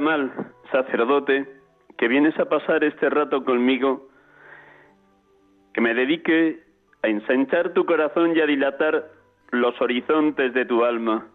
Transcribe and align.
Mal, 0.00 0.32
sacerdote, 0.70 1.46
que 1.96 2.08
vienes 2.08 2.38
a 2.38 2.48
pasar 2.48 2.84
este 2.84 3.10
rato 3.10 3.44
conmigo, 3.44 4.08
que 5.74 5.80
me 5.80 5.94
dedique 5.94 6.62
a 7.02 7.08
ensanchar 7.08 7.72
tu 7.72 7.84
corazón 7.84 8.36
y 8.36 8.40
a 8.40 8.46
dilatar 8.46 9.10
los 9.50 9.80
horizontes 9.80 10.54
de 10.54 10.64
tu 10.66 10.84
alma. 10.84 11.26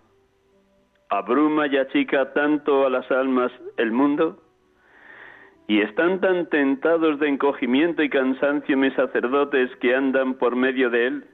Abruma 1.09 1.67
y 1.67 1.77
achica 1.77 2.31
tanto 2.33 2.85
a 2.85 2.89
las 2.89 3.09
almas 3.11 3.51
el 3.77 3.91
mundo, 3.91 4.41
y 5.67 5.81
están 5.81 6.21
tan 6.21 6.49
tentados 6.49 7.19
de 7.19 7.29
encogimiento 7.29 8.01
y 8.01 8.09
cansancio 8.09 8.77
mis 8.77 8.93
sacerdotes 8.93 9.75
que 9.77 9.95
andan 9.95 10.35
por 10.35 10.55
medio 10.55 10.89
de 10.89 11.07
él. 11.07 11.25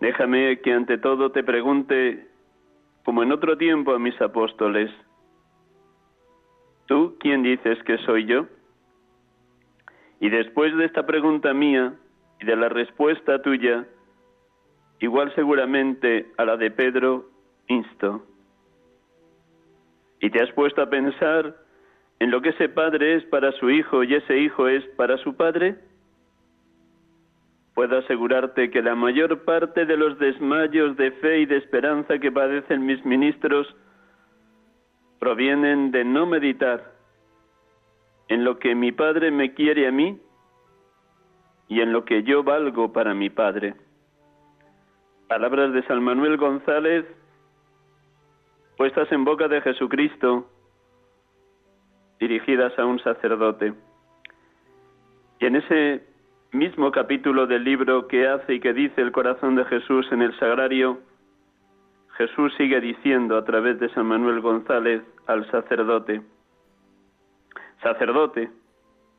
Déjame 0.00 0.60
que 0.60 0.72
ante 0.72 0.98
todo 0.98 1.32
te 1.32 1.42
pregunte, 1.42 2.26
como 3.04 3.22
en 3.22 3.32
otro 3.32 3.56
tiempo 3.56 3.94
a 3.94 3.98
mis 3.98 4.20
apóstoles, 4.20 4.90
¿Tú 6.86 7.16
quién 7.18 7.42
dices 7.42 7.82
que 7.84 7.98
soy 7.98 8.26
yo? 8.26 8.46
Y 10.20 10.30
después 10.30 10.76
de 10.76 10.86
esta 10.86 11.04
pregunta 11.04 11.52
mía 11.52 11.94
y 12.40 12.46
de 12.46 12.56
la 12.56 12.68
respuesta 12.68 13.42
tuya, 13.42 13.86
igual 15.00 15.34
seguramente 15.34 16.30
a 16.38 16.44
la 16.44 16.56
de 16.56 16.70
Pedro, 16.70 17.26
insto. 17.66 18.24
¿Y 20.20 20.30
te 20.30 20.42
has 20.42 20.50
puesto 20.52 20.80
a 20.80 20.88
pensar 20.88 21.56
en 22.18 22.30
lo 22.30 22.40
que 22.40 22.50
ese 22.50 22.68
padre 22.68 23.16
es 23.16 23.24
para 23.26 23.52
su 23.52 23.68
hijo 23.68 24.04
y 24.04 24.14
ese 24.14 24.38
hijo 24.38 24.68
es 24.68 24.84
para 24.96 25.18
su 25.18 25.36
padre? 25.36 25.76
Puedo 27.74 27.98
asegurarte 27.98 28.70
que 28.70 28.80
la 28.80 28.94
mayor 28.94 29.44
parte 29.44 29.84
de 29.84 29.98
los 29.98 30.18
desmayos 30.18 30.96
de 30.96 31.10
fe 31.10 31.40
y 31.40 31.46
de 31.46 31.58
esperanza 31.58 32.18
que 32.18 32.32
padecen 32.32 32.86
mis 32.86 33.04
ministros 33.04 33.66
provienen 35.18 35.90
de 35.90 36.04
no 36.04 36.26
meditar 36.26 36.92
en 38.28 38.44
lo 38.44 38.58
que 38.58 38.74
mi 38.74 38.92
Padre 38.92 39.30
me 39.30 39.54
quiere 39.54 39.86
a 39.86 39.92
mí 39.92 40.20
y 41.68 41.80
en 41.80 41.92
lo 41.92 42.04
que 42.04 42.22
yo 42.22 42.42
valgo 42.42 42.92
para 42.92 43.14
mi 43.14 43.30
Padre. 43.30 43.74
Palabras 45.28 45.72
de 45.72 45.82
San 45.86 46.02
Manuel 46.02 46.36
González 46.36 47.04
puestas 48.76 49.10
en 49.10 49.24
boca 49.24 49.48
de 49.48 49.60
Jesucristo, 49.62 50.46
dirigidas 52.20 52.78
a 52.78 52.84
un 52.84 52.98
sacerdote. 53.00 53.72
Y 55.40 55.46
en 55.46 55.56
ese 55.56 56.06
mismo 56.52 56.90
capítulo 56.92 57.46
del 57.46 57.64
libro 57.64 58.06
que 58.06 58.28
hace 58.28 58.54
y 58.54 58.60
que 58.60 58.72
dice 58.72 59.00
el 59.00 59.12
corazón 59.12 59.56
de 59.56 59.64
Jesús 59.64 60.06
en 60.12 60.22
el 60.22 60.38
sagrario, 60.38 61.00
Jesús 62.16 62.54
sigue 62.56 62.80
diciendo 62.80 63.36
a 63.36 63.44
través 63.44 63.78
de 63.78 63.90
San 63.90 64.06
Manuel 64.06 64.40
González 64.40 65.02
al 65.26 65.48
sacerdote, 65.50 66.22
Sacerdote, 67.82 68.50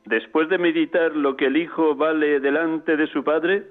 después 0.05 0.49
de 0.49 0.57
meditar 0.57 1.15
lo 1.15 1.37
que 1.37 1.45
el 1.45 1.57
Hijo 1.57 1.95
vale 1.95 2.39
delante 2.39 2.97
de 2.97 3.07
su 3.07 3.23
Padre, 3.23 3.67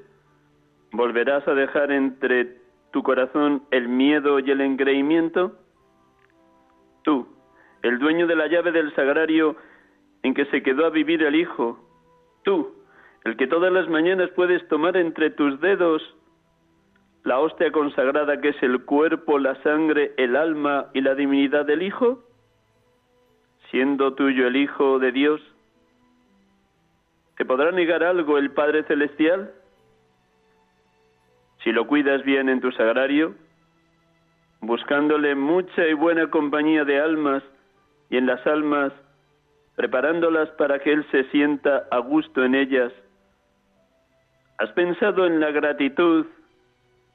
¿volverás 0.92 1.46
a 1.48 1.54
dejar 1.54 1.90
entre 1.90 2.58
tu 2.92 3.02
corazón 3.02 3.64
el 3.72 3.88
miedo 3.88 4.38
y 4.38 4.50
el 4.50 4.60
engreimiento? 4.60 5.58
Tú, 7.02 7.26
el 7.82 7.98
dueño 7.98 8.26
de 8.26 8.36
la 8.36 8.46
llave 8.46 8.70
del 8.70 8.94
sagrario 8.94 9.56
en 10.22 10.34
que 10.34 10.46
se 10.46 10.62
quedó 10.62 10.86
a 10.86 10.90
vivir 10.90 11.22
el 11.24 11.34
Hijo, 11.34 11.78
tú, 12.44 12.74
el 13.24 13.36
que 13.36 13.48
todas 13.48 13.72
las 13.72 13.88
mañanas 13.88 14.30
puedes 14.30 14.66
tomar 14.68 14.96
entre 14.96 15.30
tus 15.30 15.60
dedos 15.60 16.15
la 17.26 17.40
hostia 17.40 17.72
consagrada 17.72 18.40
que 18.40 18.50
es 18.50 18.62
el 18.62 18.84
cuerpo, 18.84 19.40
la 19.40 19.60
sangre, 19.62 20.14
el 20.16 20.36
alma 20.36 20.86
y 20.94 21.00
la 21.00 21.16
divinidad 21.16 21.66
del 21.66 21.82
Hijo? 21.82 22.22
Siendo 23.72 24.14
tuyo 24.14 24.46
el 24.46 24.54
Hijo 24.54 25.00
de 25.00 25.10
Dios, 25.10 25.40
¿te 27.36 27.44
podrá 27.44 27.72
negar 27.72 28.04
algo 28.04 28.38
el 28.38 28.52
Padre 28.52 28.84
Celestial? 28.84 29.52
Si 31.64 31.72
lo 31.72 31.88
cuidas 31.88 32.22
bien 32.22 32.48
en 32.48 32.60
tu 32.60 32.70
sagrario, 32.70 33.34
buscándole 34.60 35.34
mucha 35.34 35.84
y 35.84 35.94
buena 35.94 36.30
compañía 36.30 36.84
de 36.84 37.00
almas 37.00 37.42
y 38.08 38.18
en 38.18 38.26
las 38.26 38.46
almas, 38.46 38.92
preparándolas 39.74 40.48
para 40.50 40.78
que 40.78 40.92
Él 40.92 41.04
se 41.10 41.24
sienta 41.30 41.88
a 41.90 41.98
gusto 41.98 42.44
en 42.44 42.54
ellas, 42.54 42.92
¿has 44.58 44.70
pensado 44.74 45.26
en 45.26 45.40
la 45.40 45.50
gratitud 45.50 46.26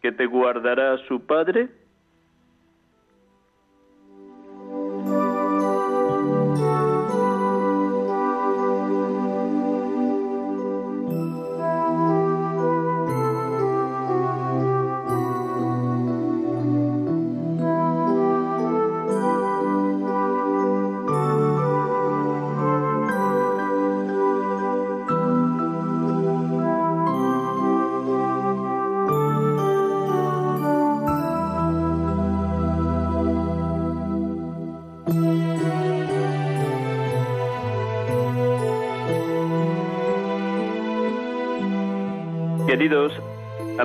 que 0.01 0.11
te 0.11 0.25
guardará 0.25 0.97
su 1.07 1.25
Padre? 1.25 1.69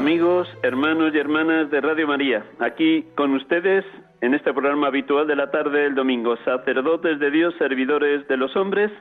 Amigos, 0.06 0.46
hermanos 0.62 1.12
y 1.12 1.18
hermanas 1.18 1.68
de 1.68 1.80
Radio 1.80 2.06
María, 2.06 2.44
aquí 2.60 3.04
con 3.16 3.32
ustedes 3.32 3.84
en 4.20 4.34
este 4.34 4.54
programa 4.54 4.86
habitual 4.86 5.26
de 5.26 5.34
la 5.34 5.50
tarde 5.50 5.80
del 5.80 5.96
domingo, 5.96 6.36
sacerdotes 6.44 7.18
de 7.18 7.28
Dios, 7.32 7.56
servidores 7.58 8.28
de 8.28 8.36
los 8.36 8.54
hombres, 8.54 8.92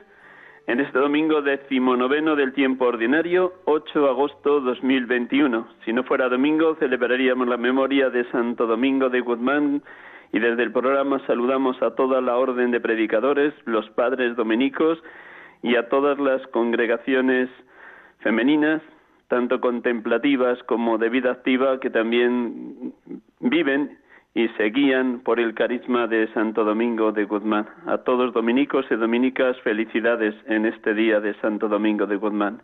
en 0.66 0.80
este 0.80 0.98
domingo 0.98 1.42
decimonoveno 1.42 2.34
del 2.34 2.52
tiempo 2.54 2.86
ordinario, 2.86 3.52
8 3.66 4.00
de 4.00 4.08
agosto 4.08 4.60
2021. 4.62 5.68
Si 5.84 5.92
no 5.92 6.02
fuera 6.02 6.28
domingo, 6.28 6.74
celebraríamos 6.80 7.46
la 7.46 7.56
memoria 7.56 8.10
de 8.10 8.28
Santo 8.32 8.66
Domingo 8.66 9.08
de 9.08 9.20
Guzmán. 9.20 9.84
Y 10.32 10.40
desde 10.40 10.64
el 10.64 10.72
programa 10.72 11.24
saludamos 11.28 11.80
a 11.82 11.94
toda 11.94 12.20
la 12.20 12.36
orden 12.36 12.72
de 12.72 12.80
predicadores, 12.80 13.54
los 13.64 13.88
padres 13.90 14.34
dominicos 14.34 15.00
y 15.62 15.76
a 15.76 15.88
todas 15.88 16.18
las 16.18 16.44
congregaciones 16.48 17.48
femeninas 18.18 18.82
tanto 19.28 19.60
contemplativas 19.60 20.62
como 20.64 20.98
de 20.98 21.08
vida 21.08 21.32
activa, 21.32 21.80
que 21.80 21.90
también 21.90 22.92
viven 23.40 23.98
y 24.34 24.48
se 24.50 24.64
guían 24.64 25.20
por 25.20 25.40
el 25.40 25.54
carisma 25.54 26.06
de 26.06 26.28
Santo 26.34 26.62
Domingo 26.62 27.10
de 27.10 27.24
Guzmán. 27.24 27.66
A 27.86 27.98
todos 27.98 28.34
dominicos 28.34 28.84
y 28.90 28.94
dominicas, 28.94 29.58
felicidades 29.62 30.34
en 30.46 30.66
este 30.66 30.92
día 30.92 31.20
de 31.20 31.32
Santo 31.40 31.68
Domingo 31.68 32.06
de 32.06 32.16
Guzmán. 32.16 32.60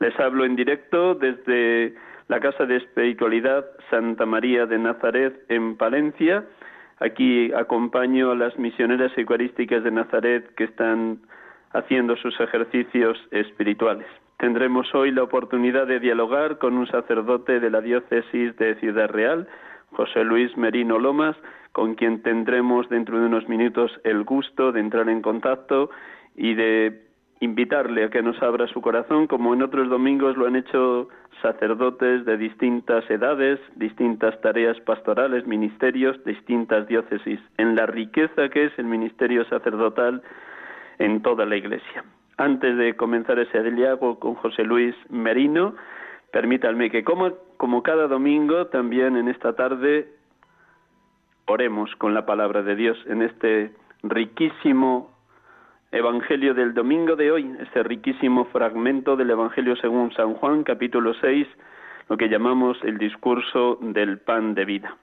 Les 0.00 0.18
hablo 0.18 0.44
en 0.46 0.56
directo 0.56 1.14
desde 1.14 1.94
la 2.28 2.40
Casa 2.40 2.64
de 2.64 2.76
Espiritualidad 2.76 3.64
Santa 3.90 4.24
María 4.24 4.64
de 4.64 4.78
Nazaret 4.78 5.38
en 5.50 5.76
Palencia. 5.76 6.44
Aquí 6.98 7.52
acompaño 7.52 8.30
a 8.30 8.34
las 8.34 8.58
misioneras 8.58 9.12
eucarísticas 9.18 9.84
de 9.84 9.90
Nazaret 9.90 10.54
que 10.54 10.64
están 10.64 11.20
haciendo 11.74 12.16
sus 12.16 12.40
ejercicios 12.40 13.18
espirituales. 13.32 14.06
Tendremos 14.42 14.92
hoy 14.92 15.12
la 15.12 15.22
oportunidad 15.22 15.86
de 15.86 16.00
dialogar 16.00 16.58
con 16.58 16.76
un 16.76 16.88
sacerdote 16.88 17.60
de 17.60 17.70
la 17.70 17.80
diócesis 17.80 18.56
de 18.56 18.74
Ciudad 18.80 19.08
Real, 19.08 19.46
José 19.92 20.24
Luis 20.24 20.56
Merino 20.56 20.98
Lomas, 20.98 21.36
con 21.70 21.94
quien 21.94 22.22
tendremos 22.22 22.88
dentro 22.88 23.20
de 23.20 23.26
unos 23.26 23.48
minutos 23.48 23.92
el 24.02 24.24
gusto 24.24 24.72
de 24.72 24.80
entrar 24.80 25.08
en 25.08 25.22
contacto 25.22 25.90
y 26.34 26.54
de 26.54 27.04
invitarle 27.38 28.02
a 28.02 28.10
que 28.10 28.20
nos 28.20 28.42
abra 28.42 28.66
su 28.66 28.80
corazón, 28.80 29.28
como 29.28 29.54
en 29.54 29.62
otros 29.62 29.88
domingos 29.88 30.36
lo 30.36 30.48
han 30.48 30.56
hecho 30.56 31.08
sacerdotes 31.40 32.24
de 32.24 32.36
distintas 32.36 33.08
edades, 33.08 33.60
distintas 33.76 34.40
tareas 34.40 34.80
pastorales, 34.80 35.46
ministerios, 35.46 36.16
distintas 36.24 36.88
diócesis, 36.88 37.38
en 37.58 37.76
la 37.76 37.86
riqueza 37.86 38.48
que 38.48 38.64
es 38.64 38.76
el 38.76 38.86
ministerio 38.86 39.44
sacerdotal 39.44 40.20
en 40.98 41.22
toda 41.22 41.46
la 41.46 41.54
Iglesia. 41.54 42.02
Antes 42.36 42.76
de 42.76 42.96
comenzar 42.96 43.38
ese 43.38 43.62
diálogo 43.62 44.18
con 44.18 44.34
José 44.34 44.64
Luis 44.64 44.94
Merino, 45.10 45.74
permítanme 46.32 46.90
que 46.90 47.04
como, 47.04 47.32
como 47.56 47.82
cada 47.82 48.08
domingo, 48.08 48.66
también 48.68 49.16
en 49.16 49.28
esta 49.28 49.54
tarde, 49.54 50.08
oremos 51.46 51.94
con 51.96 52.14
la 52.14 52.24
palabra 52.24 52.62
de 52.62 52.74
Dios 52.74 52.98
en 53.06 53.22
este 53.22 53.72
riquísimo 54.02 55.12
Evangelio 55.94 56.54
del 56.54 56.72
domingo 56.72 57.16
de 57.16 57.30
hoy, 57.30 57.54
este 57.60 57.82
riquísimo 57.82 58.46
fragmento 58.46 59.14
del 59.14 59.28
Evangelio 59.28 59.76
según 59.76 60.10
San 60.14 60.32
Juan, 60.32 60.64
capítulo 60.64 61.12
6, 61.12 61.46
lo 62.08 62.16
que 62.16 62.30
llamamos 62.30 62.78
el 62.82 62.96
discurso 62.96 63.78
del 63.82 64.18
pan 64.18 64.54
de 64.54 64.64
vida. 64.64 64.96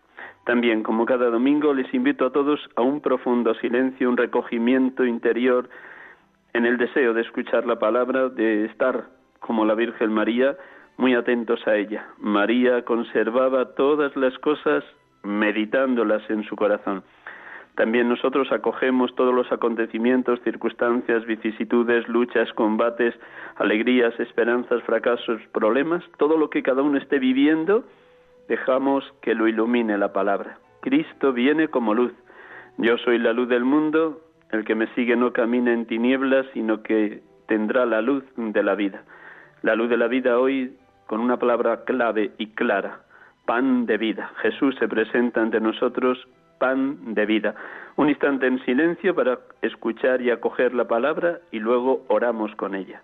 También, 0.46 0.82
como 0.82 1.06
cada 1.06 1.30
domingo, 1.30 1.76
les 1.76 1.94
invito 1.94 2.26
a 2.26 2.32
todos 2.32 2.60
a 2.76 2.82
un 2.82 3.02
profundo 3.02 3.54
silencio, 3.54 4.10
un 4.10 4.18
recogimiento 4.18 5.06
interior 5.06 5.70
en 6.54 6.66
el 6.66 6.78
deseo 6.78 7.14
de 7.14 7.22
escuchar 7.22 7.66
la 7.66 7.80
palabra, 7.80 8.30
de 8.30 8.66
estar 8.66 9.06
como 9.40 9.66
la 9.66 9.76
Virgen 9.76 10.12
María, 10.12 10.58
muy 10.98 11.16
atentos 11.16 11.66
a 11.68 11.76
ella. 11.76 12.08
María 12.18 12.84
conservaba 12.84 13.74
todas 13.76 14.16
las 14.16 14.38
cosas 14.40 14.84
meditándolas 15.24 16.28
en 16.30 16.44
su 16.44 16.56
corazón. 16.56 17.04
También 17.76 18.10
nosotros 18.10 18.52
acogemos 18.52 19.16
todos 19.16 19.34
los 19.34 19.50
acontecimientos, 19.54 20.42
circunstancias, 20.44 21.26
vicisitudes, 21.26 22.06
luchas, 22.10 22.52
combates, 22.52 23.16
alegrías, 23.56 24.20
esperanzas, 24.20 24.84
fracasos, 24.84 25.42
problemas, 25.54 26.04
todo 26.18 26.38
lo 26.38 26.50
que 26.50 26.62
cada 26.62 26.82
uno 26.82 26.98
esté 26.98 27.20
viviendo, 27.20 27.86
dejamos 28.50 29.06
que 29.22 29.34
lo 29.34 29.48
ilumine 29.48 29.98
la 29.98 30.12
palabra. 30.12 30.58
Cristo 30.82 31.32
viene 31.32 31.70
como 31.70 31.94
luz. 31.94 32.12
Yo 32.78 32.98
soy 32.98 33.18
la 33.18 33.32
luz 33.32 33.48
del 33.48 33.64
mundo, 33.64 34.20
el 34.52 34.66
que 34.66 34.76
me 34.76 34.88
sigue 34.96 35.16
no 35.16 35.32
camina 35.34 35.74
en 35.74 35.86
tinieblas, 35.86 36.46
sino 36.54 36.82
que 36.82 37.22
tendrá 37.48 37.86
la 37.86 38.02
luz 38.02 38.24
de 38.36 38.64
la 38.64 38.76
vida. 38.76 39.04
La 39.62 39.76
luz 39.76 39.90
de 39.90 39.98
la 39.98 40.08
vida 40.08 40.40
hoy 40.40 40.76
con 41.08 41.20
una 41.20 41.38
palabra 41.38 41.84
clave 41.86 42.32
y 42.38 42.48
clara, 42.48 43.02
pan 43.46 43.86
de 43.86 43.98
vida. 43.98 44.32
Jesús 44.42 44.76
se 44.80 44.88
presenta 44.88 45.42
ante 45.42 45.60
nosotros 45.60 46.28
pan 46.60 47.14
de 47.16 47.26
vida. 47.26 47.56
Un 47.96 48.10
instante 48.10 48.48
en 48.48 48.64
silencio 48.66 49.16
para 49.16 49.40
escuchar 49.62 50.22
y 50.22 50.30
acoger 50.30 50.74
la 50.74 50.88
palabra 50.88 51.40
y 51.52 51.60
luego 51.60 52.06
oramos 52.08 52.54
con 52.56 52.76
ella. 52.76 53.02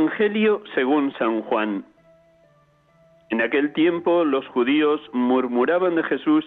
Evangelio 0.00 0.62
según 0.74 1.12
San 1.18 1.42
Juan. 1.42 1.84
En 3.28 3.42
aquel 3.42 3.74
tiempo 3.74 4.24
los 4.24 4.46
judíos 4.48 4.98
murmuraban 5.12 5.94
de 5.94 6.02
Jesús 6.04 6.42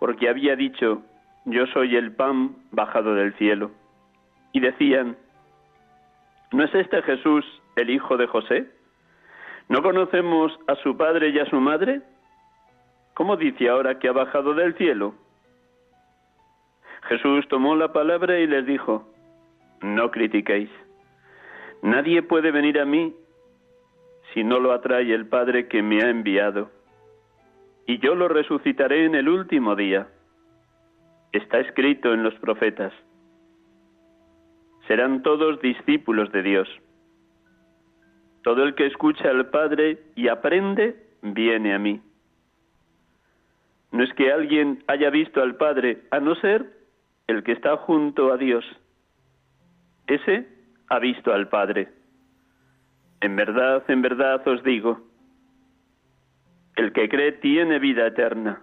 porque 0.00 0.30
había 0.30 0.56
dicho, 0.56 1.02
yo 1.44 1.66
soy 1.66 1.96
el 1.96 2.12
pan 2.12 2.56
bajado 2.70 3.14
del 3.14 3.34
cielo. 3.34 3.72
Y 4.52 4.60
decían, 4.60 5.18
¿no 6.50 6.64
es 6.64 6.74
este 6.74 7.02
Jesús 7.02 7.44
el 7.76 7.90
hijo 7.90 8.16
de 8.16 8.26
José? 8.26 8.70
¿No 9.68 9.82
conocemos 9.82 10.58
a 10.66 10.76
su 10.76 10.96
padre 10.96 11.28
y 11.28 11.38
a 11.38 11.46
su 11.50 11.60
madre? 11.60 12.00
¿Cómo 13.12 13.36
dice 13.36 13.68
ahora 13.68 13.98
que 13.98 14.08
ha 14.08 14.12
bajado 14.12 14.54
del 14.54 14.74
cielo? 14.78 15.14
Jesús 17.02 17.46
tomó 17.48 17.76
la 17.76 17.92
palabra 17.92 18.38
y 18.40 18.46
les 18.46 18.64
dijo, 18.64 19.06
no 19.82 20.10
critiquéis. 20.10 20.70
Nadie 21.84 22.22
puede 22.22 22.50
venir 22.50 22.80
a 22.80 22.86
mí 22.86 23.14
si 24.32 24.42
no 24.42 24.58
lo 24.58 24.72
atrae 24.72 25.12
el 25.12 25.26
Padre 25.26 25.68
que 25.68 25.82
me 25.82 26.02
ha 26.02 26.08
enviado. 26.08 26.70
Y 27.86 27.98
yo 27.98 28.14
lo 28.14 28.26
resucitaré 28.26 29.04
en 29.04 29.14
el 29.14 29.28
último 29.28 29.76
día. 29.76 30.08
Está 31.32 31.60
escrito 31.60 32.14
en 32.14 32.22
los 32.22 32.34
profetas. 32.36 32.94
Serán 34.88 35.22
todos 35.22 35.60
discípulos 35.60 36.32
de 36.32 36.42
Dios. 36.42 36.68
Todo 38.42 38.62
el 38.62 38.74
que 38.74 38.86
escucha 38.86 39.28
al 39.28 39.50
Padre 39.50 39.98
y 40.16 40.28
aprende, 40.28 40.96
viene 41.20 41.74
a 41.74 41.78
mí. 41.78 42.00
No 43.92 44.04
es 44.04 44.12
que 44.14 44.32
alguien 44.32 44.82
haya 44.86 45.10
visto 45.10 45.42
al 45.42 45.56
Padre, 45.56 46.04
a 46.10 46.18
no 46.18 46.34
ser 46.36 46.64
el 47.26 47.42
que 47.42 47.52
está 47.52 47.76
junto 47.76 48.32
a 48.32 48.38
Dios. 48.38 48.64
Ese 50.06 50.53
ha 50.88 50.98
visto 50.98 51.32
al 51.32 51.48
Padre. 51.48 51.88
En 53.20 53.36
verdad, 53.36 53.82
en 53.88 54.02
verdad 54.02 54.46
os 54.46 54.62
digo, 54.62 55.00
el 56.76 56.92
que 56.92 57.08
cree 57.08 57.32
tiene 57.32 57.78
vida 57.78 58.06
eterna. 58.06 58.60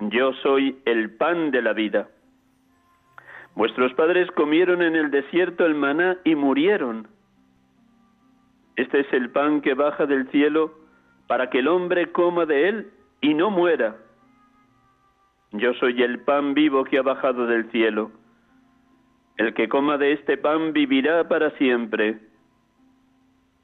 Yo 0.00 0.32
soy 0.34 0.80
el 0.84 1.10
pan 1.16 1.50
de 1.50 1.62
la 1.62 1.72
vida. 1.72 2.08
Vuestros 3.54 3.92
padres 3.94 4.30
comieron 4.32 4.82
en 4.82 4.96
el 4.96 5.10
desierto 5.10 5.66
el 5.66 5.74
maná 5.74 6.16
y 6.24 6.34
murieron. 6.34 7.08
Este 8.76 9.00
es 9.00 9.12
el 9.12 9.30
pan 9.30 9.60
que 9.60 9.74
baja 9.74 10.06
del 10.06 10.28
cielo 10.30 10.74
para 11.26 11.50
que 11.50 11.58
el 11.58 11.68
hombre 11.68 12.10
coma 12.12 12.46
de 12.46 12.68
él 12.68 12.90
y 13.20 13.34
no 13.34 13.50
muera. 13.50 13.96
Yo 15.52 15.74
soy 15.74 16.02
el 16.02 16.20
pan 16.20 16.54
vivo 16.54 16.84
que 16.84 16.98
ha 16.98 17.02
bajado 17.02 17.46
del 17.46 17.70
cielo. 17.70 18.10
El 19.36 19.54
que 19.54 19.68
coma 19.68 19.98
de 19.98 20.12
este 20.12 20.36
pan 20.36 20.72
vivirá 20.72 21.28
para 21.28 21.50
siempre. 21.52 22.18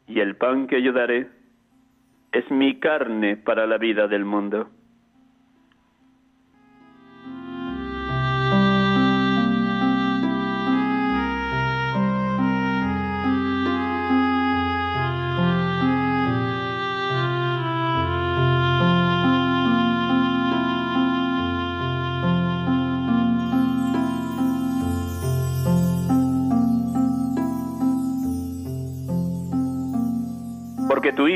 Y 0.07 0.21
el 0.21 0.37
pan 0.37 0.67
que 0.67 0.83
yo 0.83 0.93
daré 0.93 1.29
es 2.33 2.51
mi 2.51 2.79
carne 2.81 3.37
para 3.37 3.67
la 3.67 3.79
vida 3.79 4.09
del 4.09 4.25
mundo. 4.25 4.71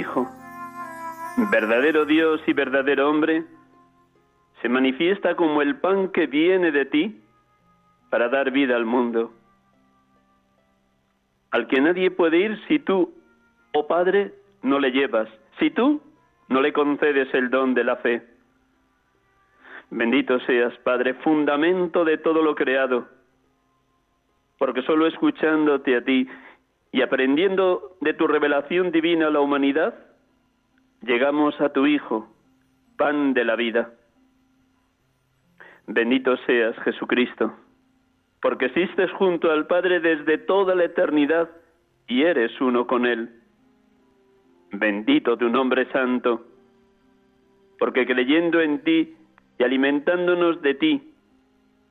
Hijo, 0.02 0.28
verdadero 1.52 2.04
Dios 2.04 2.40
y 2.48 2.52
verdadero 2.52 3.08
hombre, 3.08 3.44
se 4.60 4.68
manifiesta 4.68 5.36
como 5.36 5.62
el 5.62 5.76
pan 5.76 6.08
que 6.08 6.26
viene 6.26 6.72
de 6.72 6.86
ti 6.86 7.22
para 8.10 8.28
dar 8.28 8.50
vida 8.50 8.74
al 8.74 8.84
mundo, 8.84 9.32
al 11.52 11.68
que 11.68 11.80
nadie 11.80 12.10
puede 12.10 12.38
ir 12.38 12.60
si 12.66 12.80
tú, 12.80 13.14
oh 13.74 13.86
Padre, 13.86 14.34
no 14.62 14.80
le 14.80 14.90
llevas, 14.90 15.28
si 15.60 15.70
tú 15.70 16.02
no 16.48 16.60
le 16.60 16.72
concedes 16.72 17.32
el 17.32 17.48
don 17.48 17.72
de 17.72 17.84
la 17.84 17.94
fe. 17.94 18.26
Bendito 19.90 20.40
seas, 20.40 20.76
Padre, 20.78 21.14
fundamento 21.14 22.04
de 22.04 22.18
todo 22.18 22.42
lo 22.42 22.56
creado, 22.56 23.06
porque 24.58 24.82
solo 24.82 25.06
escuchándote 25.06 25.94
a 25.94 26.02
ti 26.02 26.28
y 26.92 27.00
aprendiendo 27.00 27.96
de 28.02 28.12
tu 28.12 28.26
revelación 28.26 28.92
divina 28.92 29.28
a 29.28 29.30
la 29.30 29.40
humanidad, 29.40 29.94
llegamos 31.00 31.58
a 31.60 31.70
tu 31.72 31.86
Hijo, 31.86 32.28
pan 32.98 33.32
de 33.32 33.44
la 33.46 33.56
vida. 33.56 33.94
Bendito 35.86 36.36
seas, 36.46 36.76
Jesucristo, 36.80 37.54
porque 38.42 38.66
existes 38.66 39.10
junto 39.12 39.50
al 39.50 39.66
Padre 39.66 40.00
desde 40.00 40.36
toda 40.38 40.74
la 40.74 40.84
eternidad 40.84 41.48
y 42.06 42.22
eres 42.22 42.60
uno 42.60 42.86
con 42.86 43.06
Él. 43.06 43.30
Bendito 44.70 45.38
tu 45.38 45.48
nombre 45.48 45.90
santo, 45.92 46.44
porque 47.78 48.06
creyendo 48.06 48.60
en 48.60 48.84
ti 48.84 49.16
y 49.58 49.64
alimentándonos 49.64 50.60
de 50.60 50.74
ti, 50.74 51.12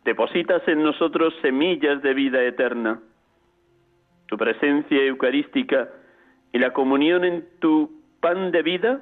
depositas 0.06 0.66
en 0.68 0.84
nosotros 0.84 1.34
semillas 1.42 2.02
de 2.04 2.14
vida 2.14 2.44
eterna. 2.44 3.02
Tu 4.32 4.38
presencia 4.38 5.04
eucarística 5.04 5.90
y 6.54 6.60
la 6.60 6.72
comunión 6.72 7.26
en 7.26 7.46
tu 7.60 8.02
pan 8.22 8.52
de 8.52 8.62
vida 8.62 9.02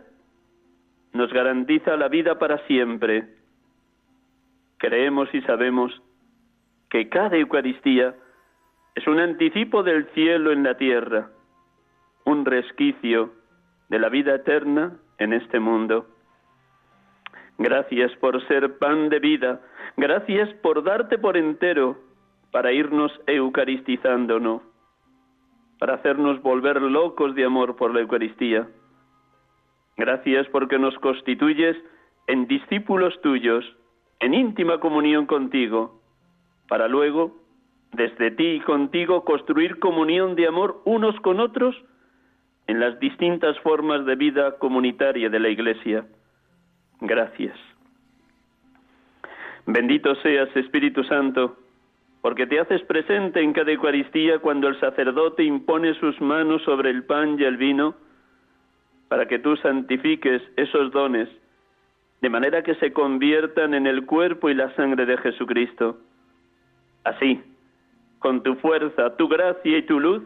nos 1.14 1.32
garantiza 1.32 1.96
la 1.98 2.08
vida 2.08 2.40
para 2.40 2.66
siempre. 2.66 3.30
Creemos 4.80 5.30
y 5.32 5.42
sabemos 5.42 6.02
que 6.90 7.10
cada 7.10 7.38
Eucaristía 7.38 8.16
es 8.96 9.06
un 9.06 9.20
anticipo 9.20 9.84
del 9.84 10.08
cielo 10.16 10.52
en 10.52 10.64
la 10.64 10.78
tierra, 10.78 11.30
un 12.26 12.44
resquicio 12.44 13.32
de 13.90 14.00
la 14.00 14.10
vida 14.10 14.34
eterna 14.34 14.98
en 15.20 15.34
este 15.34 15.60
mundo. 15.60 16.08
Gracias 17.60 18.12
por 18.16 18.44
ser 18.48 18.80
pan 18.80 19.10
de 19.10 19.20
vida, 19.20 19.62
gracias 19.96 20.50
por 20.64 20.84
darte 20.84 21.20
por 21.20 21.38
entero 21.38 22.00
para 22.50 22.72
irnos 22.72 23.12
eucaristizándonos, 23.28 24.64
para 25.80 25.96
hacernos 25.96 26.42
volver 26.42 26.82
locos 26.82 27.34
de 27.34 27.46
amor 27.46 27.76
por 27.78 27.94
la 27.94 28.02
Eucaristía. 28.02 28.68
Gracias 29.98 30.48
porque 30.50 30.78
nos 30.78 30.96
constituyes 31.00 31.78
en 32.28 32.48
discípulos 32.48 33.20
tuyos, 33.22 33.66
en 34.20 34.34
íntima 34.34 34.80
comunión 34.80 35.26
contigo, 35.26 36.02
para 36.68 36.88
luego, 36.88 37.36
desde 37.94 38.32
ti 38.32 38.48
y 38.52 38.60
contigo, 38.60 39.24
construir 39.24 39.80
comunión 39.80 40.36
de 40.36 40.48
amor 40.48 40.82
unos 40.86 41.20
con 41.22 41.40
otros 41.40 41.76
en 42.68 42.80
las 42.80 43.00
distintas 43.00 43.58
formas 43.62 44.06
de 44.06 44.16
vida 44.16 44.58
comunitaria 44.60 45.30
de 45.30 45.40
la 45.40 45.50
Iglesia. 45.50 46.06
Gracias. 47.02 47.58
Bendito 49.66 50.14
seas, 50.16 50.56
Espíritu 50.56 51.04
Santo, 51.06 51.58
porque 52.22 52.48
te 52.48 52.60
haces 52.60 52.82
presente 52.84 53.42
en 53.42 53.54
cada 53.54 53.72
Eucaristía 53.72 54.40
cuando 54.40 54.68
el 54.68 54.80
sacerdote 54.80 55.44
impone 55.44 55.94
sus 55.96 56.20
manos 56.20 56.62
sobre 56.64 56.90
el 56.90 57.04
pan 57.04 57.38
y 57.40 57.44
el 57.44 57.58
vino, 57.58 57.96
para 59.08 59.28
que 59.28 59.40
tú 59.40 59.56
santifiques 59.58 60.42
esos 60.58 60.92
dones, 60.92 61.30
de 62.22 62.30
manera 62.30 62.62
que 62.62 62.76
se 62.76 62.92
conviertan 62.92 63.74
en 63.74 63.88
el 63.88 64.06
cuerpo 64.06 64.50
y 64.50 64.54
la 64.54 64.74
sangre 64.76 65.06
de 65.06 65.18
Jesucristo. 65.18 65.98
Así, 67.06 67.42
con 68.20 68.44
tu 68.44 68.56
fuerza, 68.56 69.16
tu 69.16 69.30
gracia 69.30 69.78
y 69.78 69.84
tu 69.84 70.00
luz, 70.00 70.22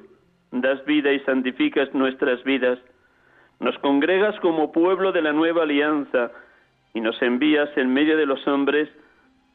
das 0.52 0.84
vida 0.86 1.12
y 1.14 1.20
santificas 1.22 1.94
nuestras 1.94 2.44
vidas. 2.44 2.80
Nos 3.60 3.78
congregas 3.80 4.38
como 4.40 4.72
pueblo 4.72 5.12
de 5.12 5.22
la 5.22 5.32
nueva 5.32 5.64
alianza 5.64 6.32
y 6.96 7.02
nos 7.02 7.22
envías 7.22 7.70
en 7.78 7.94
medio 7.94 8.18
de 8.18 8.26
los 8.26 8.46
hombres 8.48 8.90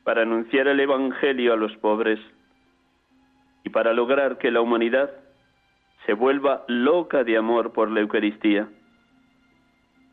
para 0.09 0.23
anunciar 0.23 0.67
el 0.69 0.81
Evangelio 0.81 1.53
a 1.53 1.57
los 1.59 1.77
pobres 1.77 2.19
y 3.63 3.69
para 3.69 3.93
lograr 3.93 4.39
que 4.39 4.51
la 4.51 4.63
humanidad 4.63 5.11
se 6.07 6.15
vuelva 6.15 6.65
loca 6.67 7.25
de 7.25 7.37
amor 7.37 7.75
por 7.75 7.91
la 7.91 8.01
Eucaristía. 8.01 8.71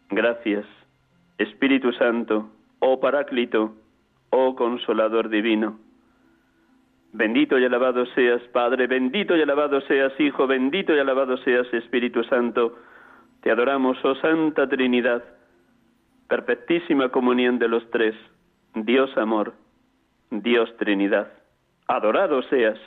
Gracias, 0.10 0.66
Espíritu 1.38 1.94
Santo, 1.94 2.50
oh 2.80 3.00
Paráclito, 3.00 3.74
oh 4.32 4.54
Consolador 4.58 5.30
Divino. 5.30 5.80
Bendito 7.14 7.58
y 7.58 7.64
alabado 7.64 8.06
seas, 8.08 8.42
Padre, 8.52 8.88
bendito 8.88 9.38
y 9.38 9.44
alabado 9.44 9.80
seas, 9.80 10.12
Hijo, 10.20 10.46
bendito 10.46 10.94
y 10.94 11.00
alabado 11.00 11.38
seas, 11.38 11.74
Espíritu 11.74 12.22
Santo. 12.26 12.80
Te 13.44 13.50
adoramos, 13.50 13.98
oh 14.04 14.16
Santa 14.16 14.68
Trinidad, 14.68 15.24
perfectísima 16.28 17.08
comunión 17.14 17.60
de 17.60 17.70
los 17.70 17.90
tres, 17.92 18.14
Dios 18.74 19.16
amor, 19.16 19.54
Dios 20.32 20.76
Trinidad. 20.78 21.32
Adorado 21.88 22.42
seas. 22.44 22.80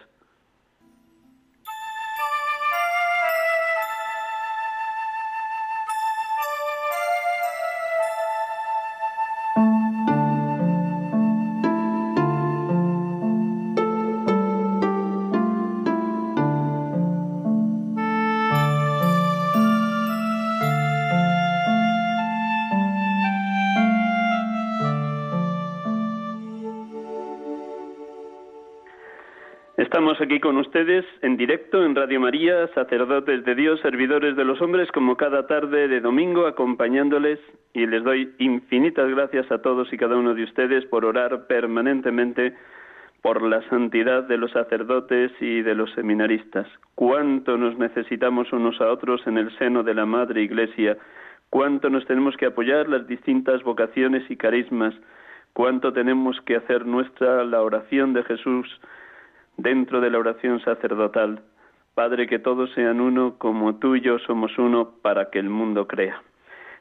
Estamos 29.99 30.21
aquí 30.21 30.39
con 30.39 30.57
ustedes 30.59 31.05
en 31.23 31.37
directo 31.37 31.85
en 31.85 31.97
Radio 31.97 32.21
María, 32.21 32.69
sacerdotes 32.69 33.45
de 33.45 33.57
Dios, 33.57 33.81
servidores 33.81 34.37
de 34.37 34.45
los 34.45 34.63
hombres, 34.63 34.93
como 34.93 35.17
cada 35.17 35.49
tarde 35.49 35.89
de 35.89 36.01
domingo, 36.01 36.47
acompañándoles 36.47 37.41
y 37.73 37.85
les 37.85 38.05
doy 38.05 38.33
infinitas 38.39 39.11
gracias 39.11 39.51
a 39.51 39.61
todos 39.61 39.93
y 39.93 39.97
cada 39.97 40.15
uno 40.15 40.35
de 40.35 40.45
ustedes 40.45 40.85
por 40.85 41.05
orar 41.05 41.49
permanentemente 41.49 42.55
por 43.23 43.43
la 43.43 43.61
santidad 43.71 44.23
de 44.23 44.39
los 44.39 44.53
sacerdotes 44.53 45.33
y 45.41 45.63
de 45.63 45.75
los 45.75 45.91
seminaristas. 45.95 46.69
Cuánto 46.95 47.59
nos 47.59 47.77
necesitamos 47.77 48.53
unos 48.53 48.81
a 48.81 48.93
otros 48.93 49.27
en 49.27 49.37
el 49.37 49.51
seno 49.59 49.83
de 49.83 49.95
la 49.95 50.07
Madre 50.07 50.43
Iglesia, 50.43 50.97
cuánto 51.51 51.91
nos 51.91 52.07
tenemos 52.07 52.37
que 52.37 52.47
apoyar 52.47 52.89
las 52.89 53.09
distintas 53.09 53.65
vocaciones 53.65 54.23
y 54.31 54.37
carismas, 54.37 54.95
cuánto 55.55 55.93
tenemos 55.93 56.41
que 56.43 56.55
hacer 56.55 56.87
nuestra 56.87 57.43
la 57.43 57.63
oración 57.63 58.13
de 58.13 58.23
Jesús 58.23 58.69
dentro 59.59 60.01
de 60.01 60.11
la 60.11 60.19
oración 60.19 60.61
sacerdotal. 60.61 61.43
Padre, 61.95 62.27
que 62.27 62.39
todos 62.39 62.71
sean 62.73 63.01
uno 63.01 63.37
como 63.39 63.77
tú 63.77 63.97
y 63.97 64.01
yo 64.01 64.19
somos 64.21 64.57
uno 64.57 64.95
para 65.03 65.31
que 65.31 65.39
el 65.39 65.51
mundo 65.51 65.87
crea. 65.87 66.23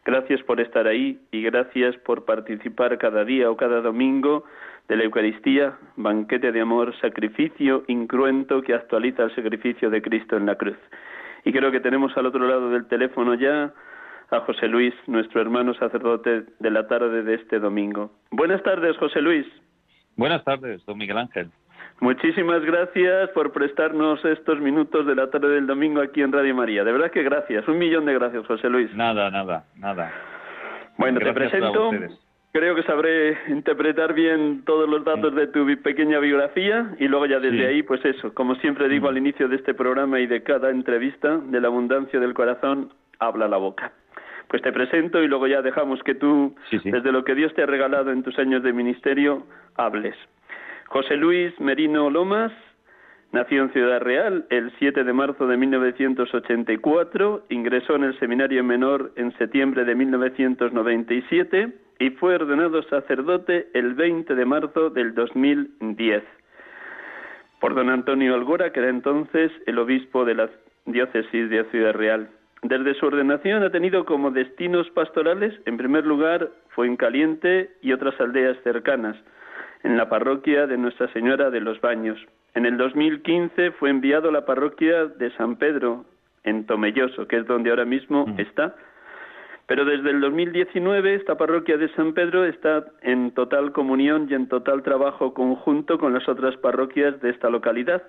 Gracias 0.05 0.41
por 0.43 0.61
estar 0.61 0.87
ahí 0.87 1.19
y 1.31 1.41
gracias 1.41 1.97
por 1.97 2.23
participar 2.23 2.97
cada 2.97 3.25
día 3.25 3.51
o 3.51 3.57
cada 3.57 3.81
domingo 3.81 4.45
de 4.87 4.95
la 4.95 5.03
Eucaristía, 5.03 5.77
banquete 5.97 6.53
de 6.53 6.61
amor, 6.61 6.95
sacrificio 7.01 7.83
incruento 7.87 8.61
que 8.61 8.73
actualiza 8.73 9.23
el 9.23 9.35
sacrificio 9.35 9.89
de 9.89 10.01
Cristo 10.01 10.37
en 10.37 10.45
la 10.45 10.55
cruz. 10.55 10.77
Y 11.43 11.51
creo 11.51 11.71
que 11.71 11.81
tenemos 11.81 12.15
al 12.15 12.27
otro 12.27 12.47
lado 12.47 12.69
del 12.69 12.87
teléfono 12.87 13.33
ya 13.33 13.73
a 14.29 14.39
José 14.41 14.67
Luis, 14.67 14.93
nuestro 15.07 15.41
hermano 15.41 15.73
sacerdote 15.73 16.43
de 16.59 16.71
la 16.71 16.87
tarde 16.87 17.23
de 17.23 17.33
este 17.35 17.59
domingo. 17.59 18.11
Buenas 18.31 18.61
tardes, 18.63 18.95
José 18.97 19.21
Luis. 19.21 19.45
Buenas 20.15 20.43
tardes, 20.43 20.85
don 20.85 20.97
Miguel 20.97 21.17
Ángel. 21.17 21.49
Muchísimas 21.99 22.63
gracias 22.63 23.29
por 23.31 23.51
prestarnos 23.51 24.23
estos 24.23 24.59
minutos 24.59 25.05
de 25.07 25.15
la 25.15 25.29
tarde 25.29 25.49
del 25.49 25.65
domingo 25.65 26.01
aquí 26.01 26.21
en 26.21 26.31
Radio 26.31 26.53
María. 26.53 26.83
De 26.83 26.91
verdad 26.91 27.09
que 27.11 27.23
gracias. 27.23 27.67
Un 27.67 27.79
millón 27.79 28.05
de 28.05 28.13
gracias, 28.13 28.45
José 28.45 28.69
Luis. 28.69 28.93
Nada, 28.93 29.31
nada, 29.31 29.65
nada. 29.77 30.11
Bueno, 30.97 31.19
te 31.19 31.33
presento. 31.33 31.91
Creo 32.53 32.75
que 32.75 32.83
sabré 32.83 33.37
interpretar 33.49 34.13
bien 34.13 34.63
todos 34.65 34.89
los 34.89 35.03
datos 35.03 35.35
de 35.35 35.47
tu 35.47 35.65
pequeña 35.83 36.17
biografía 36.19 36.95
y 36.97 37.07
luego 37.07 37.27
ya 37.27 37.39
desde 37.39 37.67
ahí, 37.67 37.83
pues 37.83 38.03
eso, 38.03 38.33
como 38.33 38.55
siempre 38.55 38.89
digo 38.89 39.09
al 39.09 39.17
inicio 39.17 39.47
de 39.47 39.57
este 39.57 39.75
programa 39.75 40.19
y 40.19 40.27
de 40.27 40.41
cada 40.41 40.71
entrevista, 40.71 41.37
de 41.37 41.61
la 41.61 41.67
abundancia 41.67 42.19
del 42.19 42.33
corazón, 42.33 42.93
habla 43.19 43.47
la 43.47 43.57
boca. 43.57 43.91
Pues 44.47 44.61
te 44.63 44.71
presento 44.71 45.21
y 45.21 45.27
luego 45.27 45.45
ya 45.45 45.61
dejamos 45.61 46.01
que 46.03 46.15
tú, 46.15 46.55
desde 46.71 47.11
lo 47.11 47.23
que 47.23 47.35
Dios 47.35 47.53
te 47.53 47.63
ha 47.63 47.67
regalado 47.67 48.11
en 48.11 48.23
tus 48.23 48.39
años 48.39 48.63
de 48.63 48.73
ministerio, 48.73 49.43
hables. 49.75 50.15
José 50.87 51.17
Luis 51.17 51.53
Merino 51.59 52.09
Lomas 52.09 52.51
nació 53.33 53.63
en 53.63 53.73
Ciudad 53.73 53.99
Real 53.99 54.45
el 54.49 54.71
7 54.79 55.03
de 55.03 55.13
marzo 55.13 55.45
de 55.45 55.57
1984, 55.57 57.43
ingresó 57.49 57.95
en 57.95 58.05
el 58.05 58.17
Seminario 58.19 58.63
Menor 58.63 59.11
en 59.17 59.37
septiembre 59.37 59.83
de 59.83 59.95
1997 59.95 61.73
y 61.99 62.09
fue 62.11 62.35
ordenado 62.35 62.81
sacerdote 62.83 63.67
el 63.73 63.95
20 63.95 64.33
de 64.33 64.45
marzo 64.45 64.89
del 64.89 65.13
2010 65.13 66.23
por 67.59 67.75
don 67.75 67.89
Antonio 67.89 68.33
Algora, 68.33 68.71
que 68.71 68.79
era 68.79 68.89
entonces 68.89 69.51
el 69.65 69.79
obispo 69.79 70.23
de 70.23 70.35
la 70.35 70.49
diócesis 70.85 71.49
de 71.49 71.65
Ciudad 71.65 71.93
Real. 71.93 72.29
Desde 72.61 72.93
su 72.93 73.07
ordenación 73.07 73.63
ha 73.63 73.71
tenido 73.71 74.05
como 74.05 74.31
destinos 74.31 74.89
pastorales, 74.91 75.53
en 75.65 75.75
primer 75.77 76.05
lugar, 76.05 76.49
Fuencaliente 76.69 77.71
y 77.81 77.91
otras 77.91 78.19
aldeas 78.21 78.55
cercanas, 78.63 79.17
en 79.83 79.97
la 79.97 80.09
parroquia 80.09 80.67
de 80.67 80.77
Nuestra 80.77 81.11
Señora 81.13 81.49
de 81.49 81.61
los 81.61 81.79
Baños. 81.81 82.19
En 82.55 82.65
el 82.65 82.77
2015 82.77 83.71
fue 83.71 83.89
enviado 83.89 84.29
a 84.29 84.31
la 84.31 84.45
parroquia 84.45 85.05
de 85.05 85.31
San 85.31 85.57
Pedro, 85.57 86.05
en 86.43 86.65
Tomelloso, 86.65 87.27
que 87.27 87.37
es 87.37 87.45
donde 87.45 87.69
ahora 87.69 87.85
mismo 87.85 88.25
Mm. 88.25 88.39
está. 88.39 88.75
Pero 89.67 89.83
desde 89.83 90.11
el 90.11 90.21
2019 90.21 91.15
esta 91.15 91.35
parroquia 91.35 91.77
de 91.77 91.89
San 91.89 92.13
Pedro 92.13 92.45
está 92.45 92.85
en 93.01 93.31
total 93.31 93.73
comunión 93.73 94.27
y 94.29 94.33
en 94.33 94.47
total 94.47 94.81
trabajo 94.81 95.33
conjunto 95.33 95.97
con 95.99 96.13
las 96.13 96.27
otras 96.29 96.55
parroquias 96.57 97.19
de 97.21 97.31
esta 97.31 97.49
localidad, 97.49 98.01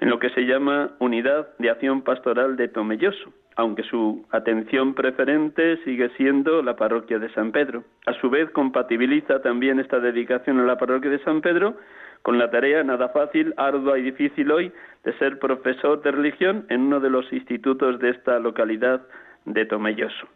en 0.00 0.08
lo 0.08 0.18
que 0.18 0.30
se 0.30 0.46
llama 0.46 0.92
Unidad 0.98 1.48
de 1.58 1.70
Acción 1.70 2.02
Pastoral 2.02 2.56
de 2.56 2.68
Tomelloso, 2.68 3.30
aunque 3.56 3.82
su 3.84 4.24
atención 4.30 4.94
preferente 4.94 5.78
sigue 5.84 6.10
siendo 6.10 6.62
la 6.62 6.76
parroquia 6.76 7.18
de 7.18 7.32
San 7.32 7.52
Pedro. 7.52 7.84
A 8.06 8.12
su 8.14 8.28
vez, 8.30 8.50
compatibiliza 8.50 9.40
también 9.40 9.80
esta 9.80 9.98
dedicación 9.98 10.60
a 10.60 10.64
la 10.64 10.76
parroquia 10.76 11.10
de 11.10 11.24
San 11.24 11.40
Pedro 11.40 11.76
con 12.22 12.38
la 12.38 12.50
tarea 12.50 12.82
nada 12.82 13.08
fácil, 13.10 13.54
ardua 13.56 13.98
y 13.98 14.02
difícil 14.02 14.50
hoy 14.50 14.72
de 15.04 15.16
ser 15.18 15.38
profesor 15.38 16.02
de 16.02 16.10
religión 16.10 16.66
en 16.68 16.82
uno 16.82 17.00
de 17.00 17.08
los 17.08 17.32
institutos 17.32 17.98
de 17.98 18.10
esta 18.10 18.38
localidad 18.38 19.00
de 19.44 19.64
Tomelloso. 19.64 20.26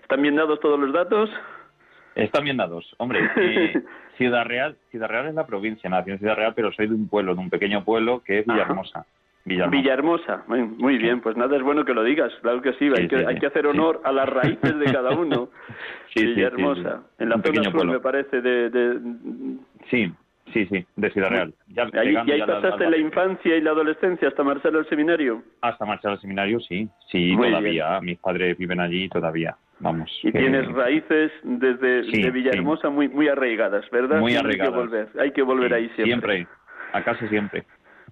¿Están 0.00 0.22
bien 0.22 0.36
dados 0.36 0.60
todos 0.60 0.78
los 0.78 0.92
datos? 0.92 1.28
Están 2.14 2.44
bien 2.44 2.56
dados. 2.56 2.94
Hombre, 2.98 3.28
eh, 3.36 3.82
Ciudad 4.16 4.44
Real 4.44 4.76
Ciudad 4.90 5.08
Real 5.08 5.26
es 5.26 5.34
la 5.34 5.44
provincia, 5.44 5.90
nací 5.90 6.12
en 6.12 6.18
Ciudad 6.18 6.36
Real, 6.36 6.52
pero 6.54 6.72
soy 6.72 6.86
de 6.86 6.94
un 6.94 7.08
pueblo, 7.08 7.34
de 7.34 7.40
un 7.40 7.50
pequeño 7.50 7.84
pueblo 7.84 8.22
que 8.22 8.38
es 8.38 8.48
Ajá. 8.48 9.04
Villahermosa. 9.44 9.76
Villahermosa. 9.82 10.44
Muy, 10.46 10.62
muy 10.62 10.98
bien, 10.98 11.20
pues 11.20 11.36
nada, 11.36 11.56
es 11.56 11.62
bueno 11.62 11.84
que 11.84 11.92
lo 11.94 12.02
digas, 12.02 12.32
claro 12.42 12.62
que 12.62 12.72
sí, 12.74 12.88
Sí, 12.88 12.92
hay, 12.96 13.08
que, 13.08 13.18
sí, 13.18 13.24
hay 13.26 13.38
que 13.38 13.46
hacer 13.46 13.62
sí. 13.62 13.68
honor 13.68 14.00
a 14.04 14.12
las 14.12 14.28
raíces 14.28 14.78
de 14.78 14.84
cada 14.92 15.10
uno. 15.10 15.50
Villahermosa, 16.14 17.02
en 17.18 17.28
la 17.28 17.36
Un 17.36 17.42
zona 17.42 17.62
sur, 17.64 17.72
pueblo. 17.72 17.92
me 17.92 18.00
parece, 18.00 18.40
de... 18.40 18.70
de- 18.70 18.98
Sí, 19.90 20.10
sí, 20.52 20.66
sí, 20.66 20.86
de 20.96 21.10
Ciudad 21.10 21.28
Real. 21.30 21.54
Ya 21.68 21.88
ahí, 21.92 22.14
y 22.26 22.30
ahí 22.32 22.40
pasaste 22.42 22.88
la 22.88 22.96
infancia 22.96 23.56
y 23.56 23.60
la 23.60 23.70
adolescencia 23.72 24.28
hasta 24.28 24.42
marchar 24.42 24.74
al 24.76 24.88
seminario. 24.88 25.42
Hasta 25.60 25.84
marchar 25.84 26.12
al 26.12 26.20
seminario, 26.20 26.60
sí. 26.60 26.88
Sí, 27.10 27.32
Muy 27.36 27.48
todavía. 27.48 28.00
Mis 28.00 28.18
padres 28.18 28.56
viven 28.56 28.80
allí 28.80 29.08
todavía. 29.08 29.56
Vamos. 29.80 30.10
Y 30.22 30.32
que- 30.32 30.38
tienes 30.38 30.66
raíces 30.72 31.32
desde 31.42 32.02
de 32.02 32.30
Villahermosa 32.30 32.88
muy 32.88 33.08
muy 33.08 33.28
arraigadas, 33.28 33.84
¿verdad? 33.90 34.20
Muy 34.20 34.36
arraigadas. 34.36 34.72
Hay 34.72 34.72
que 34.72 34.78
volver, 34.80 35.08
hay 35.20 35.30
que 35.32 35.42
volver 35.42 35.68
sí, 35.70 35.74
ahí 35.74 35.88
siempre. 35.96 36.34
Siempre. 36.36 36.46
A 36.92 37.02
casa 37.02 37.28
siempre. 37.28 37.64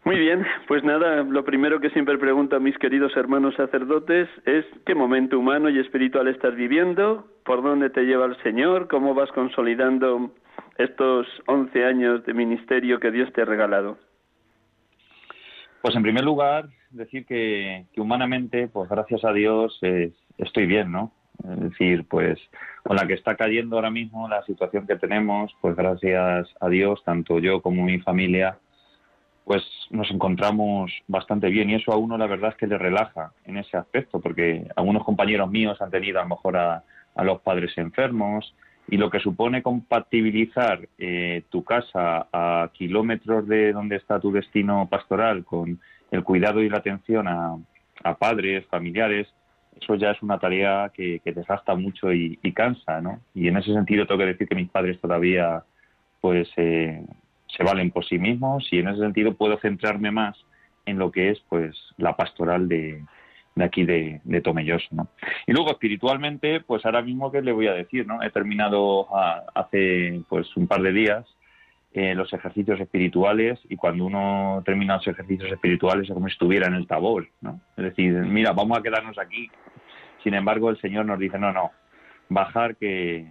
Muy 0.04 0.18
bien, 0.18 0.44
pues 0.66 0.82
nada, 0.82 1.23
lo 1.23 1.44
primero 1.44 1.80
que 1.80 1.90
siempre 1.90 2.18
pregunto 2.18 2.56
a 2.56 2.61
mis 2.61 2.76
queridos 2.78 3.16
hermanos 3.16 3.54
sacerdotes 3.54 4.28
es 4.47 4.64
qué 4.85 4.97
momento 4.97 5.38
humano 5.38 5.71
y 5.71 5.78
espiritual 5.78 6.26
estás 6.26 6.56
viviendo, 6.56 7.28
por 7.44 7.62
dónde 7.62 7.88
te 7.88 8.02
lleva 8.02 8.26
el 8.26 8.37
Señor, 8.42 8.88
cómo 8.88 9.14
vas 9.14 9.30
consolidando 9.30 10.32
estos 10.76 11.28
11 11.47 11.85
años 11.85 12.26
de 12.26 12.35
ministerio 12.35 12.99
que 12.99 13.12
Dios 13.12 13.32
te 13.32 13.42
ha 13.42 13.44
regalado. 13.44 13.97
Pues 15.82 15.94
en 15.94 16.02
primer 16.02 16.25
lugar, 16.25 16.68
decir 16.90 17.25
que, 17.25 17.87
humanamente, 17.97 18.66
pues 18.68 18.90
gracias 18.90 19.25
a 19.25 19.32
Dios, 19.32 19.78
eh, 19.82 20.12
estoy 20.38 20.66
bien, 20.66 20.90
¿no? 20.90 21.12
Es 21.44 21.61
decir, 21.61 22.06
pues 22.09 22.40
con 22.82 22.97
la 22.97 23.06
que 23.06 23.14
está 23.14 23.37
cayendo 23.37 23.76
ahora 23.76 23.90
mismo 23.90 24.28
la 24.28 24.42
situación 24.42 24.87
que 24.87 24.97
tenemos, 24.97 25.54
pues 25.61 25.76
gracias 25.76 26.49
a 26.61 26.68
Dios, 26.68 27.02
tanto 27.04 27.38
yo 27.38 27.62
como 27.62 27.85
mi 27.85 28.00
familia, 28.00 28.59
pues 29.44 29.62
nos 29.90 30.10
encontramos 30.10 30.93
bastante 31.08 31.49
bien 31.49 31.71
y 31.71 31.75
eso 31.75 31.93
a 31.93 31.97
uno 31.97 32.17
la 32.17 32.26
verdad 32.26 32.50
es 32.50 32.56
que 32.56 32.67
le 32.67 32.78
relaja 32.78 33.32
en 33.45 33.56
ese 33.56 33.76
aspecto, 33.76 34.21
porque 34.21 34.67
algunos 34.76 35.04
compañeros 35.04 35.50
míos 35.50 35.80
han 35.80 35.90
tenido 35.90 36.21
a 36.21 36.23
lo 36.23 36.30
mejor 36.30 36.56
a, 36.56 36.84
a 37.14 37.25
los 37.25 37.40
padres 37.40 37.76
enfermos 37.76 38.54
y 38.88 38.97
lo 38.97 39.10
que 39.10 39.21
supone 39.21 39.62
compatibilizar 39.62 40.88
eh, 40.99 41.45
tu 41.50 41.64
casa 41.64 42.28
a 42.32 42.71
kilómetros 42.73 43.47
de 43.47 43.73
donde 43.73 43.97
está 43.97 44.21
tu 44.21 44.32
destino 44.32 44.88
pastoral 44.88 45.45
con 45.45 45.80
el 46.10 46.25
cuidado 46.25 46.62
y 46.62 46.69
la 46.69 46.78
atención 46.78 47.28
a, 47.28 47.56
padres, 48.19 48.67
familiares, 48.67 49.28
eso 49.80 49.95
ya 49.95 50.10
es 50.10 50.23
una 50.23 50.38
tarea 50.38 50.90
que, 50.93 51.21
que 51.21 51.32
desgasta 51.32 51.76
mucho 51.76 52.12
y, 52.12 52.38
y 52.43 52.52
cansa, 52.52 53.00
¿no? 53.00 53.21
Y 53.32 53.47
en 53.47 53.56
ese 53.56 53.73
sentido 53.73 54.06
tengo 54.06 54.19
que 54.19 54.26
decir 54.26 54.49
que 54.49 54.56
mis 54.56 54.69
padres 54.69 55.00
todavía 55.00 55.62
pues 56.21 56.49
eh, 56.56 57.04
se 57.56 57.62
valen 57.65 57.91
por 57.91 58.04
sí 58.04 58.19
mismos 58.19 58.67
y 58.73 58.78
en 58.78 58.88
ese 58.88 59.00
sentido 59.00 59.34
puedo 59.34 59.58
centrarme 59.58 60.10
más 60.10 60.36
en 60.86 60.99
lo 60.99 61.10
que 61.10 61.30
es 61.30 61.41
pues 61.49 61.76
la 61.97 62.17
pastoral 62.17 62.69
de, 62.69 63.04
de 63.54 63.65
aquí 63.65 63.84
de, 63.84 64.21
de 64.25 64.41
Tomelloso, 64.41 64.88
¿no? 64.93 65.08
Y 65.47 65.52
luego 65.52 65.71
espiritualmente, 65.71 66.60
pues 66.60 66.84
ahora 66.84 67.02
mismo 67.02 67.30
qué 67.30 67.43
le 67.43 67.52
voy 67.52 67.67
a 67.69 67.73
decir, 67.75 68.06
¿no? 68.06 68.23
He 68.23 68.30
terminado 68.30 69.15
a- 69.15 69.45
hace 69.54 70.23
pues 70.28 70.56
un 70.56 70.67
par 70.67 70.82
de 70.82 70.93
días 70.93 71.25
eh, 71.95 72.15
los 72.15 72.32
ejercicios 72.32 72.80
espirituales 72.80 73.60
y 73.69 73.76
cuando 73.76 74.06
uno 74.06 74.62
termina 74.65 74.97
los 74.97 75.06
ejercicios 75.06 75.52
espirituales 75.52 76.08
es 76.08 76.15
como 76.15 76.26
si 76.26 76.32
estuviera 76.32 76.67
en 76.67 76.75
el 76.75 76.86
tabor, 76.86 77.28
¿no? 77.43 77.60
Es 77.76 77.84
decir, 77.84 78.12
mira, 78.15 78.52
vamos 78.52 78.78
a 78.78 78.82
quedarnos 78.82 79.19
aquí. 79.19 79.50
Sin 80.25 80.32
embargo, 80.34 80.71
el 80.71 80.80
Señor 80.80 81.04
nos 81.04 81.19
dice, 81.19 81.38
no, 81.38 81.52
no, 81.52 81.71
bajar 82.30 82.76
que, 82.76 83.26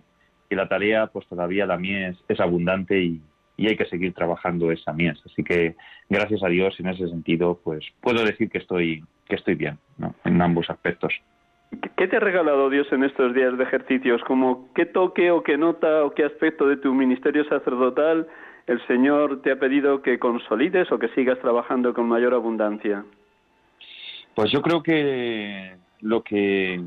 que 0.49 0.55
la 0.55 0.67
tarea 0.69 1.07
pues 1.07 1.25
todavía 1.27 1.65
la 1.65 1.77
mies 1.77 2.15
es 2.27 2.39
abundante 2.39 3.01
y, 3.01 3.21
y 3.57 3.67
hay 3.67 3.77
que 3.77 3.85
seguir 3.85 4.13
trabajando 4.13 4.71
esa 4.71 4.93
mies. 4.93 5.21
Así 5.25 5.43
que 5.43 5.75
gracias 6.09 6.43
a 6.43 6.47
Dios 6.47 6.79
en 6.79 6.87
ese 6.87 7.07
sentido 7.07 7.59
pues 7.63 7.85
puedo 8.01 8.23
decir 8.23 8.49
que 8.49 8.57
estoy 8.57 9.03
que 9.27 9.35
estoy 9.35 9.55
bien 9.55 9.77
¿no? 9.97 10.13
en 10.25 10.41
ambos 10.41 10.69
aspectos. 10.69 11.13
¿Qué 11.95 12.07
te 12.07 12.17
ha 12.17 12.19
regalado 12.19 12.69
Dios 12.69 12.91
en 12.91 13.03
estos 13.03 13.33
días 13.33 13.57
de 13.57 13.63
ejercicios? 13.63 14.21
Como 14.23 14.73
qué 14.73 14.85
toque 14.85 15.31
o 15.31 15.41
qué 15.41 15.57
nota 15.57 16.03
o 16.03 16.13
qué 16.13 16.25
aspecto 16.25 16.67
de 16.67 16.75
tu 16.75 16.93
ministerio 16.93 17.45
sacerdotal 17.45 18.27
el 18.67 18.85
Señor 18.87 19.41
te 19.41 19.51
ha 19.51 19.59
pedido 19.59 20.01
que 20.01 20.19
consolides 20.19 20.91
o 20.91 20.99
que 20.99 21.09
sigas 21.09 21.39
trabajando 21.39 21.93
con 21.93 22.07
mayor 22.07 22.33
abundancia. 22.33 23.05
Pues 24.35 24.51
yo 24.51 24.61
creo 24.61 24.83
que 24.83 25.75
lo 26.01 26.23
que 26.23 26.81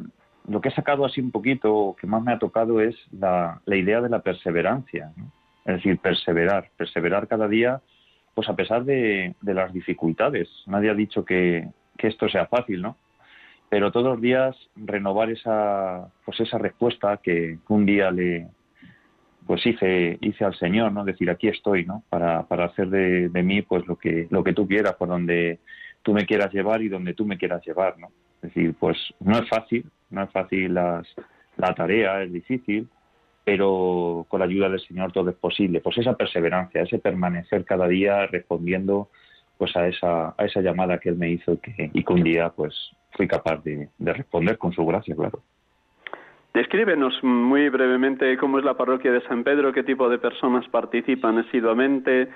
lo 0.47 0.61
que 0.61 0.69
he 0.69 0.75
sacado 0.75 1.05
así 1.05 1.21
un 1.21 1.31
poquito, 1.31 1.75
o 1.75 1.97
que 1.97 2.07
más 2.07 2.23
me 2.23 2.33
ha 2.33 2.39
tocado 2.39 2.81
es 2.81 2.95
la, 3.13 3.61
la 3.65 3.77
idea 3.77 4.03
de 4.03 4.11
la 4.11 4.21
perseverancia, 4.21 5.11
¿no? 5.17 5.31
Es 5.65 5.77
decir, 5.77 5.99
perseverar, 5.99 6.71
perseverar 6.77 7.27
cada 7.29 7.49
día, 7.49 7.81
pues 8.35 8.49
a 8.49 8.57
pesar 8.57 8.85
de, 8.85 9.35
las 9.43 9.73
dificultades. 9.73 10.49
Nadie 10.67 10.91
ha 10.91 10.95
dicho 10.95 11.25
que, 11.25 11.69
que 11.97 12.09
esto 12.09 12.29
sea 12.29 12.47
fácil, 12.47 12.83
¿no? 12.83 12.97
Pero 13.69 13.91
todos 13.91 14.07
los 14.07 14.21
días 14.21 14.57
renovar 14.77 15.31
esa, 15.31 16.09
pues 16.25 16.41
esa 16.41 16.59
respuesta 16.59 17.17
que 17.23 17.59
un 17.69 17.87
día 17.87 18.11
le, 18.11 18.49
pues 19.47 19.65
hice, 19.67 20.19
hice 20.21 20.45
al 20.45 20.55
Señor, 20.55 20.93
¿no? 20.93 21.05
Decir, 21.05 21.31
aquí 21.31 21.49
estoy, 21.49 21.85
¿no? 21.85 22.03
Para, 22.09 22.45
para 22.45 22.67
hacer 22.67 22.89
de, 22.89 23.29
de 23.29 23.43
mí, 23.43 23.63
pues 23.63 23.87
lo 23.87 23.97
que, 23.97 24.27
lo 24.31 24.45
que 24.45 24.53
tú 24.53 24.67
quieras, 24.67 24.95
por 24.95 25.09
donde 25.09 25.61
tú 26.03 26.13
me 26.13 26.27
quieras 26.27 26.53
llevar 26.53 26.83
y 26.83 26.89
donde 26.89 27.15
tú 27.15 27.25
me 27.25 27.39
quieras 27.39 27.65
llevar, 27.65 27.99
¿no? 27.99 28.09
Es 28.37 28.55
decir, 28.55 28.75
pues 28.79 28.99
no 29.21 29.39
es 29.39 29.49
fácil, 29.49 29.87
no 30.11 30.23
es 30.23 30.31
fácil 30.31 30.75
las, 30.75 31.07
la 31.57 31.75
tarea, 31.75 32.23
es 32.23 32.33
difícil, 32.33 32.89
pero 33.45 34.27
con 34.29 34.41
la 34.41 34.47
ayuda 34.47 34.69
del 34.69 34.81
Señor 34.81 35.13
todo 35.13 35.31
es 35.31 35.37
posible. 35.37 35.81
Pues 35.81 35.99
esa 35.99 36.17
perseverancia, 36.17 36.83
ese 36.83 36.99
permanecer 36.99 37.65
cada 37.65 37.87
día 37.87 38.27
respondiendo 38.27 39.09
pues 39.59 39.77
a 39.77 39.87
esa, 39.87 40.35
a 40.37 40.45
esa 40.45 40.61
llamada 40.61 40.99
que 40.99 41.11
Él 41.11 41.17
me 41.17 41.31
hizo 41.31 41.53
y 41.53 41.57
que, 41.59 41.91
y 41.93 42.03
que 42.05 42.13
un 42.13 42.23
día 42.25 42.49
pues 42.51 42.75
fui 43.13 43.29
capaz 43.29 43.63
de, 43.63 43.89
de 43.99 44.13
responder 44.13 44.59
con 44.59 44.73
su 44.73 44.85
gracia, 44.85 45.15
claro. 45.15 45.41
Descríbenos 46.55 47.23
muy 47.23 47.69
brevemente 47.69 48.37
cómo 48.39 48.59
es 48.59 48.65
la 48.65 48.77
parroquia 48.77 49.11
de 49.13 49.21
San 49.23 49.43
Pedro, 49.45 49.73
qué 49.73 49.83
tipo 49.83 50.09
de 50.09 50.19
personas 50.19 50.67
participan 50.69 51.39
asiduamente, 51.39 52.29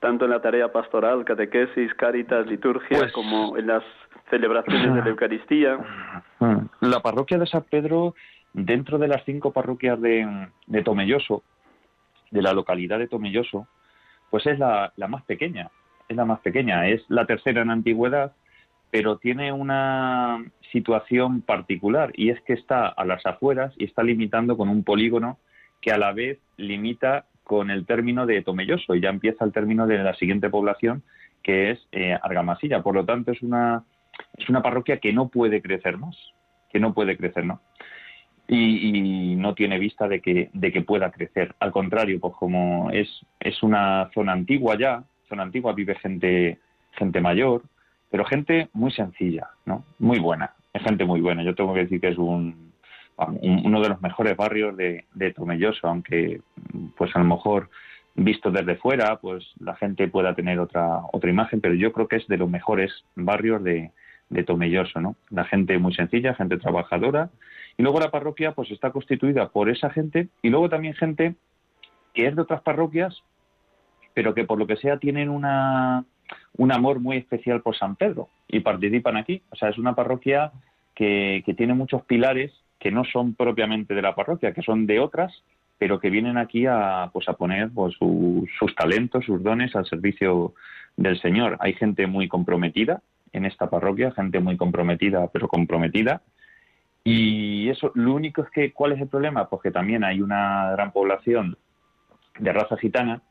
tanto 0.00 0.24
en 0.26 0.30
la 0.30 0.40
tarea 0.40 0.70
pastoral, 0.70 1.24
catequesis, 1.24 1.92
cáritas, 1.94 2.46
liturgia, 2.46 2.98
Pues- 2.98 3.12
como 3.12 3.56
en 3.56 3.66
las 3.66 3.82
celebraciones 4.30 4.94
de 4.94 5.00
la 5.02 5.08
Eucaristía. 5.08 5.78
La 6.80 7.00
parroquia 7.00 7.38
de 7.38 7.46
San 7.46 7.62
Pedro, 7.64 8.14
dentro 8.54 8.98
de 8.98 9.08
las 9.08 9.22
cinco 9.24 9.52
parroquias 9.52 10.00
de, 10.00 10.48
Tomelloso, 10.84 11.42
de 12.30 12.40
la 12.40 12.54
localidad 12.54 12.98
de 12.98 13.08
Tomelloso, 13.08 13.68
pues 14.30 14.46
es 14.46 14.58
la, 14.58 14.92
la 14.96 15.08
más 15.08 15.22
pequeña, 15.24 15.70
es 16.08 16.16
la 16.16 16.24
más 16.24 16.40
pequeña, 16.40 16.88
es 16.88 17.04
la 17.08 17.26
tercera 17.26 17.60
en 17.60 17.70
antigüedad, 17.70 18.32
pero 18.90 19.18
tiene 19.18 19.52
una 19.52 20.42
situación 20.72 21.42
particular 21.42 22.12
y 22.14 22.30
es 22.30 22.40
que 22.42 22.54
está 22.54 22.86
a 22.86 23.04
las 23.04 23.26
afueras 23.26 23.74
y 23.76 23.84
está 23.84 24.02
limitando 24.02 24.56
con 24.56 24.68
un 24.68 24.84
polígono 24.84 25.38
que 25.80 25.90
a 25.90 25.98
la 25.98 26.12
vez 26.12 26.38
limita 26.56 27.26
con 27.42 27.70
el 27.70 27.84
término 27.84 28.24
de 28.24 28.42
Tomelloso 28.42 28.94
y 28.94 29.00
ya 29.00 29.10
empieza 29.10 29.44
el 29.44 29.52
término 29.52 29.86
de 29.86 29.98
la 29.98 30.14
siguiente 30.14 30.48
población 30.48 31.02
que 31.42 31.72
es 31.72 31.86
eh, 31.92 32.18
Argamasilla. 32.20 32.82
Por 32.82 32.94
lo 32.94 33.04
tanto, 33.04 33.30
es 33.30 33.42
una, 33.42 33.84
es 34.36 34.48
una 34.48 34.62
parroquia 34.62 34.98
que 34.98 35.12
no 35.12 35.28
puede 35.28 35.62
crecer 35.62 35.98
más, 35.98 36.16
que 36.72 36.80
no 36.80 36.94
puede 36.94 37.16
crecer, 37.16 37.44
¿no? 37.44 37.60
Y, 38.46 39.32
y 39.32 39.36
no 39.36 39.54
tiene 39.54 39.78
vista 39.78 40.06
de 40.06 40.20
que, 40.20 40.50
de 40.52 40.70
que 40.70 40.82
pueda 40.82 41.10
crecer. 41.10 41.54
Al 41.60 41.72
contrario, 41.72 42.20
pues 42.20 42.34
como 42.34 42.90
es, 42.90 43.08
es 43.40 43.62
una 43.62 44.10
zona 44.12 44.32
antigua 44.32 44.76
ya, 44.78 45.02
zona 45.28 45.44
antigua 45.44 45.72
vive 45.72 45.94
gente, 45.94 46.58
gente 46.92 47.20
mayor, 47.20 47.62
pero 48.10 48.24
gente 48.24 48.68
muy 48.74 48.92
sencilla, 48.92 49.48
¿no? 49.64 49.84
Muy 49.98 50.18
buena, 50.18 50.52
es 50.72 50.82
gente 50.82 51.04
muy 51.04 51.20
buena. 51.20 51.42
Yo 51.42 51.54
tengo 51.54 51.72
que 51.74 51.80
decir 51.80 52.00
que 52.00 52.08
es 52.08 52.18
un, 52.18 52.72
uno 53.16 53.80
de 53.80 53.88
los 53.88 54.02
mejores 54.02 54.36
barrios 54.36 54.76
de, 54.76 55.06
de 55.14 55.32
Tomelloso, 55.32 55.88
aunque 55.88 56.40
pues 56.96 57.14
a 57.16 57.20
lo 57.20 57.24
mejor 57.24 57.70
visto 58.14 58.50
desde 58.50 58.76
fuera, 58.76 59.16
pues 59.16 59.44
la 59.58 59.74
gente 59.74 60.06
pueda 60.08 60.34
tener 60.34 60.60
otra 60.60 61.00
otra 61.12 61.30
imagen, 61.30 61.60
pero 61.60 61.74
yo 61.74 61.92
creo 61.92 62.06
que 62.06 62.16
es 62.16 62.26
de 62.28 62.36
los 62.36 62.48
mejores 62.48 62.92
barrios 63.16 63.62
de, 63.64 63.90
de 64.28 64.44
Tomelloso, 64.44 65.00
¿no? 65.00 65.16
La 65.30 65.44
gente 65.44 65.78
muy 65.78 65.94
sencilla, 65.94 66.34
gente 66.34 66.58
trabajadora, 66.58 67.30
y 67.76 67.82
luego 67.82 68.00
la 68.00 68.10
parroquia 68.10 68.52
pues 68.52 68.70
está 68.70 68.90
constituida 68.90 69.48
por 69.48 69.68
esa 69.68 69.90
gente 69.90 70.28
y 70.42 70.50
luego 70.50 70.68
también 70.68 70.94
gente 70.94 71.34
que 72.12 72.26
es 72.26 72.36
de 72.36 72.42
otras 72.42 72.62
parroquias, 72.62 73.22
pero 74.14 74.34
que 74.34 74.44
por 74.44 74.58
lo 74.58 74.66
que 74.66 74.76
sea 74.76 74.98
tienen 74.98 75.28
una 75.28 76.04
un 76.56 76.72
amor 76.72 77.00
muy 77.00 77.16
especial 77.16 77.60
por 77.62 77.76
San 77.76 77.96
Pedro 77.96 78.28
y 78.48 78.60
participan 78.60 79.16
aquí. 79.16 79.42
O 79.50 79.56
sea, 79.56 79.68
es 79.68 79.78
una 79.78 79.94
parroquia 79.94 80.52
que, 80.94 81.42
que 81.44 81.54
tiene 81.54 81.74
muchos 81.74 82.02
pilares 82.02 82.52
que 82.78 82.90
no 82.90 83.04
son 83.04 83.34
propiamente 83.34 83.94
de 83.94 84.02
la 84.02 84.14
parroquia, 84.14 84.52
que 84.52 84.62
son 84.62 84.86
de 84.86 85.00
otras, 85.00 85.32
pero 85.78 85.98
que 85.98 86.10
vienen 86.10 86.36
aquí 86.36 86.66
a, 86.66 87.10
pues, 87.12 87.28
a 87.28 87.32
poner 87.34 87.70
pues, 87.70 87.94
sus 87.96 88.74
talentos, 88.74 89.24
sus 89.24 89.42
dones 89.42 89.74
al 89.74 89.86
servicio 89.86 90.54
del 90.96 91.20
Señor. 91.20 91.56
Hay 91.60 91.74
gente 91.74 92.06
muy 92.06 92.28
comprometida 92.28 93.02
en 93.32 93.44
esta 93.44 93.68
parroquia, 93.68 94.12
gente 94.12 94.38
muy 94.38 94.56
comprometida, 94.56 95.28
pero 95.32 95.48
comprometida. 95.48 96.22
Y 97.04 97.68
eso, 97.68 97.92
lo 97.94 98.14
único 98.14 98.42
es 98.42 98.50
que, 98.50 98.72
¿cuál 98.72 98.92
es 98.92 99.00
el 99.00 99.08
problema? 99.08 99.48
Pues 99.48 99.62
que 99.62 99.70
también 99.70 100.04
hay 100.04 100.20
una 100.20 100.72
gran 100.72 100.90
población 100.90 101.56
de 102.38 102.52
raza 102.52 102.76
gitana 102.76 103.22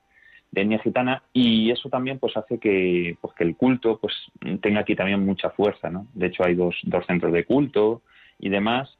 de 0.53 0.61
etnia 0.61 0.79
gitana 0.79 1.23
y 1.33 1.71
eso 1.71 1.89
también 1.89 2.19
pues 2.19 2.37
hace 2.37 2.59
que 2.59 3.17
pues 3.19 3.33
que 3.33 3.43
el 3.43 3.55
culto 3.55 3.97
pues 3.99 4.13
tenga 4.61 4.81
aquí 4.81 4.95
también 4.95 5.25
mucha 5.25 5.49
fuerza 5.49 5.89
no 5.89 6.05
de 6.13 6.27
hecho 6.27 6.45
hay 6.45 6.53
dos, 6.53 6.75
dos 6.83 7.03
centros 7.07 7.33
de 7.33 7.43
culto 7.43 8.03
y 8.39 8.49
demás 8.49 8.95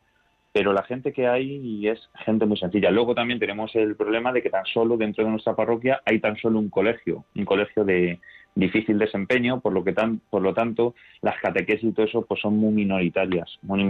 pero 0.52 0.74
la 0.74 0.82
gente 0.84 1.14
que 1.14 1.28
hay 1.28 1.88
es 1.88 2.10
gente 2.26 2.48
muy 2.48 2.58
sencilla 2.58 2.90
luego 2.90 3.14
también 3.14 3.40
tenemos 3.40 3.76
el 3.76 3.96
problema 3.96 4.34
de 4.34 4.42
que 4.42 4.50
tan 4.50 4.66
solo 4.66 4.98
dentro 4.98 5.24
de 5.24 5.30
nuestra 5.30 5.56
parroquia 5.56 6.02
hay 6.06 6.20
tan 6.20 6.38
solo 6.38 6.58
un 6.58 6.70
colegio 6.70 7.24
un 7.36 7.46
colegio 7.46 7.84
de 7.84 8.20
difícil 8.56 8.98
desempeño 8.98 9.60
por 9.62 9.74
lo 9.74 9.84
que 9.84 9.94
tan 9.94 10.22
por 10.32 10.42
lo 10.42 10.56
tanto 10.56 10.96
las 11.22 11.40
catequesis 11.40 11.84
y 11.84 11.94
todo 11.94 12.08
eso 12.08 12.26
pues 12.26 12.42
son 12.42 12.58
muy 12.58 12.74
minoritarias 12.74 13.60
muy 13.62 13.84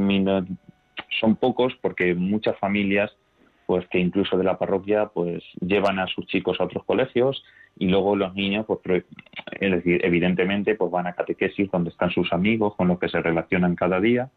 son 1.20 1.36
pocos 1.36 1.74
porque 1.82 2.16
muchas 2.16 2.58
familias 2.60 3.12
pues 3.66 3.88
que 3.88 4.00
incluso 4.00 4.38
de 4.38 4.44
la 4.44 4.58
parroquia 4.58 5.08
pues 5.08 5.44
llevan 5.60 6.00
a 6.00 6.08
sus 6.08 6.26
chicos 6.28 6.60
a 6.60 6.66
otros 6.66 6.84
colegios 6.86 7.44
y 7.78 7.88
luego 7.88 8.16
los 8.16 8.34
niños 8.36 8.66
pues 8.66 9.06
es 9.60 9.72
decir 9.72 10.06
evidentemente 10.06 10.76
pues 10.76 10.92
van 10.92 11.08
a 11.08 11.14
catequesis 11.14 11.72
donde 11.72 11.90
están 11.90 12.12
sus 12.12 12.32
amigos 12.34 12.76
con 12.76 12.88
los 12.88 13.00
que 13.00 13.10
se 13.10 13.22
relacionan 13.22 13.76
cada 13.76 14.00
día 14.00 14.30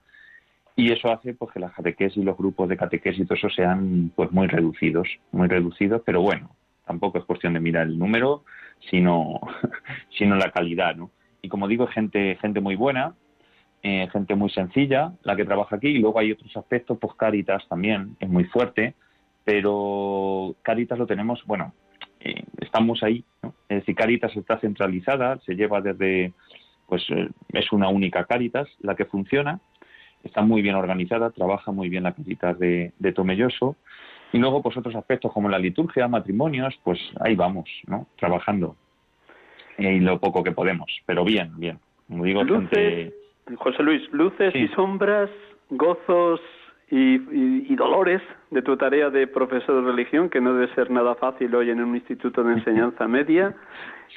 y 0.76 0.92
eso 0.92 1.10
hace 1.10 1.34
pues 1.34 1.52
que 1.52 1.60
las 1.60 1.72
catequesis 1.72 2.24
los 2.24 2.36
grupos 2.36 2.68
de 2.68 2.76
catequesis 2.76 3.20
y 3.20 3.24
todo 3.24 3.34
eso 3.34 3.50
sean 3.50 4.12
pues 4.14 4.30
muy 4.30 4.46
reducidos 4.46 5.08
muy 5.32 5.48
reducidos 5.48 6.02
pero 6.04 6.22
bueno 6.22 6.54
tampoco 6.86 7.18
es 7.18 7.24
cuestión 7.24 7.54
de 7.54 7.60
mirar 7.60 7.86
el 7.86 7.98
número 7.98 8.44
sino 8.90 9.40
sino 10.16 10.36
la 10.36 10.52
calidad 10.52 10.94
no 10.94 11.10
y 11.42 11.48
como 11.48 11.68
digo 11.68 11.86
gente 11.88 12.36
gente 12.40 12.60
muy 12.60 12.76
buena 12.76 13.14
eh, 13.82 14.08
gente 14.12 14.34
muy 14.34 14.50
sencilla 14.50 15.12
la 15.22 15.36
que 15.36 15.44
trabaja 15.44 15.76
aquí 15.76 15.88
y 15.88 15.98
luego 15.98 16.18
hay 16.18 16.32
otros 16.32 16.56
aspectos 16.56 16.98
pues 17.00 17.14
Caritas 17.14 17.66
también 17.68 18.16
es 18.20 18.28
muy 18.28 18.44
fuerte 18.44 18.94
pero 19.46 20.56
Caritas 20.62 20.98
lo 20.98 21.06
tenemos, 21.06 21.40
bueno, 21.46 21.72
eh, 22.18 22.42
estamos 22.60 23.00
ahí, 23.04 23.24
¿no? 23.42 23.54
Es 23.68 23.78
decir, 23.78 23.94
Caritas 23.94 24.36
está 24.36 24.58
centralizada, 24.58 25.38
se 25.46 25.54
lleva 25.54 25.80
desde, 25.80 26.32
pues 26.88 27.04
eh, 27.10 27.28
es 27.52 27.70
una 27.70 27.88
única 27.88 28.24
Caritas 28.24 28.66
la 28.80 28.96
que 28.96 29.04
funciona, 29.04 29.60
está 30.24 30.42
muy 30.42 30.62
bien 30.62 30.74
organizada, 30.74 31.30
trabaja 31.30 31.70
muy 31.70 31.88
bien 31.88 32.02
la 32.02 32.12
Caritas 32.12 32.58
de, 32.58 32.92
de 32.98 33.12
Tomelloso, 33.12 33.76
y 34.32 34.38
luego 34.38 34.62
pues 34.62 34.76
otros 34.76 34.96
aspectos 34.96 35.32
como 35.32 35.48
la 35.48 35.60
liturgia, 35.60 36.08
matrimonios, 36.08 36.74
pues 36.82 36.98
ahí 37.20 37.36
vamos, 37.36 37.70
¿no? 37.86 38.08
Trabajando, 38.16 38.74
y 39.78 40.00
lo 40.00 40.18
poco 40.18 40.42
que 40.42 40.50
podemos, 40.50 40.90
pero 41.06 41.24
bien, 41.24 41.52
bien. 41.56 41.78
Como 42.08 42.24
digo, 42.24 42.42
luces, 42.42 43.14
José 43.54 43.82
Luis, 43.82 44.02
luces 44.12 44.54
y 44.54 44.66
sombras, 44.68 45.30
gozos 45.70 46.40
y, 46.90 47.74
dolores 47.76 48.22
de 48.50 48.62
tu 48.62 48.76
tarea 48.76 49.10
de 49.10 49.26
profesor 49.26 49.84
de 49.84 49.90
religión, 49.90 50.30
que 50.30 50.40
no 50.40 50.54
debe 50.54 50.72
ser 50.74 50.90
nada 50.90 51.14
fácil 51.14 51.54
hoy 51.54 51.70
en 51.70 51.80
un 51.80 51.94
instituto 51.94 52.42
de 52.42 52.54
enseñanza 52.54 53.06
media. 53.08 53.54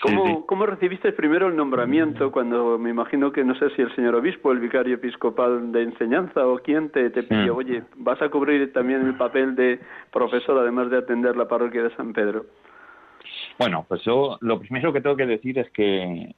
¿Cómo, 0.02 0.46
¿Cómo 0.46 0.65
recibiste 0.65 1.12
primero 1.12 1.48
el 1.48 1.56
nombramiento 1.56 2.32
cuando 2.32 2.78
me 2.78 2.92
imagino 2.92 3.32
que 3.32 3.44
no 3.44 3.56
sé 3.56 3.70
si 3.72 3.82
el 3.82 3.94
señor 3.96 4.15
obispo, 4.15 4.52
el 4.52 4.60
vicario 4.60 4.96
episcopal 4.96 5.72
de 5.72 5.84
enseñanza 5.84 6.48
o 6.48 6.60
quién 6.60 6.89
te, 6.89 7.10
te 7.10 7.24
pidió, 7.24 7.56
oye, 7.56 7.84
vas 7.98 8.22
a 8.22 8.30
cubrir 8.30 8.72
también 8.72 9.06
el 9.06 9.15
papel 9.15 9.56
de 9.56 9.80
profesor 10.12 10.58
además 10.60 10.89
de 10.89 10.98
atender 10.98 11.36
la 11.36 11.48
parroquia 11.48 11.84
de 11.84 11.96
San 11.96 12.13
Pedro? 12.13 12.46
Bueno, 13.58 13.86
pues 13.88 14.02
yo 14.04 14.38
lo 14.42 14.60
primero 14.60 14.94
que 14.94 15.02
tengo 15.02 15.18
que 15.18 15.26
decir 15.26 15.58
es 15.60 15.70
que 15.72 16.34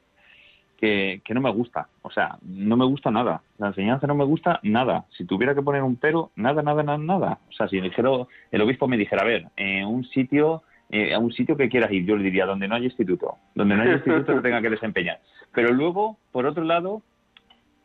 que, 0.82 1.22
no 1.34 1.42
me 1.42 1.52
gusta. 1.52 1.88
O 2.02 2.10
sea, 2.10 2.38
no 2.42 2.76
me 2.76 2.86
gusta 2.86 3.12
nada. 3.12 3.42
La 3.60 3.68
enseñanza 3.68 4.08
no 4.08 4.16
me 4.16 4.26
gusta 4.26 4.60
nada. 4.64 5.06
Si 5.16 5.26
tuviera 5.26 5.54
que 5.54 5.62
poner 5.62 5.84
un 5.84 5.96
pero, 5.96 6.32
nada, 6.36 6.64
nada, 6.64 6.82
nada, 6.82 6.98
nada. 6.98 7.40
O 7.50 7.54
sea, 7.54 7.68
si 7.68 7.80
dijera, 7.80 8.10
el 8.52 8.62
obispo 8.62 8.88
me 8.88 8.98
dijera, 8.98 9.22
a 9.22 9.26
ver, 9.26 9.46
en 9.56 9.86
un 9.86 10.04
sitio, 10.06 10.64
eh, 10.90 11.14
a 11.14 11.20
un 11.20 11.32
sitio 11.32 11.56
que 11.56 11.70
quieras 11.70 11.92
ir, 11.92 12.06
yo 12.06 12.18
le 12.18 12.24
diría, 12.24 12.48
donde 12.48 12.68
no 12.68 12.76
hay 12.76 12.86
instituto, 12.86 13.38
donde 13.54 13.76
no 13.76 13.84
hay 13.84 13.92
instituto 13.92 14.36
que 14.36 14.42
tenga 14.42 14.62
que 14.62 14.72
desempeñar. 14.72 15.20
Pero 15.54 15.72
luego, 15.72 16.18
por 16.32 16.46
otro 16.48 16.64
lado, 16.64 17.04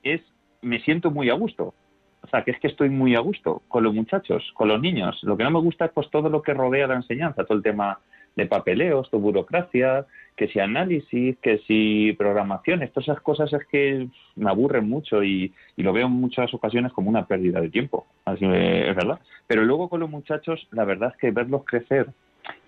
es, 0.02 0.22
me 0.62 0.80
siento 0.80 1.10
muy 1.10 1.28
a 1.28 1.34
gusto. 1.34 1.74
O 2.22 2.28
sea, 2.28 2.42
que 2.42 2.50
es 2.50 2.58
que 2.58 2.68
estoy 2.68 2.88
muy 2.88 3.14
a 3.14 3.20
gusto 3.20 3.62
con 3.68 3.84
los 3.84 3.94
muchachos, 3.94 4.42
con 4.54 4.68
los 4.68 4.80
niños. 4.80 5.18
Lo 5.22 5.36
que 5.36 5.44
no 5.44 5.50
me 5.50 5.60
gusta 5.60 5.84
es 5.84 5.92
pues 5.92 6.10
todo 6.10 6.28
lo 6.28 6.42
que 6.42 6.54
rodea 6.54 6.86
la 6.86 6.96
enseñanza, 6.96 7.44
todo 7.44 7.58
el 7.58 7.62
tema 7.62 8.00
de 8.36 8.46
papeleos, 8.46 9.10
de 9.10 9.18
burocracia, 9.18 10.06
que 10.36 10.48
si 10.48 10.60
análisis, 10.60 11.36
que 11.38 11.58
si 11.66 12.12
programaciones, 12.12 12.92
todas 12.92 13.08
esas 13.08 13.22
cosas 13.22 13.52
es 13.52 13.66
que 13.66 14.08
me 14.36 14.50
aburren 14.50 14.88
mucho 14.88 15.24
y, 15.24 15.52
lo 15.76 15.92
veo 15.92 16.06
en 16.06 16.12
muchas 16.12 16.52
ocasiones 16.52 16.92
como 16.92 17.08
una 17.08 17.26
pérdida 17.26 17.60
de 17.60 17.70
tiempo, 17.70 18.06
así 18.26 18.44
es 18.44 18.94
verdad. 18.94 19.18
Pero 19.46 19.64
luego 19.64 19.88
con 19.88 20.00
los 20.00 20.10
muchachos, 20.10 20.68
la 20.70 20.84
verdad 20.84 21.12
es 21.14 21.16
que 21.20 21.30
verlos 21.30 21.64
crecer 21.64 22.08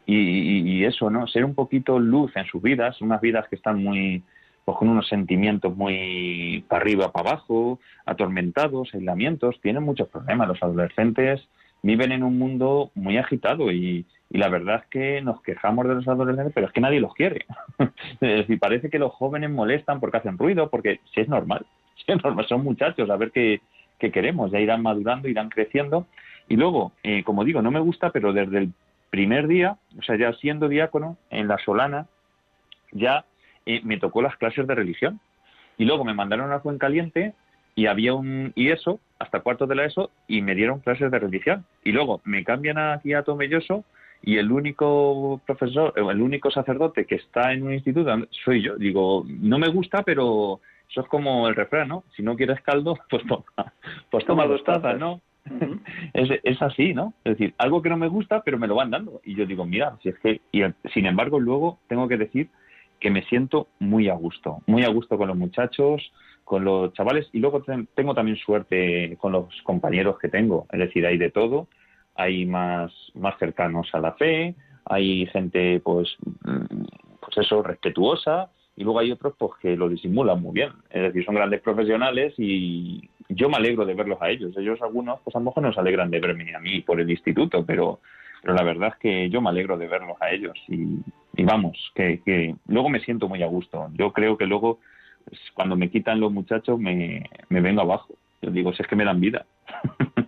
y, 0.07 0.85
eso, 0.85 1.11
¿no? 1.11 1.27
Ser 1.27 1.45
un 1.45 1.55
poquito 1.55 1.99
luz 1.99 2.35
en 2.35 2.47
sus 2.47 2.63
vidas, 2.63 3.03
unas 3.03 3.21
vidas 3.21 3.47
que 3.49 3.57
están 3.57 3.83
muy, 3.83 4.23
pues 4.65 4.79
con 4.79 4.89
unos 4.89 5.07
sentimientos 5.07 5.77
muy 5.77 6.65
para 6.67 6.81
arriba, 6.81 7.13
para 7.13 7.31
abajo, 7.31 7.79
atormentados, 8.07 8.95
aislamientos, 8.95 9.61
tienen 9.61 9.83
muchos 9.83 10.09
problemas. 10.09 10.49
Los 10.49 10.63
adolescentes 10.63 11.47
viven 11.83 12.13
en 12.13 12.23
un 12.23 12.39
mundo 12.39 12.91
muy 12.95 13.19
agitado 13.19 13.71
y, 13.71 14.07
y 14.31 14.39
la 14.39 14.49
verdad 14.49 14.83
es 14.83 14.87
que 14.91 15.23
nos 15.23 15.41
quejamos 15.43 15.89
de 15.89 15.95
los 15.95 16.09
adolescentes, 16.09 16.53
pero 16.55 16.67
es 16.67 16.73
que 16.73 16.81
nadie 16.81 17.01
los 17.01 17.15
quiere. 17.15 17.47
es 17.79 18.19
decir, 18.21 18.59
parece 18.59 18.91
que 18.91 18.99
los 18.99 19.13
jóvenes 19.13 19.51
molestan 19.51 20.01
porque 20.01 20.19
hacen 20.19 20.37
ruido, 20.37 20.69
porque 20.69 21.01
si 21.15 21.23
es 21.23 21.29
normal, 21.29 21.65
son 22.49 22.65
muchachos, 22.65 23.09
a 23.09 23.17
ver 23.17 23.31
qué, 23.31 23.61
queremos, 23.99 24.51
ya 24.51 24.61
irán 24.61 24.83
madurando, 24.83 25.29
irán 25.29 25.49
creciendo. 25.49 26.07
Y 26.49 26.57
luego, 26.57 26.93
eh, 27.03 27.25
como 27.25 27.45
digo, 27.45 27.63
no 27.63 27.71
me 27.71 27.81
gusta, 27.81 28.11
pero 28.11 28.33
desde 28.33 28.59
el 28.59 28.73
primer 29.11 29.49
día, 29.49 29.79
o 29.99 30.03
sea, 30.03 30.17
ya 30.17 30.33
siendo 30.35 30.69
diácono 30.69 31.17
en 31.31 31.49
la 31.49 31.59
Solana, 31.59 32.07
ya 32.93 33.25
eh, 33.65 33.81
me 33.85 33.99
tocó 33.99 34.21
las 34.23 34.37
clases 34.37 34.67
de 34.67 34.75
religión. 34.75 35.21
Y 35.79 35.85
luego 35.85 36.05
me 36.05 36.15
mandaron 36.15 36.53
a 36.53 36.61
Caliente 36.79 37.35
y 37.75 37.87
había 37.87 38.13
un 38.13 38.53
y 38.57 38.71
eso 38.71 38.99
hasta 39.19 39.41
cuarto 39.41 39.67
de 39.67 39.77
la 39.77 39.85
ESO 39.85 40.11
y 40.27 40.43
me 40.43 40.55
dieron 40.55 40.81
clases 40.81 41.11
de 41.11 41.19
religión. 41.19 41.65
Y 41.85 41.93
luego 41.93 42.21
me 42.25 42.45
cambian 42.45 42.79
aquí 42.79 43.15
a 43.15 43.23
Tomelloso 43.23 43.85
y 44.23 44.37
el 44.39 44.51
único 44.51 45.41
profesor, 45.47 45.93
el 45.97 46.21
único 46.21 46.51
sacerdote 46.51 47.05
que 47.05 47.17
está 47.17 47.53
en 47.53 47.63
un 47.63 47.75
instituto 47.75 48.11
soy 48.45 48.63
yo. 48.63 48.77
Digo, 48.77 49.25
no 49.27 49.59
me 49.59 49.69
gusta, 49.69 50.03
pero 50.03 50.61
eso 50.91 51.03
es 51.03 51.09
como 51.09 51.49
el 51.49 51.55
refrán, 51.55 51.89
¿no? 51.89 52.05
Si 52.17 52.23
no 52.23 52.37
quieres 52.37 52.61
caldo, 52.63 52.99
pues 53.11 53.25
toma, 53.27 53.45
pues 54.11 54.25
toma 54.25 54.47
dos 54.47 54.65
tazas, 54.65 54.99
¿no? 54.99 55.21
es, 56.13 56.29
es, 56.43 56.61
así, 56.61 56.93
¿no? 56.93 57.15
Es 57.25 57.39
decir, 57.39 57.55
algo 57.59 57.81
que 57.81 57.89
no 57.89 57.97
me 57.97 58.09
gusta, 58.09 58.43
pero 58.43 58.59
me 58.59 58.67
lo 58.67 58.75
van 58.75 58.91
dando. 58.91 59.21
Y 59.25 59.35
yo 59.35 59.47
digo, 59.47 59.65
mira, 59.65 59.97
si 60.03 60.11
es 60.11 60.19
que, 60.19 60.41
y 60.53 60.63
sin 60.93 61.07
embargo, 61.07 61.41
luego 61.41 61.79
tengo 61.89 62.09
que 62.09 62.17
decir 62.17 62.49
que 63.01 63.11
me 63.11 63.23
siento 63.25 63.69
muy 63.79 64.09
a 64.09 64.15
gusto, 64.15 64.59
muy 64.67 64.83
a 64.83 64.89
gusto 64.89 65.17
con 65.17 65.29
los 65.29 65.37
muchachos, 65.37 66.13
con 66.45 66.65
los 66.65 66.93
chavales, 66.95 67.29
y 67.33 67.39
luego 67.39 67.63
tengo 67.95 68.15
también 68.15 68.37
suerte 68.39 69.17
con 69.19 69.33
los 69.33 69.47
compañeros 69.63 70.19
que 70.19 70.29
tengo, 70.29 70.67
es 70.73 70.79
decir, 70.79 71.07
hay 71.07 71.19
de 71.19 71.31
todo, 71.31 71.69
hay 72.19 72.45
más, 72.45 72.93
más 73.15 73.39
cercanos 73.39 73.89
a 73.95 74.01
la 74.01 74.13
fe, 74.13 74.55
hay 74.85 75.27
gente, 75.27 75.81
pues, 75.81 76.17
mm, 76.45 76.85
pues 77.21 77.39
eso, 77.39 77.63
respetuosa, 77.63 78.51
y 78.77 78.83
luego 78.83 78.99
hay 78.99 79.13
otros 79.13 79.35
pues 79.39 79.53
que 79.63 79.77
lo 79.77 79.89
disimulan 79.89 80.43
muy 80.43 80.53
bien, 80.53 80.73
es 80.91 81.03
decir, 81.03 81.25
son 81.25 81.37
grandes 81.37 81.61
profesionales 81.61 82.35
y 82.37 83.09
yo 83.29 83.49
me 83.49 83.57
alegro 83.57 83.85
de 83.87 83.95
verlos 83.95 84.19
a 84.21 84.31
ellos. 84.31 84.57
Ellos 84.57 84.81
algunos, 84.83 85.21
pues 85.23 85.35
a 85.37 85.39
lo 85.39 85.47
mejor 85.47 85.63
nos 85.63 85.79
alegran 85.79 86.11
de 86.11 86.21
verme 86.21 86.55
a 86.55 86.61
mí 86.61 86.81
por 86.81 87.01
el 87.01 87.11
instituto, 87.11 87.65
pero, 87.65 88.01
pero 88.43 88.55
la 88.55 88.63
verdad 88.65 88.91
es 88.95 88.97
que 89.01 89.31
yo 89.31 89.41
me 89.41 89.51
alegro 89.51 89.77
de 89.79 89.89
verlos 89.89 90.17
a 90.21 90.31
ellos 90.31 90.57
y, 90.69 91.45
vamos, 91.45 91.77
que, 91.95 92.21
que 92.25 92.55
luego 92.67 92.89
me 92.89 93.01
siento 93.01 93.29
muy 93.29 93.43
a 93.43 93.47
gusto. 93.47 93.89
Yo 93.95 94.13
creo 94.13 94.37
que 94.37 94.47
luego 94.47 94.81
cuando 95.55 95.77
me 95.77 95.91
quitan 95.91 96.21
los 96.21 96.33
muchachos 96.33 96.79
me, 96.81 97.29
me 97.49 97.61
vengo 97.61 97.83
abajo. 97.83 98.15
Yo 98.43 98.51
digo, 98.51 98.73
si 98.73 98.83
es 98.83 98.89
que 98.89 98.97
me 98.97 99.05
dan 99.05 99.21
vida. 99.21 99.47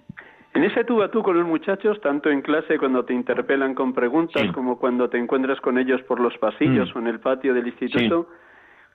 En 0.60 0.66
ese 0.66 0.84
tú 0.84 1.02
a 1.02 1.10
tú 1.10 1.22
con 1.22 1.38
los 1.38 1.46
muchachos, 1.46 1.98
tanto 2.02 2.28
en 2.28 2.42
clase 2.42 2.76
cuando 2.76 3.02
te 3.06 3.14
interpelan 3.14 3.74
con 3.74 3.94
preguntas 3.94 4.42
como 4.52 4.78
cuando 4.78 5.08
te 5.08 5.16
encuentras 5.16 5.58
con 5.62 5.78
ellos 5.78 6.02
por 6.02 6.20
los 6.20 6.36
pasillos 6.36 6.94
mm. 6.94 6.98
o 6.98 7.00
en 7.00 7.06
el 7.06 7.18
patio 7.18 7.54
del 7.54 7.66
instituto, 7.66 8.28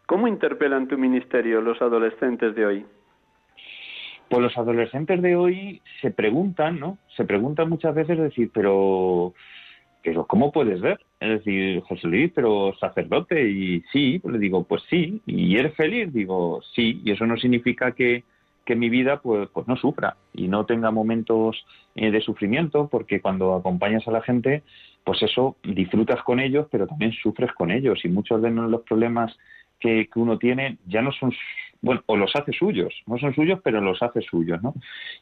¿cómo 0.06 0.28
interpelan 0.28 0.88
tu 0.88 0.95
ministerio 0.95 1.62
los 1.62 1.82
adolescentes 1.82 2.54
de 2.54 2.65
hoy? 2.67 2.86
Pues 4.30 4.43
los 4.43 4.56
adolescentes 4.56 5.19
de 5.23 5.36
hoy 5.36 5.82
se 6.01 6.12
preguntan, 6.12 6.80
¿no? 6.80 6.99
Se 7.17 7.25
preguntan 7.25 7.67
muchas 7.67 7.95
veces, 7.95 8.19
decir, 8.19 8.51
pero, 8.54 9.34
pero 10.04 10.28
¿cómo 10.28 10.51
puedes 10.51 10.80
ver? 10.82 10.99
Es 11.19 11.39
decir, 11.39 11.82
José 11.82 12.08
Luis, 12.08 12.32
pero 12.36 12.75
sacerdote, 12.80 13.41
y 13.41 13.82
sí, 13.91 14.19
pues 14.19 14.34
le 14.34 14.39
digo, 14.39 14.65
pues 14.65 14.84
sí, 14.88 15.19
y 15.25 15.58
eres 15.58 15.73
feliz, 15.73 16.13
digo, 16.13 16.62
sí, 16.75 17.01
y 17.04 17.10
eso 17.10 17.25
no 17.25 17.36
significa 17.38 17.93
que, 17.93 18.23
que 18.65 18.75
mi 18.75 18.89
vida 18.89 19.21
pues, 19.21 19.47
pues 19.54 19.67
no 19.67 19.78
sufra 19.78 20.17
y 20.34 20.47
no 20.47 20.65
tenga 20.65 20.91
momentos 20.91 21.65
eh, 21.95 22.12
de 22.12 22.21
sufrimiento, 22.21 22.89
porque 22.89 23.21
cuando 23.21 23.54
acompañas 23.54 24.08
a 24.08 24.12
la 24.12 24.21
gente, 24.21 24.63
pues 25.04 25.21
eso, 25.21 25.56
disfrutas 25.63 26.21
con 26.23 26.39
ellos, 26.39 26.67
pero 26.71 26.88
también 26.88 27.13
sufres 27.13 27.51
con 27.54 27.71
ellos 27.71 28.04
y 28.04 28.10
muchos 28.10 28.41
de 28.41 28.49
los 28.51 28.82
problemas 28.82 29.38
que, 29.80 30.10
uno 30.15 30.39
tiene 30.39 30.78
ya 30.88 31.01
no 31.01 31.12
son, 31.12 31.32
bueno, 31.82 32.01
o 32.08 32.17
los 32.17 32.36
hace 32.36 32.51
suyos, 32.54 32.93
no 33.06 33.17
son 33.19 33.36
suyos, 33.36 33.60
pero 33.63 33.82
los 33.82 34.01
hace 34.01 34.21
suyos, 34.21 34.62
¿no? 34.63 34.73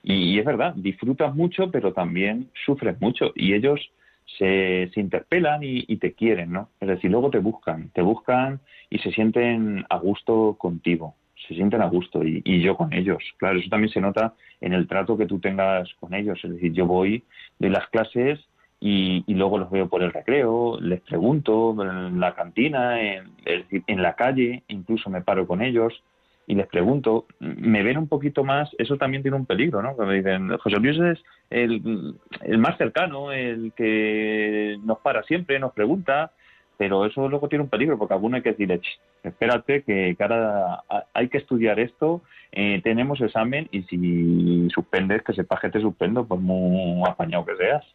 Y, 0.02 0.40
es 0.40 0.46
verdad, 0.46 0.74
disfrutas 0.76 1.36
mucho, 1.36 1.70
pero 1.70 1.92
también 1.92 2.50
sufres 2.66 3.00
mucho 3.02 3.34
y 3.36 3.54
ellos 3.54 3.92
se, 4.38 4.90
se 4.94 5.02
interpelan 5.02 5.64
y, 5.64 5.84
y, 5.88 5.98
te 5.98 6.14
quieren, 6.14 6.54
¿no? 6.54 6.70
Es 6.80 6.88
decir, 6.88 7.12
luego 7.12 7.30
te 7.30 7.40
buscan, 7.40 7.90
te 7.90 8.02
buscan 8.02 8.62
y 8.90 9.00
se 9.00 9.12
sienten 9.12 9.86
a 9.90 9.98
gusto 9.98 10.56
contigo 10.58 11.16
se 11.48 11.56
sienten 11.56 11.82
a 11.82 11.88
gusto 11.88 12.24
y, 12.24 12.62
yo 12.62 12.76
con 12.76 12.94
ellos. 12.94 13.24
Claro, 13.38 13.60
eso 13.60 13.70
también 13.70 13.92
se 13.92 14.02
nota 14.02 14.34
en 14.62 14.74
el 14.74 14.88
trato 14.88 15.18
que 15.18 15.26
tú 15.26 15.40
tengas 15.40 15.90
con 16.00 16.14
ellos. 16.14 16.40
Es 16.44 16.52
decir, 16.52 16.74
yo 16.74 16.86
voy 16.86 17.24
de 17.60 17.70
las 17.70 17.88
clases 17.90 18.40
y, 18.80 19.24
luego 19.34 19.58
los 19.58 19.72
veo 19.72 19.88
por 19.88 20.04
el 20.04 20.12
recreo, 20.12 20.78
les 20.82 21.02
pregunto 21.02 21.76
en 21.82 22.20
la 22.20 22.36
cantina, 22.36 23.02
en, 23.02 24.02
la 24.02 24.16
calle, 24.16 24.64
incluso 24.68 25.10
me 25.10 25.22
paro 25.22 25.48
con 25.48 25.62
ellos 25.62 26.04
y 26.46 26.56
les 26.56 26.68
pregunto, 26.68 27.26
me 27.40 27.82
ven 27.84 27.98
un 27.98 28.10
poquito 28.10 28.44
más, 28.44 28.70
eso 28.78 28.98
también 28.98 29.24
tiene 29.24 29.38
un 29.38 29.46
peligro, 29.46 29.82
¿no? 29.82 29.96
me 29.96 30.16
dicen, 30.16 30.58
José 30.58 30.78
Luis 30.82 31.00
es 31.00 31.24
el 31.50 32.58
más 32.58 32.78
cercano, 32.78 33.32
el 33.32 33.72
que 33.74 34.78
nos 34.84 35.00
para 35.00 35.24
siempre, 35.24 35.60
nos 35.60 35.72
pregunta, 35.72 36.34
pero 36.78 37.06
eso 37.06 37.28
luego 37.28 37.48
tiene 37.48 37.64
un 37.64 37.70
peligro, 37.70 37.98
porque 37.98 38.14
alguno 38.14 38.36
hay 38.36 38.42
que 38.42 38.54
decir, 38.54 38.82
espérate, 39.24 39.84
que 39.84 40.16
ahora 40.20 40.84
hay 41.14 41.30
que 41.30 41.38
estudiar 41.38 41.80
esto, 41.80 42.22
eh, 42.52 42.82
tenemos 42.84 43.22
examen 43.22 43.68
y 43.72 43.84
si 43.84 44.70
suspendes, 44.70 45.24
que 45.24 45.34
sepas 45.34 45.60
que 45.60 45.70
te 45.70 45.82
suspendo, 45.82 46.26
por 46.26 46.40
muy 46.40 47.08
apañado 47.08 47.46
que 47.46 47.56
seas. 47.56 47.86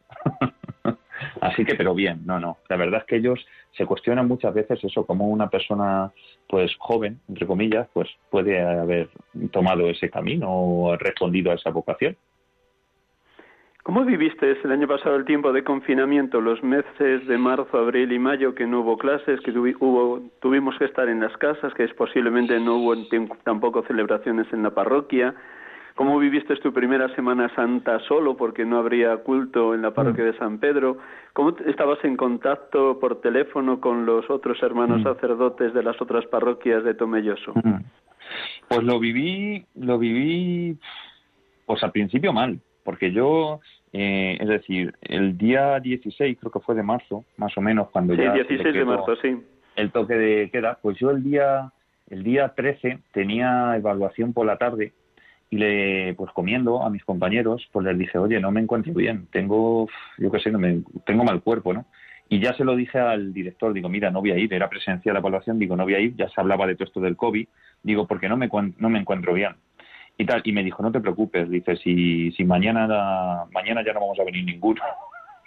Así 1.40 1.64
que, 1.64 1.74
pero 1.74 1.94
bien, 1.94 2.22
no, 2.24 2.38
no. 2.38 2.58
La 2.68 2.76
verdad 2.76 3.00
es 3.00 3.06
que 3.06 3.16
ellos 3.16 3.44
se 3.76 3.86
cuestionan 3.86 4.28
muchas 4.28 4.54
veces 4.54 4.82
eso, 4.82 5.04
como 5.04 5.28
una 5.28 5.48
persona, 5.48 6.12
pues 6.48 6.74
joven, 6.78 7.20
entre 7.28 7.46
comillas, 7.46 7.88
pues 7.92 8.08
puede 8.30 8.60
haber 8.60 9.08
tomado 9.50 9.88
ese 9.88 10.10
camino 10.10 10.48
o 10.50 10.96
respondido 10.96 11.50
a 11.50 11.54
esa 11.54 11.70
vocación. 11.70 12.16
¿Cómo 13.88 14.04
viviste 14.04 14.54
el 14.62 14.70
año 14.70 14.86
pasado 14.86 15.16
el 15.16 15.24
tiempo 15.24 15.50
de 15.50 15.64
confinamiento, 15.64 16.42
los 16.42 16.62
meses 16.62 17.26
de 17.26 17.38
marzo, 17.38 17.78
abril 17.78 18.12
y 18.12 18.18
mayo 18.18 18.54
que 18.54 18.66
no 18.66 18.80
hubo 18.80 18.98
clases, 18.98 19.40
que 19.40 19.50
hubo, 19.50 20.20
tuvimos 20.42 20.76
que 20.76 20.84
estar 20.84 21.08
en 21.08 21.20
las 21.20 21.34
casas, 21.38 21.72
que 21.72 21.84
es 21.84 21.94
posiblemente 21.94 22.60
no 22.60 22.76
hubo 22.76 22.94
tampoco 23.44 23.82
celebraciones 23.84 24.46
en 24.52 24.62
la 24.62 24.74
parroquia? 24.74 25.34
¿Cómo 25.94 26.18
viviste 26.18 26.54
tu 26.56 26.70
primera 26.70 27.08
Semana 27.14 27.48
Santa 27.54 27.98
solo 28.00 28.36
porque 28.36 28.66
no 28.66 28.76
habría 28.76 29.16
culto 29.16 29.72
en 29.74 29.80
la 29.80 29.94
parroquia 29.94 30.24
de 30.24 30.36
San 30.36 30.58
Pedro? 30.58 30.98
¿Cómo 31.32 31.56
estabas 31.66 32.04
en 32.04 32.18
contacto 32.18 32.98
por 33.00 33.22
teléfono 33.22 33.80
con 33.80 34.04
los 34.04 34.28
otros 34.28 34.62
hermanos 34.62 35.00
mm. 35.00 35.04
sacerdotes 35.04 35.72
de 35.72 35.82
las 35.82 35.98
otras 36.02 36.26
parroquias 36.26 36.84
de 36.84 36.92
Tomelloso? 36.92 37.54
Mm. 37.54 37.80
Pues 38.68 38.82
lo 38.82 39.00
viví, 39.00 39.64
lo 39.76 39.98
viví, 39.98 40.76
pues 41.64 41.82
al 41.82 41.92
principio 41.92 42.34
mal, 42.34 42.60
porque 42.84 43.12
yo 43.12 43.60
eh, 43.92 44.36
es 44.40 44.48
decir, 44.48 44.94
el 45.02 45.38
día 45.38 45.80
16, 45.80 46.38
creo 46.38 46.52
que 46.52 46.60
fue 46.60 46.74
de 46.74 46.82
marzo, 46.82 47.24
más 47.36 47.56
o 47.56 47.60
menos, 47.60 47.88
cuando 47.90 48.14
sí, 48.14 48.20
ya... 48.22 48.32
16 48.32 48.74
de 48.74 48.84
marzo, 48.84 49.16
sí. 49.16 49.36
El 49.76 49.92
toque 49.92 50.14
de 50.14 50.50
queda, 50.50 50.78
pues 50.82 50.98
yo 50.98 51.10
el 51.10 51.22
día, 51.22 51.72
el 52.10 52.22
día 52.22 52.52
13 52.54 52.98
tenía 53.12 53.74
evaluación 53.76 54.32
por 54.32 54.46
la 54.46 54.58
tarde 54.58 54.92
y 55.50 55.56
le, 55.56 56.14
pues 56.14 56.32
comiendo 56.32 56.82
a 56.82 56.90
mis 56.90 57.04
compañeros, 57.04 57.66
pues 57.72 57.86
les 57.86 57.96
dije, 57.96 58.18
oye, 58.18 58.40
no 58.40 58.50
me 58.50 58.60
encuentro 58.60 58.92
bien, 58.92 59.28
tengo, 59.30 59.88
yo 60.18 60.30
qué 60.30 60.40
sé, 60.40 60.50
no 60.50 60.58
me, 60.58 60.82
tengo 61.06 61.24
mal 61.24 61.40
cuerpo, 61.42 61.72
¿no? 61.72 61.86
Y 62.28 62.40
ya 62.40 62.52
se 62.54 62.64
lo 62.64 62.76
dije 62.76 62.98
al 62.98 63.32
director, 63.32 63.72
digo, 63.72 63.88
mira, 63.88 64.10
no 64.10 64.20
voy 64.20 64.32
a 64.32 64.36
ir, 64.36 64.52
era 64.52 64.68
presencial 64.68 65.14
la 65.14 65.20
evaluación, 65.20 65.58
digo, 65.58 65.76
no 65.76 65.84
voy 65.84 65.94
a 65.94 66.00
ir, 66.00 66.14
ya 66.16 66.28
se 66.28 66.40
hablaba 66.40 66.66
de 66.66 66.74
todo 66.74 66.84
esto 66.84 67.00
del 67.00 67.16
COVID, 67.16 67.48
digo, 67.82 68.06
porque 68.06 68.28
no 68.28 68.36
me, 68.36 68.50
no 68.76 68.90
me 68.90 68.98
encuentro 68.98 69.32
bien 69.32 69.54
y 70.18 70.26
tal. 70.26 70.42
Y 70.44 70.52
me 70.52 70.64
dijo, 70.64 70.82
no 70.82 70.92
te 70.92 71.00
preocupes, 71.00 71.48
dice, 71.48 71.76
si, 71.76 72.32
si 72.32 72.44
mañana, 72.44 73.46
mañana 73.52 73.82
ya 73.84 73.94
no 73.94 74.00
vamos 74.00 74.18
a 74.20 74.24
venir 74.24 74.44
ninguno. 74.44 74.82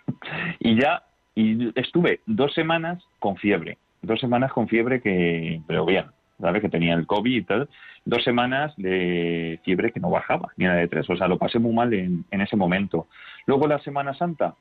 y 0.59 0.79
ya, 0.81 1.03
y 1.35 1.77
estuve 1.79 2.21
dos 2.25 2.53
semanas 2.53 3.03
con 3.19 3.35
fiebre, 3.35 3.77
dos 4.01 4.19
semanas 4.19 4.51
con 4.51 4.67
fiebre 4.67 5.01
que, 5.01 5.61
pero 5.67 5.85
bien, 5.85 6.05
¿sabes? 6.39 6.61
Que 6.61 6.69
tenía 6.69 6.95
el 6.95 7.05
COVID 7.05 7.35
y 7.35 7.43
tal, 7.43 7.69
dos 8.05 8.23
semanas 8.23 8.73
de 8.77 9.59
fiebre 9.63 9.91
que 9.91 9.99
no 9.99 10.09
bajaba, 10.09 10.49
ni 10.57 10.65
nada 10.65 10.79
de 10.79 10.87
tres, 10.87 11.07
o 11.09 11.15
sea, 11.15 11.27
lo 11.27 11.37
pasé 11.37 11.59
muy 11.59 11.73
mal 11.73 11.93
en, 11.93 12.25
en 12.31 12.41
ese 12.41 12.55
momento. 12.55 13.07
Luego 13.45 13.67
la 13.67 13.79
Semana 13.79 14.13
Santa, 14.13 14.55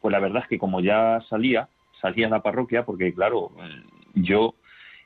pues 0.00 0.12
la 0.12 0.20
verdad 0.20 0.42
es 0.42 0.48
que 0.48 0.58
como 0.58 0.80
ya 0.80 1.20
salía, 1.28 1.68
salía 2.00 2.26
a 2.26 2.30
la 2.30 2.42
parroquia, 2.42 2.84
porque 2.84 3.12
claro, 3.12 3.50
yo, 4.14 4.54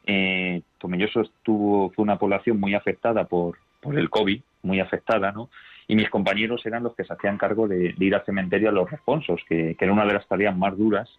eh, 0.06 0.62
yo 0.80 1.20
estuvo, 1.20 1.90
fue 1.90 2.02
una 2.02 2.18
población 2.18 2.60
muy 2.60 2.74
afectada 2.74 3.24
por, 3.24 3.56
por 3.82 3.98
el 3.98 4.08
COVID, 4.08 4.40
muy 4.62 4.80
afectada, 4.80 5.32
¿no? 5.32 5.50
Y 5.88 5.96
mis 5.96 6.08
compañeros 6.08 6.64
eran 6.64 6.84
los 6.84 6.94
que 6.94 7.04
se 7.04 7.12
hacían 7.12 7.36
cargo 7.36 7.68
de, 7.68 7.94
ir 7.98 8.14
al 8.14 8.24
cementerio 8.24 8.70
a 8.70 8.72
los 8.72 8.90
responsos, 8.90 9.40
que, 9.48 9.76
era 9.78 9.92
una 9.92 10.06
de 10.06 10.14
las 10.14 10.26
tareas 10.26 10.56
más 10.56 10.78
duras, 10.78 11.10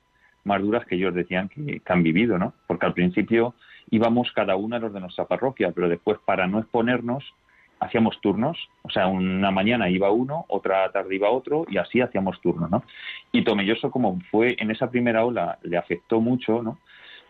más 0.45 0.61
duras 0.61 0.85
que 0.85 0.95
ellos 0.95 1.13
decían 1.13 1.49
que, 1.49 1.81
han 1.85 2.01
vivido, 2.01 2.39
¿no? 2.39 2.53
Porque 2.65 2.85
al 2.85 2.93
principio 2.93 3.53
íbamos 3.91 4.31
cada 4.31 4.55
uno 4.55 4.77
a 4.77 4.79
los 4.79 4.93
de 4.93 5.01
nuestra 5.01 5.25
parroquia, 5.25 5.71
pero 5.71 5.89
después 5.89 6.17
para 6.25 6.47
no 6.47 6.59
exponernos 6.59 7.23
hacíamos 7.79 8.21
turnos, 8.21 8.57
o 8.83 8.89
sea, 8.89 9.07
una 9.07 9.51
mañana 9.51 9.89
iba 9.89 10.09
uno, 10.09 10.45
otra 10.47 10.89
tarde 10.93 11.15
iba 11.15 11.29
otro 11.29 11.65
y 11.69 11.77
así 11.77 11.99
hacíamos 11.99 12.39
turnos, 12.39 12.71
¿no? 12.71 12.83
Y 13.33 13.43
Tomelloso 13.43 13.91
como 13.91 14.21
fue 14.31 14.55
en 14.57 14.71
esa 14.71 14.89
primera 14.89 15.25
ola 15.25 15.59
le 15.63 15.75
afectó 15.75 16.21
mucho, 16.21 16.63
¿no? 16.63 16.79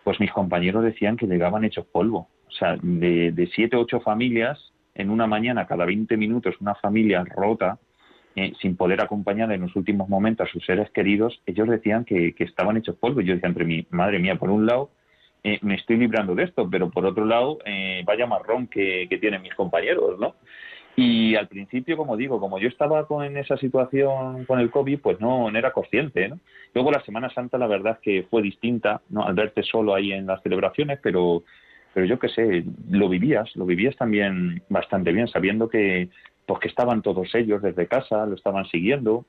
Pues 0.04 0.20
mis 0.20 0.32
compañeros 0.32 0.84
decían 0.84 1.18
que 1.18 1.26
llegaban 1.26 1.64
hechos 1.64 1.88
polvo, 1.88 2.28
o 2.48 2.52
sea, 2.52 2.78
de, 2.80 3.32
de 3.32 3.48
siete 3.48 3.78
ocho 3.78 4.00
familias 4.02 4.73
en 4.96 5.10
una 5.10 5.28
mañana, 5.28 5.66
cada 5.68 5.86
20 5.86 6.18
minutos, 6.18 6.56
una 6.60 6.76
familia 6.76 7.24
rota, 7.24 7.80
eh, 8.36 8.54
sin 8.60 8.76
poder 8.76 9.00
acompañar 9.02 9.52
en 9.52 9.62
los 9.62 9.76
últimos 9.76 10.10
momentos 10.10 10.48
a 10.48 10.52
sus 10.52 10.66
seres 10.66 10.90
queridos, 10.90 11.40
ellos 11.46 11.70
decían 11.70 12.04
que, 12.04 12.34
estaban 12.40 12.78
hechos 12.78 12.96
polvo. 12.96 13.22
Yo 13.22 13.36
decía 13.36 13.48
entre 13.48 13.66
mí, 13.66 13.86
madre 13.92 14.18
mía, 14.18 14.36
por 14.38 14.50
un 14.50 14.66
lado 14.66 14.90
eh, 15.44 15.60
me 15.62 15.76
estoy 15.76 15.98
librando 15.98 16.34
de 16.34 16.44
esto, 16.44 16.68
pero 16.70 16.90
por 16.90 17.06
otro 17.06 17.26
lado, 17.26 17.60
eh, 17.66 18.02
vaya 18.06 18.26
marrón 18.26 18.68
que, 18.68 19.08
tienen 19.22 19.42
mis 19.44 19.54
compañeros, 19.54 20.20
¿no? 20.20 20.36
Y 20.96 21.36
al 21.36 21.48
principio, 21.48 21.98
como 21.98 22.18
digo, 22.18 22.40
como 22.40 22.60
yo 22.60 22.68
estaba 22.68 23.08
con, 23.08 23.24
en 23.24 23.38
esa 23.38 23.58
situación 23.58 24.46
con 24.46 24.60
el 24.60 24.70
COVID, 24.70 25.00
pues 25.00 25.20
no, 25.20 25.50
no 25.50 25.58
era 25.58 25.72
consciente, 25.72 26.28
¿no? 26.30 26.40
Luego 26.74 26.92
la 26.92 27.04
Semana 27.04 27.30
Santa, 27.32 27.58
la 27.58 27.68
verdad 27.68 28.00
que 28.02 28.26
fue 28.30 28.42
distinta, 28.42 29.02
¿no? 29.10 29.26
Al 29.26 29.36
verte 29.36 29.64
solo 29.64 29.94
ahí 29.94 30.12
en 30.12 30.26
las 30.26 30.42
celebraciones, 30.42 31.00
pero 31.04 31.44
pero 31.94 32.06
yo 32.06 32.20
qué 32.20 32.30
sé, 32.30 32.66
lo 32.90 33.08
vivías, 33.08 33.56
lo 33.56 33.66
vivías 33.66 33.96
también 33.96 34.64
bastante 34.70 35.12
bien, 35.12 35.28
sabiendo 35.28 35.70
que, 35.70 36.10
pues 36.46 36.60
que 36.60 36.68
estaban 36.68 37.02
todos 37.02 37.34
ellos 37.36 37.62
desde 37.62 37.88
casa, 37.88 38.26
lo 38.26 38.36
estaban 38.36 38.66
siguiendo 38.66 39.26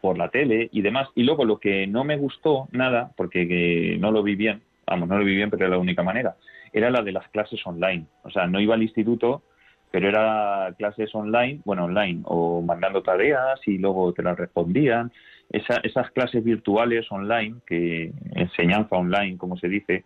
por 0.00 0.18
la 0.18 0.28
tele 0.28 0.68
y 0.72 0.82
demás. 0.82 1.08
Y 1.14 1.22
luego 1.22 1.44
lo 1.44 1.58
que 1.58 1.86
no 1.86 2.04
me 2.04 2.16
gustó 2.16 2.68
nada, 2.72 3.10
porque 3.16 3.96
no 3.98 4.10
lo 4.12 4.22
vi 4.22 4.36
bien, 4.36 4.62
vamos, 4.86 5.08
no 5.08 5.18
lo 5.18 5.24
vi 5.24 5.34
bien, 5.34 5.50
pero 5.50 5.64
era 5.64 5.76
la 5.76 5.80
única 5.80 6.02
manera, 6.02 6.36
era 6.72 6.90
la 6.90 7.02
de 7.02 7.12
las 7.12 7.26
clases 7.28 7.66
online. 7.66 8.06
O 8.22 8.30
sea, 8.30 8.46
no 8.46 8.60
iba 8.60 8.74
al 8.74 8.82
instituto, 8.82 9.42
pero 9.90 10.08
era 10.08 10.74
clases 10.76 11.14
online, 11.14 11.60
bueno, 11.64 11.84
online, 11.84 12.20
o 12.24 12.60
mandando 12.60 13.02
tareas 13.02 13.60
y 13.66 13.78
luego 13.78 14.12
te 14.12 14.22
las 14.22 14.36
respondían. 14.38 15.10
esas 15.50 16.10
clases 16.10 16.44
virtuales 16.44 17.10
online, 17.10 17.56
que 17.66 18.12
enseñanza 18.34 18.96
online, 18.96 19.38
como 19.38 19.56
se 19.56 19.68
dice, 19.68 20.04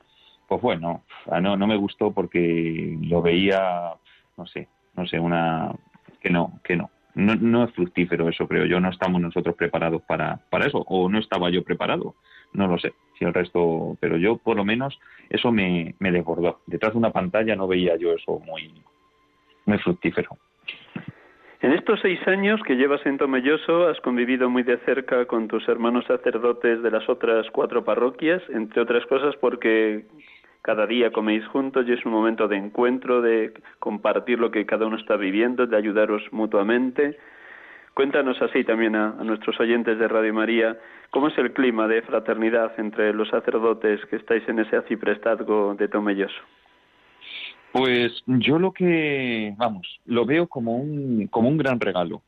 pues 0.53 0.61
bueno, 0.61 1.03
no, 1.41 1.57
no 1.57 1.67
me 1.67 1.77
gustó 1.77 2.13
porque 2.13 2.99
lo 3.01 3.23
veía, 3.23 3.95
no 4.37 4.47
sé, 4.47 4.69
no 4.95 5.07
sé, 5.07 5.19
una 5.19 5.73
que 6.21 6.29
no, 6.29 6.61
que 6.63 6.77
no. 6.77 6.91
No, 7.15 7.35
no 7.37 7.65
es 7.65 7.73
fructífero 7.73 8.29
eso, 8.29 8.47
creo 8.47 8.67
yo. 8.67 8.79
No 8.79 8.91
estamos 8.91 9.21
nosotros 9.21 9.55
preparados 9.57 10.03
para, 10.03 10.41
para 10.51 10.67
eso, 10.67 10.85
o 10.87 11.09
no 11.09 11.19
estaba 11.19 11.49
yo 11.49 11.65
preparado. 11.65 12.17
No 12.53 12.67
lo 12.67 12.79
sé, 12.79 12.93
si 13.19 13.25
el 13.25 13.33
resto, 13.33 13.97
pero 13.99 14.19
yo 14.19 14.37
por 14.37 14.57
lo 14.57 14.65
menos 14.65 14.99
eso 15.31 15.51
me, 15.53 15.95
me 15.99 16.13
desbordó. 16.13 16.61
Detrás 16.67 16.93
de 16.93 16.99
una 16.99 17.13
pantalla 17.13 17.57
no 17.57 17.67
veía 17.67 17.97
yo 17.97 18.13
eso 18.13 18.39
muy, 18.41 18.75
muy 19.65 19.79
fructífero. 19.79 20.37
En 21.63 21.73
estos 21.73 22.01
seis 22.01 22.19
años 22.27 22.61
que 22.67 22.75
llevas 22.75 23.07
en 23.07 23.19
Tomelloso 23.19 23.87
has 23.87 24.01
convivido 24.01 24.51
muy 24.51 24.65
de 24.65 24.79
cerca 24.79 25.27
con 25.27 25.47
tus 25.47 25.67
hermanos 25.69 26.05
sacerdotes 26.07 26.83
de 26.83 26.91
las 26.91 27.09
otras 27.09 27.49
cuatro 27.53 27.85
parroquias, 27.85 28.43
entre 28.49 28.83
otras 28.83 29.07
cosas 29.07 29.37
porque 29.37 30.07
cada 30.63 30.87
día 30.87 31.11
coméis 31.11 31.45
juntos 31.49 31.87
y 31.87 31.93
es 31.93 32.05
un 32.07 32.13
momento 32.13 32.47
de 32.47 32.57
encuentro, 32.57 33.21
de 33.21 33.53
compartir 33.81 34.39
lo 34.39 34.51
que 34.51 34.65
cada 34.65 34.87
uno 34.87 34.97
está 34.97 35.17
viviendo, 35.17 35.67
de 35.67 35.77
ayudaros 35.77 36.23
mutuamente. 36.31 37.19
Cuéntanos 37.95 38.41
así 38.41 38.65
también 38.65 38.97
a, 38.97 39.11
nuestros 39.23 39.59
oyentes 39.61 39.99
de 39.99 40.09
Radio 40.09 40.33
María, 40.33 40.79
¿cómo 41.11 41.29
es 41.29 41.37
el 41.37 41.53
clima 41.53 41.89
de 41.89 42.01
fraternidad 42.03 42.73
entre 42.79 43.13
los 43.13 43.29
sacerdotes 43.29 44.01
que 44.07 44.17
estáis 44.17 44.49
en 44.49 44.61
ese 44.61 44.77
aciprestazgo 44.77 45.75
de 45.75 45.89
Tomelloso? 45.89 46.41
Pues 47.73 48.23
yo 48.27 48.59
lo 48.59 48.73
que, 48.73 49.55
vamos, 49.57 50.01
lo 50.07 50.25
veo 50.25 50.47
como 50.47 50.77
un, 50.77 51.27
como 51.27 51.49
un 51.49 51.59
gran 51.59 51.81
regalo. 51.81 52.23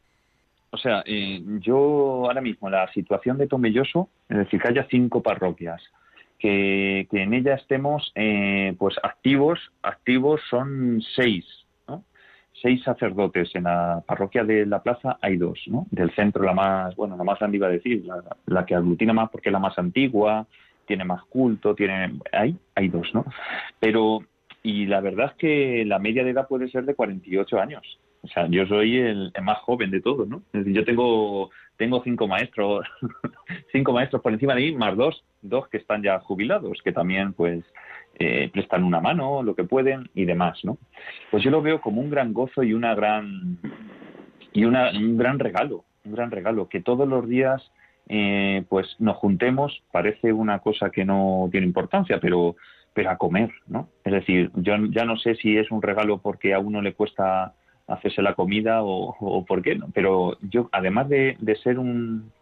O 0.70 0.76
sea, 0.76 1.02
eh, 1.06 1.40
yo 1.60 2.24
ahora 2.26 2.40
mismo 2.40 2.68
la 2.68 2.90
situación 2.92 3.38
de 3.38 3.46
Tomelloso, 3.46 4.08
es 4.28 4.38
decir, 4.38 4.60
que 4.60 4.68
haya 4.68 4.86
cinco 4.90 5.22
parroquias, 5.22 5.80
que, 6.38 7.06
en 7.10 7.34
ella 7.34 7.54
estemos 7.54 8.12
eh, 8.14 8.74
pues 8.78 8.96
activos, 9.02 9.58
activos 9.82 10.40
son 10.50 11.02
seis, 11.14 11.44
seis 12.64 12.82
sacerdotes. 12.82 13.54
En 13.54 13.64
la 13.64 14.02
parroquia 14.06 14.44
de 14.44 14.66
la 14.66 14.82
plaza 14.82 15.18
hay 15.20 15.36
dos, 15.36 15.60
¿no? 15.66 15.86
Del 15.90 16.14
centro 16.14 16.42
la 16.44 16.54
más, 16.54 16.96
bueno, 16.96 17.16
la 17.16 17.24
más 17.24 17.38
grande 17.38 17.58
iba 17.58 17.66
a 17.66 17.70
decir, 17.70 18.04
la, 18.46 18.66
que 18.66 18.74
aglutina 18.74 19.12
más 19.12 19.30
porque 19.30 19.50
es 19.50 19.52
la 19.52 19.58
más 19.58 19.78
antigua, 19.78 20.46
tiene 20.86 21.04
más 21.04 21.22
culto, 21.24 21.74
tiene, 21.74 22.18
hay, 22.32 22.56
hay 22.74 22.88
dos, 22.88 23.08
¿no? 23.14 23.24
Pero, 23.80 24.20
y 24.62 24.86
la 24.86 25.00
verdad 25.00 25.32
es 25.32 25.34
que 25.34 25.84
la 25.84 25.98
media 25.98 26.24
de 26.24 26.30
edad 26.30 26.48
puede 26.48 26.68
ser 26.68 26.84
de 26.84 26.94
48 26.94 27.60
años. 27.60 27.98
O 28.22 28.28
sea, 28.28 28.46
yo 28.46 28.66
soy 28.66 28.98
el, 28.98 29.32
más 29.42 29.58
joven 29.58 29.90
de 29.90 30.00
todos, 30.00 30.26
¿no? 30.26 30.38
Es 30.52 30.60
decir, 30.60 30.72
yo 30.72 30.84
tengo, 30.84 31.50
tengo 31.76 32.02
cinco 32.02 32.26
maestros, 32.28 32.86
cinco 33.72 33.92
maestros 33.92 34.22
por 34.22 34.32
encima 34.32 34.54
de 34.54 34.62
mí, 34.62 34.72
más 34.76 34.96
dos, 34.96 35.24
dos 35.42 35.68
que 35.68 35.78
están 35.78 36.02
ya 36.02 36.18
jubilados, 36.20 36.80
que 36.82 36.92
también, 36.92 37.32
pues, 37.32 37.64
eh, 38.18 38.48
prestan 38.52 38.84
una 38.84 39.00
mano, 39.00 39.42
lo 39.42 39.54
que 39.54 39.64
pueden 39.64 40.08
y 40.14 40.24
demás, 40.24 40.60
¿no? 40.64 40.78
Pues 41.30 41.42
yo 41.42 41.50
lo 41.50 41.62
veo 41.62 41.80
como 41.80 42.00
un 42.00 42.10
gran 42.10 42.32
gozo 42.32 42.62
y 42.62 42.72
una 42.72 42.94
gran 42.94 43.58
y 44.52 44.64
una, 44.64 44.90
un 44.90 45.16
gran 45.16 45.40
regalo, 45.40 45.84
un 46.04 46.12
gran 46.12 46.30
regalo 46.30 46.68
que 46.68 46.80
todos 46.80 47.08
los 47.08 47.28
días 47.28 47.72
eh, 48.08 48.64
pues 48.68 48.94
nos 49.00 49.16
juntemos. 49.16 49.82
Parece 49.90 50.32
una 50.32 50.60
cosa 50.60 50.90
que 50.90 51.04
no 51.04 51.48
tiene 51.50 51.66
importancia, 51.66 52.20
pero 52.20 52.54
pero 52.94 53.10
a 53.10 53.18
comer, 53.18 53.50
¿no? 53.66 53.88
Es 54.04 54.12
decir, 54.12 54.52
yo 54.54 54.76
ya 54.90 55.04
no 55.04 55.16
sé 55.16 55.34
si 55.34 55.58
es 55.58 55.70
un 55.72 55.82
regalo 55.82 56.18
porque 56.18 56.54
a 56.54 56.60
uno 56.60 56.80
le 56.80 56.94
cuesta 56.94 57.54
hacerse 57.86 58.22
la 58.22 58.34
comida 58.34 58.82
o, 58.82 59.44
por 59.46 59.62
qué, 59.62 59.74
¿no? 59.74 59.88
Pero 59.92 60.38
yo, 60.40 60.68
además 60.72 61.08
de, 61.08 61.36
de 61.40 61.56
ser 61.56 61.78
un, 61.78 62.32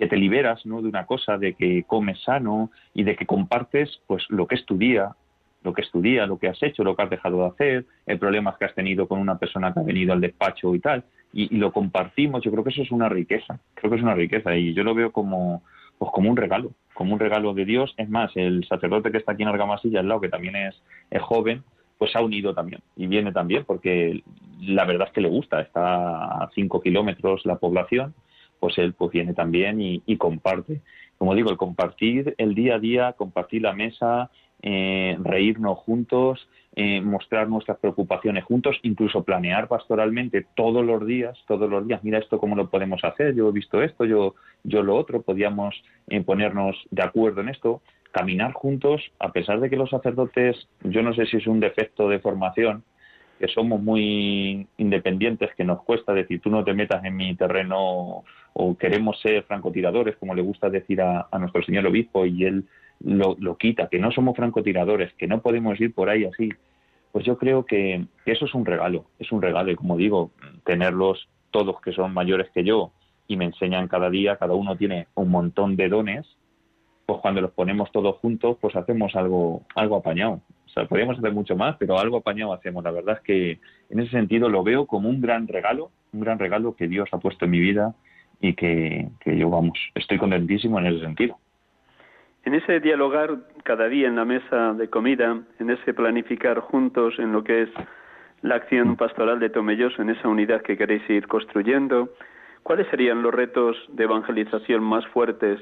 que 0.00 0.06
te 0.06 0.16
liberas 0.16 0.64
¿no? 0.64 0.80
de 0.80 0.88
una 0.88 1.04
cosa, 1.04 1.36
de 1.36 1.52
que 1.52 1.84
comes 1.84 2.18
sano 2.22 2.70
y 2.94 3.02
de 3.02 3.16
que 3.16 3.26
compartes 3.26 4.00
pues 4.06 4.24
lo 4.30 4.46
que 4.46 4.54
es 4.54 4.64
tu 4.64 4.78
día, 4.78 5.14
lo 5.62 5.74
que 5.74 5.82
es 5.82 5.90
tu 5.90 6.00
día, 6.00 6.26
lo 6.26 6.38
que 6.38 6.48
has 6.48 6.62
hecho, 6.62 6.82
lo 6.82 6.96
que 6.96 7.02
has 7.02 7.10
dejado 7.10 7.42
de 7.42 7.48
hacer, 7.48 7.86
el 8.06 8.18
problema 8.18 8.56
que 8.58 8.64
has 8.64 8.74
tenido 8.74 9.06
con 9.06 9.20
una 9.20 9.38
persona 9.38 9.74
que 9.74 9.80
ha 9.80 9.82
venido 9.82 10.14
al 10.14 10.22
despacho 10.22 10.74
y 10.74 10.80
tal, 10.80 11.04
y, 11.34 11.54
lo 11.58 11.70
compartimos, 11.70 12.42
yo 12.42 12.50
creo 12.50 12.64
que 12.64 12.70
eso 12.70 12.80
es 12.80 12.90
una 12.90 13.10
riqueza, 13.10 13.60
creo 13.74 13.90
que 13.90 13.98
es 13.98 14.02
una 14.02 14.14
riqueza 14.14 14.56
y 14.56 14.72
yo 14.72 14.84
lo 14.84 14.94
veo 14.94 15.12
como, 15.12 15.62
pues 15.98 16.10
como 16.12 16.30
un 16.30 16.36
regalo, 16.36 16.72
como 16.94 17.12
un 17.12 17.20
regalo 17.20 17.52
de 17.52 17.66
Dios. 17.66 17.94
Es 17.98 18.08
más, 18.08 18.32
el 18.36 18.64
sacerdote 18.66 19.12
que 19.12 19.18
está 19.18 19.32
aquí 19.32 19.42
en 19.42 19.50
Argamasilla 19.50 20.00
al 20.00 20.08
lado, 20.08 20.22
que 20.22 20.30
también 20.30 20.56
es, 20.56 20.82
es 21.10 21.20
joven, 21.20 21.62
pues 22.00 22.16
ha 22.16 22.22
unido 22.22 22.54
también 22.54 22.80
y 22.96 23.06
viene 23.06 23.30
también 23.30 23.64
porque 23.66 24.22
la 24.62 24.86
verdad 24.86 25.08
es 25.08 25.12
que 25.12 25.20
le 25.20 25.28
gusta, 25.28 25.60
está 25.60 26.42
a 26.42 26.50
cinco 26.54 26.80
kilómetros 26.80 27.44
la 27.44 27.56
población 27.56 28.14
pues 28.60 28.76
él 28.78 28.92
pues 28.92 29.10
viene 29.10 29.34
también 29.34 29.80
y, 29.80 30.16
comparte. 30.18 30.82
Como 31.18 31.34
digo, 31.34 31.50
el 31.50 31.56
compartir 31.56 32.34
el 32.38 32.54
día 32.54 32.76
a 32.76 32.78
día, 32.78 33.14
compartir 33.14 33.62
la 33.62 33.72
mesa, 33.72 34.30
eh, 34.62 35.16
reírnos 35.22 35.78
juntos, 35.78 36.46
eh, 36.76 37.00
mostrar 37.00 37.48
nuestras 37.48 37.78
preocupaciones 37.78 38.44
juntos, 38.44 38.78
incluso 38.82 39.24
planear 39.24 39.66
pastoralmente 39.66 40.46
todos 40.54 40.84
los 40.84 41.04
días, 41.06 41.36
todos 41.48 41.68
los 41.68 41.86
días, 41.86 42.04
mira 42.04 42.18
esto 42.18 42.38
cómo 42.38 42.54
lo 42.54 42.68
podemos 42.68 43.02
hacer, 43.02 43.34
yo 43.34 43.48
he 43.48 43.52
visto 43.52 43.82
esto, 43.82 44.04
yo, 44.04 44.34
yo 44.62 44.82
lo 44.82 44.96
otro, 44.96 45.22
podíamos 45.22 45.74
eh, 46.08 46.20
ponernos 46.20 46.76
de 46.90 47.02
acuerdo 47.02 47.40
en 47.40 47.48
esto, 47.48 47.80
caminar 48.12 48.52
juntos, 48.52 49.02
a 49.18 49.32
pesar 49.32 49.60
de 49.60 49.70
que 49.70 49.76
los 49.76 49.90
sacerdotes, 49.90 50.68
yo 50.82 51.02
no 51.02 51.14
sé 51.14 51.26
si 51.26 51.36
es 51.36 51.46
un 51.46 51.60
defecto 51.60 52.08
de 52.08 52.18
formación, 52.18 52.84
que 53.38 53.48
somos 53.48 53.82
muy 53.82 54.66
independientes, 54.76 55.54
que 55.56 55.64
nos 55.64 55.82
cuesta 55.82 56.12
decir, 56.12 56.40
tú 56.40 56.50
no 56.50 56.62
te 56.62 56.74
metas 56.74 57.02
en 57.04 57.16
mi 57.16 57.34
terreno 57.34 58.22
o 58.52 58.76
queremos 58.78 59.18
ser 59.20 59.44
francotiradores, 59.44 60.16
como 60.16 60.34
le 60.34 60.42
gusta 60.42 60.68
decir 60.68 61.00
a, 61.00 61.26
nuestro 61.38 61.62
señor 61.62 61.86
obispo, 61.86 62.26
y 62.26 62.44
él 62.44 62.64
lo, 63.02 63.56
quita, 63.56 63.88
que 63.88 63.98
no 63.98 64.12
somos 64.12 64.36
francotiradores, 64.36 65.14
que 65.14 65.26
no 65.26 65.40
podemos 65.40 65.80
ir 65.80 65.94
por 65.94 66.10
ahí 66.10 66.24
así. 66.24 66.50
Pues 67.12 67.24
yo 67.24 67.38
creo 67.38 67.64
que, 67.64 68.04
eso 68.26 68.44
es 68.44 68.54
un 68.54 68.66
regalo, 68.66 69.06
es 69.18 69.32
un 69.32 69.40
regalo, 69.40 69.70
y 69.70 69.76
como 69.76 69.96
digo, 69.96 70.32
tenerlos 70.64 71.28
todos 71.50 71.80
que 71.80 71.92
son 71.92 72.12
mayores 72.12 72.50
que 72.50 72.62
yo 72.62 72.92
y 73.26 73.36
me 73.36 73.46
enseñan 73.46 73.88
cada 73.88 74.10
día, 74.10 74.36
cada 74.36 74.54
uno 74.54 74.76
tiene 74.76 75.06
un 75.14 75.30
montón 75.30 75.76
de 75.76 75.88
dones, 75.88 76.26
pues 77.10 77.22
cuando 77.22 77.40
los 77.40 77.50
ponemos 77.50 77.90
todos 77.90 78.18
juntos, 78.18 78.56
pues 78.60 78.76
hacemos 78.76 79.16
algo, 79.16 79.62
algo 79.74 79.96
apañado. 79.96 80.40
O 80.64 80.68
sea, 80.68 80.84
podríamos 80.84 81.18
hacer 81.18 81.32
mucho 81.32 81.56
más, 81.56 81.74
pero 81.76 81.98
algo 81.98 82.18
apañado 82.18 82.52
hacemos. 82.52 82.84
La 82.84 82.92
verdad 82.92 83.16
es 83.16 83.22
que 83.22 83.58
en 83.88 83.98
ese 83.98 84.12
sentido 84.12 84.48
lo 84.48 84.62
veo 84.62 84.86
como 84.86 85.08
un 85.08 85.20
gran 85.20 85.48
regalo, 85.48 85.90
un 86.12 86.20
gran 86.20 86.38
regalo 86.38 86.76
que 86.76 86.86
Dios 86.86 87.08
ha 87.10 87.18
puesto 87.18 87.46
en 87.46 87.50
mi 87.50 87.58
vida 87.58 87.96
y 88.40 88.54
que, 88.54 89.08
yo, 89.26 89.50
vamos, 89.50 89.76
estoy 89.96 90.18
contentísimo 90.18 90.78
en 90.78 90.86
ese 90.86 91.00
sentido. 91.00 91.36
En 92.44 92.54
ese 92.54 92.78
dialogar 92.78 93.38
cada 93.64 93.88
día 93.88 94.06
en 94.06 94.14
la 94.14 94.24
mesa 94.24 94.72
de 94.74 94.88
comida, 94.88 95.42
en 95.58 95.70
ese 95.70 95.92
planificar 95.92 96.60
juntos 96.60 97.14
en 97.18 97.32
lo 97.32 97.42
que 97.42 97.62
es 97.62 97.70
la 98.42 98.54
acción 98.54 98.94
pastoral 98.94 99.40
de 99.40 99.50
Tomelloso, 99.50 100.00
en 100.00 100.10
esa 100.10 100.28
unidad 100.28 100.62
que 100.62 100.76
queréis 100.76 101.02
ir 101.10 101.26
construyendo, 101.26 102.10
¿cuáles 102.62 102.86
serían 102.86 103.20
los 103.20 103.34
retos 103.34 103.76
de 103.88 104.04
evangelización 104.04 104.84
más 104.84 105.04
fuertes 105.08 105.60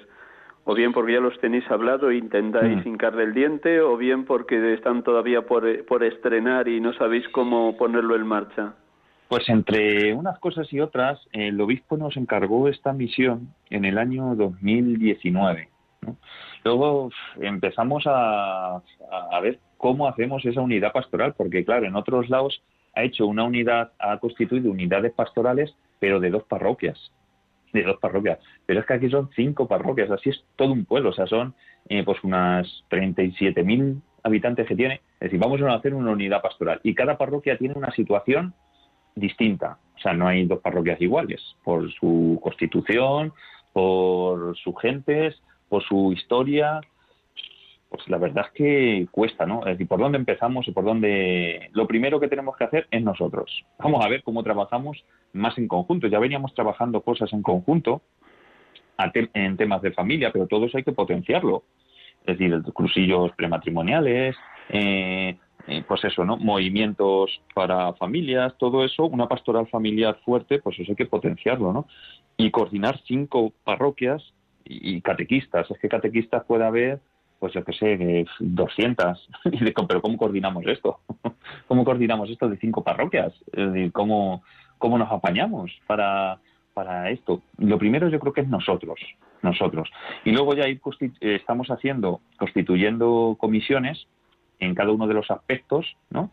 o 0.71 0.75
bien 0.75 0.93
porque 0.93 1.15
ya 1.15 1.21
los 1.21 1.41
tenéis 1.41 1.65
hablado 1.71 2.11
e 2.11 2.19
intentáis 2.19 2.85
mm. 2.85 2.89
hincarle 2.89 3.23
el 3.23 3.33
diente, 3.33 3.81
o 3.81 3.97
bien 3.97 4.27
porque 4.27 4.75
están 4.75 5.03
todavía 5.03 5.41
por, 5.41 5.87
por 5.87 6.05
estrenar 6.05 6.69
y 6.69 6.79
no 6.79 6.93
sabéis 6.93 7.27
cómo 7.31 7.75
ponerlo 7.79 8.15
en 8.15 8.27
marcha. 8.27 8.75
Pues 9.29 9.49
entre 9.49 10.13
unas 10.13 10.39
cosas 10.41 10.71
y 10.71 10.81
otras, 10.81 11.27
el 11.33 11.59
obispo 11.59 11.97
nos 11.97 12.19
encargó 12.19 12.69
esta 12.69 12.93
misión 12.93 13.49
en 13.71 13.87
el 13.87 13.97
año 13.97 14.35
2019. 14.35 15.71
Luego 16.65 17.13
empezamos 17.41 18.05
a, 18.07 18.77
a, 18.77 19.41
ver 19.41 19.61
cómo 19.79 20.07
hacemos 20.07 20.45
esa 20.45 20.61
unidad 20.61 20.93
pastoral, 20.93 21.33
porque 21.35 21.65
claro, 21.65 21.87
en 21.87 21.97
otros 21.97 22.29
lados 22.29 22.63
ha 22.95 23.05
hecho 23.05 23.27
una 23.27 23.45
unidad, 23.45 23.93
ha 23.99 24.19
constituido 24.19 24.71
unidades 24.71 25.15
pastorales, 25.15 25.75
pero 25.99 26.21
de 26.21 26.29
dos 26.29 26.43
parroquias 26.43 27.11
de 27.73 27.83
dos 27.83 27.99
parroquias. 27.99 28.39
Pero 28.67 28.81
es 28.81 28.87
que 28.87 28.95
aquí 28.95 29.11
son 29.11 29.31
cinco 29.35 29.67
parroquias, 29.69 30.11
así 30.11 30.31
es 30.31 30.45
todo 30.57 30.73
un 30.73 30.85
pueblo, 30.85 31.11
o 31.11 31.13
sea, 31.13 31.27
son 31.27 31.55
eh, 31.89 32.03
pues 32.05 32.23
unas 32.23 32.67
37.000 32.91 34.01
habitantes 34.23 34.67
que 34.67 34.77
tiene. 34.77 35.01
Es 35.15 35.31
decir, 35.31 35.39
vamos 35.39 35.61
a 35.63 35.75
hacer 35.75 35.95
una 35.95 36.11
unidad 36.13 36.43
pastoral 36.43 36.81
y 36.83 36.95
cada 36.95 37.19
parroquia 37.19 37.59
tiene 37.59 37.75
una 37.75 37.91
situación 37.93 38.55
distinta. 39.15 39.79
O 39.97 40.01
sea, 40.01 40.13
no 40.13 40.29
hay 40.29 40.45
dos 40.47 40.61
parroquias 40.61 41.01
iguales 41.01 41.43
por 41.65 41.91
su 41.93 42.39
constitución, 42.43 43.33
por 43.73 44.57
sus 44.57 44.81
gentes, 44.81 45.41
por 45.69 45.83
su 45.83 46.13
historia, 46.13 46.81
pues 47.89 48.07
la 48.09 48.19
verdad 48.19 48.47
es 48.47 48.53
que 48.53 49.09
cuesta, 49.11 49.47
¿no? 49.47 49.61
Es 49.61 49.73
decir, 49.73 49.89
por 49.89 49.99
dónde 49.99 50.19
empezamos 50.19 50.69
y 50.69 50.73
por 50.73 50.85
dónde... 50.85 51.71
Lo 51.73 51.87
primero 51.87 52.21
que 52.21 52.29
tenemos 52.29 52.57
que 52.57 52.65
hacer 52.65 52.87
es 52.91 53.03
nosotros. 53.03 53.65
Vamos 53.79 54.05
a 54.05 54.09
ver 54.09 54.23
cómo 54.23 54.43
trabajamos 54.43 55.05
más 55.33 55.57
en 55.57 55.69
conjunto. 55.69 56.07
Ya 56.07 56.19
veníamos 56.19 56.55
trabajando 56.55 57.01
cosas 57.01 57.33
en 57.33 57.43
conjunto 57.43 58.03
en 59.15 59.57
temas 59.57 59.81
de 59.83 59.93
familia, 59.93 60.33
pero 60.33 60.47
todo 60.47 60.67
eso 60.67 60.77
hay 60.77 60.85
que 60.85 60.93
potenciarlo. 60.93 61.65
Es 62.27 62.39
decir, 62.39 62.63
cursillos 62.75 63.31
prematrimoniales, 63.37 64.37
eh, 64.69 65.39
eh, 65.67 65.85
pues 65.87 66.05
eso, 66.05 66.25
¿no? 66.25 66.37
Movimientos 66.37 67.41
para 67.55 67.93
familias, 67.95 68.55
todo 68.59 68.85
eso, 68.85 69.05
una 69.05 69.29
pastoral 69.29 69.67
familiar 69.69 70.19
fuerte, 70.25 70.59
pues 70.59 70.79
eso 70.79 70.93
hay 70.93 70.97
que 70.97 71.07
potenciarlo, 71.07 71.73
¿no? 71.73 71.87
Y 72.37 72.51
coordinar 72.51 73.01
cinco 73.07 73.53
parroquias 73.65 74.23
y 74.65 75.01
catequistas. 75.01 75.71
Es 75.71 75.79
que 75.79 75.89
catequistas 75.89 76.45
puede 76.45 76.65
haber 76.65 77.01
pues 77.39 77.53
yo 77.53 77.65
qué 77.65 77.73
sé, 77.73 78.27
200. 78.41 79.29
Pero 79.89 80.03
¿cómo 80.03 80.17
coordinamos 80.17 80.67
esto? 80.67 81.01
¿Cómo 81.69 81.85
coordinamos 81.85 82.31
esto 82.31 82.49
de 82.49 82.57
cinco 82.59 82.83
parroquias? 82.83 83.33
Es 83.53 83.93
¿cómo, 83.93 84.43
cómo 84.79 84.99
nos 84.99 85.11
apañamos 85.11 85.71
para, 85.87 86.39
para 86.75 87.11
esto? 87.11 87.43
Lo 87.59 87.79
primero 87.79 88.09
yo 88.09 88.19
creo 88.19 88.33
que 88.33 88.41
es 88.43 88.49
nosotros, 88.49 88.99
nosotros. 89.43 89.91
Y 90.25 90.33
luego 90.33 90.55
ya 90.55 90.69
ir 90.69 90.81
eh, 91.01 91.37
estamos 91.37 91.69
haciendo, 91.69 92.21
constituyendo 92.39 93.37
comisiones 93.39 94.07
en 94.61 94.75
cada 94.75 94.93
uno 94.93 95.07
de 95.07 95.15
los 95.15 95.31
aspectos, 95.31 95.97
¿no? 96.11 96.31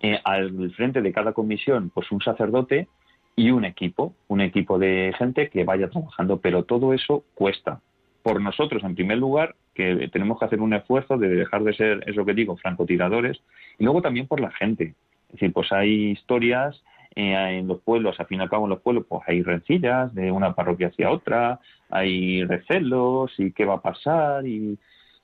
Eh, 0.00 0.20
al 0.24 0.70
frente 0.72 1.02
de 1.02 1.12
cada 1.12 1.32
comisión, 1.32 1.90
pues 1.92 2.10
un 2.12 2.20
sacerdote 2.20 2.88
y 3.34 3.50
un 3.50 3.64
equipo, 3.64 4.14
un 4.26 4.40
equipo 4.40 4.78
de 4.78 5.14
gente 5.16 5.48
que 5.48 5.64
vaya 5.64 5.88
trabajando, 5.88 6.40
pero 6.40 6.64
todo 6.64 6.92
eso 6.92 7.24
cuesta. 7.34 7.80
Por 8.22 8.40
nosotros, 8.40 8.82
en 8.84 8.94
primer 8.94 9.18
lugar, 9.18 9.54
que 9.78 10.08
tenemos 10.12 10.40
que 10.40 10.44
hacer 10.44 10.60
un 10.60 10.74
esfuerzo 10.74 11.16
de 11.16 11.28
dejar 11.28 11.62
de 11.62 11.72
ser, 11.72 12.02
eso 12.06 12.24
que 12.24 12.34
digo, 12.34 12.56
francotiradores, 12.56 13.40
y 13.78 13.84
luego 13.84 14.02
también 14.02 14.26
por 14.26 14.40
la 14.40 14.50
gente. 14.50 14.94
Es 15.28 15.34
decir, 15.34 15.52
pues 15.52 15.70
hay 15.72 16.10
historias 16.10 16.82
eh, 17.14 17.58
en 17.58 17.68
los 17.68 17.80
pueblos, 17.82 18.18
al 18.18 18.26
fin 18.26 18.40
y 18.40 18.42
al 18.42 18.50
cabo 18.50 18.64
en 18.64 18.70
los 18.70 18.80
pueblos, 18.80 19.06
pues 19.08 19.22
hay 19.28 19.42
rencillas 19.44 20.12
de 20.16 20.32
una 20.32 20.52
parroquia 20.54 20.88
hacia 20.88 21.12
otra, 21.12 21.60
hay 21.90 22.42
recelos 22.42 23.32
y 23.38 23.52
qué 23.52 23.64
va 23.64 23.74
a 23.74 23.82
pasar 23.82 24.44
y 24.46 24.76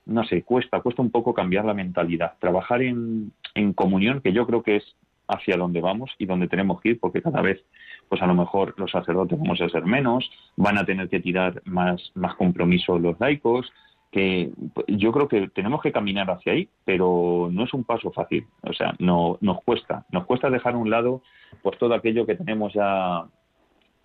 no 0.05 0.23
sé, 0.23 0.43
cuesta, 0.43 0.79
cuesta 0.79 1.01
un 1.01 1.11
poco 1.11 1.33
cambiar 1.33 1.65
la 1.65 1.73
mentalidad, 1.73 2.35
trabajar 2.39 2.81
en, 2.81 3.33
en 3.55 3.73
comunión, 3.73 4.21
que 4.21 4.31
yo 4.31 4.45
creo 4.47 4.63
que 4.63 4.77
es 4.77 4.95
hacia 5.27 5.57
donde 5.57 5.81
vamos 5.81 6.11
y 6.17 6.27
donde 6.27 6.47
tenemos 6.47 6.79
que 6.79 6.89
ir, 6.89 6.99
porque 6.99 7.21
cada 7.21 7.41
vez, 7.41 7.61
pues 8.07 8.21
a 8.21 8.27
lo 8.27 8.35
mejor 8.35 8.73
los 8.77 8.91
sacerdotes 8.91 9.37
vamos 9.37 9.59
a 9.59 9.69
ser 9.69 9.85
menos, 9.85 10.29
van 10.55 10.77
a 10.77 10.85
tener 10.85 11.09
que 11.09 11.19
tirar 11.19 11.61
más, 11.65 12.11
más 12.13 12.35
compromiso 12.35 12.97
los 12.99 13.19
laicos, 13.19 13.69
que 14.15 14.49
yo 14.87 15.11
creo 15.11 15.27
que 15.27 15.49
tenemos 15.49 15.81
que 15.81 15.91
caminar 15.91 16.31
hacia 16.31 16.53
ahí, 16.53 16.69
pero 16.85 17.49
no 17.51 17.65
es 17.65 17.73
un 17.73 17.83
paso 17.83 18.13
fácil, 18.13 18.47
o 18.61 18.71
sea, 18.71 18.95
no 18.97 19.37
nos 19.41 19.61
cuesta, 19.61 20.05
nos 20.09 20.25
cuesta 20.25 20.49
dejar 20.49 20.75
a 20.75 20.77
un 20.77 20.89
lado 20.89 21.21
pues 21.61 21.77
todo 21.77 21.93
aquello 21.93 22.25
que 22.25 22.35
tenemos 22.35 22.73
ya 22.73 23.25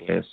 es 0.01 0.27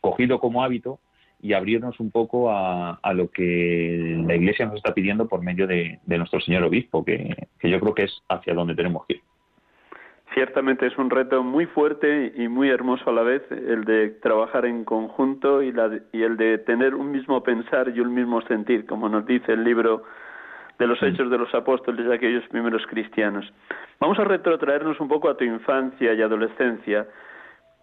cogido 0.00 0.40
como 0.40 0.64
hábito 0.64 0.98
y 1.40 1.52
abrirnos 1.52 2.00
un 2.00 2.10
poco 2.10 2.50
a, 2.50 2.98
lo 3.14 3.30
que 3.30 4.20
la 4.26 4.34
Iglesia 4.34 4.66
nos 4.66 4.78
está 4.78 4.92
pidiendo 4.92 5.28
por 5.28 5.40
medio 5.40 5.68
de, 5.68 6.00
nuestro 6.06 6.40
señor 6.40 6.64
obispo, 6.64 7.04
que, 7.04 7.46
que 7.60 7.70
yo 7.70 7.78
creo 7.78 7.94
que 7.94 8.04
es 8.04 8.22
hacia 8.28 8.54
donde 8.54 8.74
tenemos 8.74 9.06
que 9.06 9.14
ir. 9.14 9.22
Ciertamente 10.36 10.86
es 10.86 10.98
un 10.98 11.08
reto 11.08 11.42
muy 11.42 11.64
fuerte 11.64 12.30
y 12.36 12.46
muy 12.46 12.68
hermoso 12.68 13.08
a 13.08 13.12
la 13.14 13.22
vez 13.22 13.42
el 13.50 13.86
de 13.86 14.10
trabajar 14.20 14.66
en 14.66 14.84
conjunto 14.84 15.62
y, 15.62 15.72
la, 15.72 15.90
y 16.12 16.24
el 16.24 16.36
de 16.36 16.58
tener 16.58 16.94
un 16.94 17.10
mismo 17.10 17.42
pensar 17.42 17.88
y 17.88 18.00
un 18.00 18.12
mismo 18.12 18.42
sentir, 18.42 18.84
como 18.84 19.08
nos 19.08 19.24
dice 19.24 19.54
el 19.54 19.64
libro 19.64 20.02
de 20.78 20.86
los 20.86 21.02
Hechos 21.02 21.30
de 21.30 21.38
los 21.38 21.54
Apóstoles 21.54 22.04
de 22.04 22.14
aquellos 22.14 22.46
primeros 22.48 22.86
cristianos. 22.86 23.50
Vamos 23.98 24.18
a 24.18 24.24
retrotraernos 24.24 25.00
un 25.00 25.08
poco 25.08 25.30
a 25.30 25.38
tu 25.38 25.44
infancia 25.44 26.12
y 26.12 26.20
adolescencia. 26.20 27.06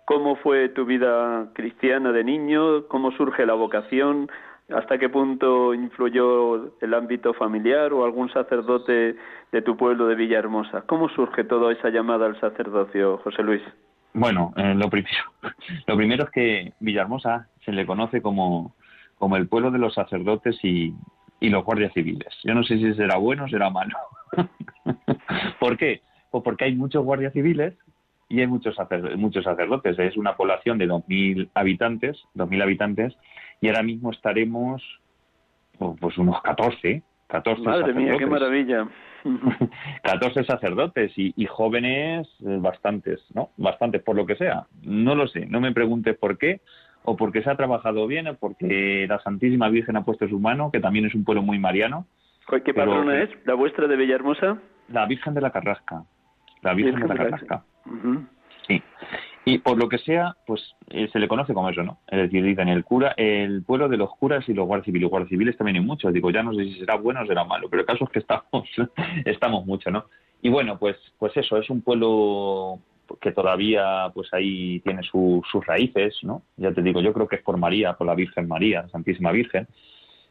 ¿Cómo 0.06 0.36
fue 0.36 0.70
tu 0.70 0.86
vida 0.86 1.48
cristiana 1.54 2.12
de 2.12 2.24
niño? 2.24 2.88
¿Cómo 2.88 3.14
surge 3.14 3.48
la 3.48 3.56
vocación? 3.56 4.30
¿Hasta 4.70 4.98
qué 4.98 5.10
punto 5.10 5.74
influyó 5.74 6.80
el 6.82 6.94
ámbito 6.94 7.34
familiar 7.34 7.92
o 7.94 8.06
algún 8.06 8.32
sacerdote 8.32 9.16
de 9.52 9.62
tu 9.62 9.76
pueblo 9.76 10.08
de 10.08 10.16
Villahermosa? 10.16 10.84
¿Cómo 10.84 11.10
surge 11.10 11.44
toda 11.44 11.74
esa 11.74 11.90
llamada 11.90 12.26
al 12.26 12.40
sacerdocio, 12.40 13.18
José 13.20 13.44
Luis? 13.44 13.62
Bueno, 14.14 14.54
eh, 14.56 14.74
lo, 14.76 14.90
primero, 14.90 15.24
lo 15.88 15.98
primero 15.98 16.24
es 16.24 16.30
que 16.30 16.74
Villahermosa 16.80 17.50
se 17.66 17.72
le 17.72 17.86
conoce 17.86 18.22
como, 18.22 18.76
como 19.18 19.36
el 19.36 19.48
pueblo 19.48 19.70
de 19.70 19.80
los 19.80 19.94
sacerdotes 19.94 20.58
y, 20.64 20.94
y 21.40 21.50
los 21.50 21.66
guardias 21.66 21.92
civiles. 21.94 22.34
Yo 22.44 22.54
no 22.54 22.64
sé 22.64 22.78
si 22.78 22.94
será 22.94 23.18
bueno 23.18 23.44
o 23.44 23.50
será 23.50 23.70
malo. 23.70 23.98
¿Por 25.60 25.78
qué? 25.78 26.02
Pues 26.32 26.44
porque 26.44 26.66
hay 26.66 26.76
muchos 26.76 27.04
guardias 27.04 27.34
civiles 27.34 27.76
y 28.30 28.40
hay 28.40 28.48
muchos, 28.48 28.76
muchos 29.18 29.44
sacerdotes. 29.44 30.00
Es 30.00 30.16
una 30.16 30.36
población 30.36 30.78
de 30.78 30.88
2.000 30.88 31.50
habitantes, 31.54 32.18
2.000 32.36 32.64
habitantes, 32.64 33.14
y 33.64 33.70
ahora 33.70 33.82
mismo 33.82 34.12
estaremos 34.12 34.84
oh, 35.80 35.96
pues 35.96 36.18
unos 36.18 36.42
14, 36.42 37.02
14 37.28 37.62
Madre 37.62 37.94
mía, 37.94 38.16
qué 38.20 38.26
maravilla. 38.26 38.90
14 40.04 40.44
sacerdotes 40.44 41.14
y, 41.16 41.46
jóvenes 41.46 42.28
eh, 42.46 42.58
bastantes, 42.60 43.22
¿no? 43.34 43.52
Bastantes, 43.56 44.04
por 44.04 44.18
lo 44.18 44.26
que 44.26 44.36
sea. 44.36 44.68
No 44.82 45.16
lo 45.16 45.28
sé, 45.28 45.46
no 45.46 45.62
me 45.62 45.72
preguntes 45.72 46.18
por 46.18 46.38
qué, 46.38 46.60
o 47.04 47.16
porque 47.16 47.42
se 47.42 47.50
ha 47.50 47.56
trabajado 47.56 48.06
bien, 48.06 48.28
o 48.28 48.36
porque 48.36 49.06
la 49.08 49.20
Santísima 49.20 49.70
Virgen 49.70 49.96
ha 49.96 50.04
puesto 50.04 50.28
su 50.28 50.42
mano, 50.42 50.70
que 50.70 50.82
también 50.82 51.06
es 51.06 51.16
un 51.16 51.24
pueblo 51.24 51.42
muy 51.42 51.58
mariano. 51.58 52.06
¿Qué 52.66 52.74
patrona 52.74 53.24
es? 53.24 53.30
¿La 53.46 53.54
vuestra 53.54 53.88
de 53.88 53.96
Villahermosa? 53.96 54.58
La 54.90 55.06
Virgen 55.06 55.34
de 55.34 55.40
la 55.40 55.52
Carrasca. 55.52 56.04
La 56.62 56.74
Virgen, 56.74 57.00
de 57.00 57.08
la 57.08 57.16
Carrasca. 57.16 57.64
Sí. 58.68 58.84
Y 59.46 59.58
por 59.58 59.78
lo 59.78 59.90
que 59.90 59.98
sea, 59.98 60.38
pues 60.48 60.76
eh, 60.90 61.10
se 61.12 61.20
le 61.20 61.28
conoce 61.28 61.54
como 61.54 61.70
eso, 61.70 61.84
¿no? 61.84 62.00
Es 62.08 62.18
decir, 62.18 62.44
dicen 62.44 62.70
el 62.70 62.86
cura, 62.86 63.14
el 63.18 63.64
pueblo 63.64 63.90
de 63.90 63.98
los 63.98 64.10
curas 64.16 64.48
y 64.48 64.54
los 64.54 64.66
guardias 64.66 64.86
civiles. 64.86 65.10
Guardias 65.10 65.30
civiles 65.30 65.58
también 65.58 65.78
hay 65.78 65.84
muchos. 65.84 66.14
Digo, 66.14 66.32
ya 66.32 66.44
no 66.44 66.54
sé 66.54 66.64
si 66.64 66.80
será 66.80 66.96
bueno 66.96 67.22
o 67.22 67.26
será 67.26 67.44
malo, 67.44 67.70
pero 67.70 67.82
el 67.82 67.86
caso 67.86 68.06
es 68.06 68.10
que 68.12 68.20
estamos, 68.20 68.68
estamos 69.26 69.66
mucho, 69.66 69.92
¿no? 69.92 70.06
Y 70.42 70.50
bueno, 70.50 70.78
pues, 70.80 70.96
pues 71.20 71.36
eso, 71.36 71.58
es 71.58 71.70
un 71.70 71.82
pueblo 71.82 72.80
que 73.20 73.32
todavía, 73.32 74.12
pues 74.14 74.34
ahí 74.34 74.80
tiene 74.80 75.02
sus 75.04 75.44
raíces, 75.66 76.18
¿no? 76.24 76.44
Ya 76.56 76.72
te 76.72 76.82
digo, 76.82 77.02
yo 77.02 77.14
creo 77.14 77.28
que 77.28 77.36
es 77.38 77.44
por 77.44 77.58
María, 77.58 77.94
por 77.94 78.08
la 78.08 78.16
Virgen 78.16 78.48
María, 78.48 78.88
Santísima 78.90 79.32
Virgen, 79.32 79.68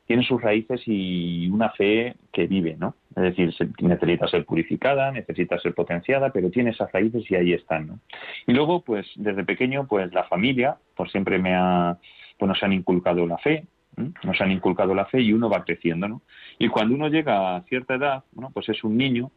tiene 0.06 0.24
sus 0.24 0.42
raíces 0.42 0.82
y 0.86 1.48
una 1.48 1.70
fe 1.70 2.14
que 2.32 2.46
vive, 2.46 2.76
¿no? 2.78 2.96
Es 3.16 3.22
decir, 3.22 3.54
necesita 3.80 4.26
ser 4.28 4.44
purificada, 4.44 5.10
necesita 5.10 5.58
ser 5.58 5.74
potenciada, 5.74 6.30
pero 6.30 6.50
tiene 6.50 6.70
esas 6.70 6.90
raíces 6.92 7.30
y 7.30 7.34
ahí 7.34 7.52
están, 7.52 7.86
¿no? 7.86 7.98
Y 8.46 8.52
luego, 8.52 8.82
pues, 8.82 9.06
desde 9.16 9.44
pequeño, 9.44 9.86
pues 9.86 10.12
la 10.12 10.24
familia, 10.24 10.76
pues 10.96 11.10
siempre 11.12 11.38
me 11.38 11.54
ha, 11.54 11.98
pues 12.38 12.48
nos 12.48 12.62
han 12.62 12.72
inculcado 12.72 13.26
la 13.26 13.38
fe, 13.38 13.66
nos 13.96 14.40
han 14.40 14.50
inculcado 14.50 14.94
la 14.94 15.06
fe 15.06 15.20
y 15.20 15.32
uno 15.32 15.48
va 15.48 15.64
creciendo, 15.64 16.08
¿no? 16.08 16.22
Y 16.58 16.68
cuando 16.68 16.94
uno 16.94 17.08
llega 17.08 17.56
a 17.56 17.62
cierta 17.62 17.94
edad, 17.94 18.24
¿no? 18.34 18.50
pues 18.50 18.68
es 18.68 18.82
un 18.84 18.96
niño, 18.96 19.30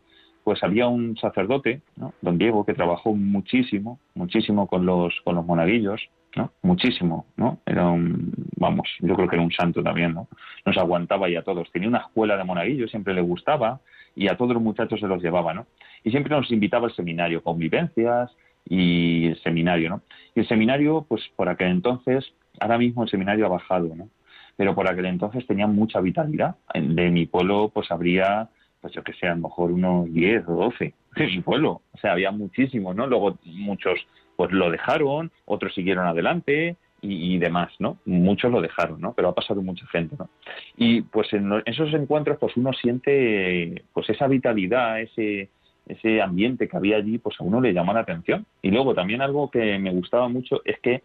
pues 0.43 0.63
había 0.63 0.87
un 0.87 1.17
sacerdote, 1.17 1.81
¿no? 1.95 2.13
don 2.21 2.37
Diego, 2.37 2.65
que 2.65 2.73
trabajó 2.73 3.13
muchísimo, 3.13 3.99
muchísimo 4.13 4.67
con 4.67 4.85
los, 4.85 5.13
con 5.23 5.35
los 5.35 5.45
monaguillos, 5.45 6.01
¿no? 6.35 6.51
Muchísimo, 6.61 7.25
¿no? 7.37 7.59
Era 7.65 7.87
un, 7.87 8.33
vamos, 8.57 8.87
yo 8.99 9.15
creo 9.15 9.27
que 9.27 9.35
era 9.35 9.43
un 9.43 9.51
santo 9.51 9.81
también, 9.81 10.13
¿no? 10.13 10.27
Nos 10.65 10.77
aguantaba 10.77 11.29
y 11.29 11.35
a 11.35 11.43
todos. 11.43 11.71
Tenía 11.71 11.87
una 11.87 11.99
escuela 11.99 12.37
de 12.37 12.43
monaguillos, 12.43 12.91
siempre 12.91 13.13
le 13.13 13.21
gustaba 13.21 13.79
y 14.15 14.27
a 14.27 14.37
todos 14.37 14.53
los 14.53 14.63
muchachos 14.63 14.99
se 14.99 15.07
los 15.07 15.21
llevaba, 15.21 15.53
¿no? 15.53 15.65
Y 16.03 16.11
siempre 16.11 16.35
nos 16.35 16.51
invitaba 16.51 16.87
al 16.87 16.95
seminario, 16.95 17.43
convivencias 17.43 18.31
y 18.67 19.27
el 19.27 19.41
seminario, 19.41 19.89
¿no? 19.89 20.01
Y 20.33 20.41
el 20.41 20.47
seminario, 20.47 21.05
pues 21.07 21.21
por 21.35 21.49
aquel 21.49 21.67
entonces, 21.67 22.33
ahora 22.59 22.77
mismo 22.77 23.03
el 23.03 23.09
seminario 23.09 23.45
ha 23.45 23.49
bajado, 23.49 23.95
¿no? 23.95 24.09
Pero 24.57 24.73
por 24.73 24.87
aquel 24.89 25.05
entonces 25.05 25.45
tenía 25.47 25.67
mucha 25.67 25.99
vitalidad. 25.99 26.55
De 26.73 27.09
mi 27.11 27.25
pueblo, 27.25 27.71
pues 27.73 27.91
habría, 27.91 28.49
pues 28.81 28.93
yo 28.93 29.03
que 29.03 29.13
sé, 29.13 29.27
a 29.27 29.35
lo 29.35 29.41
mejor 29.41 29.71
unos 29.71 30.11
10 30.13 30.47
o 30.47 30.55
12 30.55 30.93
de 31.15 31.27
mi 31.27 31.41
pueblo. 31.41 31.81
O 31.91 31.97
sea, 31.97 32.13
había 32.13 32.31
muchísimos, 32.31 32.95
¿no? 32.95 33.05
Luego 33.05 33.37
muchos 33.43 33.99
pues 34.35 34.51
lo 34.51 34.69
dejaron, 34.69 35.31
otros 35.45 35.73
siguieron 35.73 36.07
adelante 36.07 36.75
y, 37.01 37.37
demás, 37.37 37.71
¿no? 37.77 37.99
Muchos 38.05 38.51
lo 38.51 38.61
dejaron, 38.61 38.99
¿no? 38.99 39.13
Pero 39.13 39.29
ha 39.29 39.35
pasado 39.35 39.61
mucha 39.61 39.85
gente, 39.87 40.15
¿no? 40.17 40.27
Y 40.75 41.01
pues 41.01 41.31
en 41.33 41.61
esos 41.65 41.93
encuentros 41.93 42.39
pues 42.39 42.57
uno 42.57 42.73
siente 42.73 43.83
pues 43.93 44.09
esa 44.09 44.27
vitalidad, 44.27 44.99
ese 45.01 45.49
ese 45.87 46.19
ambiente 46.19 46.67
que 46.67 46.77
había 46.77 46.97
allí, 46.97 47.19
pues 47.19 47.39
a 47.39 47.43
uno 47.43 47.61
le 47.61 47.73
llama 47.73 47.93
la 47.93 47.99
atención. 47.99 48.45
Y 48.63 48.71
luego 48.71 48.95
también 48.95 49.21
algo 49.21 49.51
que 49.51 49.77
me 49.77 49.91
gustaba 49.91 50.27
mucho 50.27 50.61
es 50.65 50.79
que 50.79 51.03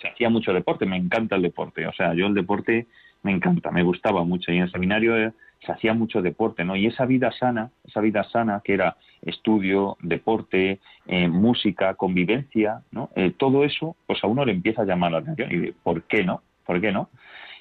se 0.00 0.08
hacía 0.08 0.28
mucho 0.30 0.52
deporte, 0.52 0.86
me 0.86 0.96
encanta 0.96 1.36
el 1.36 1.42
deporte, 1.42 1.86
o 1.86 1.92
sea, 1.92 2.12
yo 2.14 2.26
el 2.26 2.34
deporte 2.34 2.86
me 3.24 3.32
encanta, 3.32 3.70
me 3.70 3.82
gustaba 3.82 4.22
mucho 4.22 4.52
y 4.52 4.58
en 4.58 4.64
el 4.64 4.70
seminario 4.70 5.32
se 5.64 5.72
hacía 5.72 5.94
mucho 5.94 6.20
deporte, 6.20 6.62
¿no? 6.62 6.76
Y 6.76 6.86
esa 6.86 7.06
vida 7.06 7.32
sana, 7.32 7.70
esa 7.86 8.00
vida 8.00 8.22
sana 8.24 8.60
que 8.62 8.74
era 8.74 8.96
estudio, 9.22 9.96
deporte, 10.02 10.78
eh, 11.06 11.28
música, 11.28 11.94
convivencia, 11.94 12.82
¿no? 12.92 13.08
Eh, 13.16 13.32
todo 13.36 13.64
eso, 13.64 13.96
pues 14.06 14.22
a 14.22 14.26
uno 14.26 14.44
le 14.44 14.52
empieza 14.52 14.82
a 14.82 14.84
llamar 14.84 15.12
la 15.12 15.18
atención 15.18 15.50
y 15.50 15.72
¿por 15.72 16.02
qué 16.02 16.22
no? 16.22 16.42
¿Por 16.66 16.80
qué 16.82 16.92
no? 16.92 17.08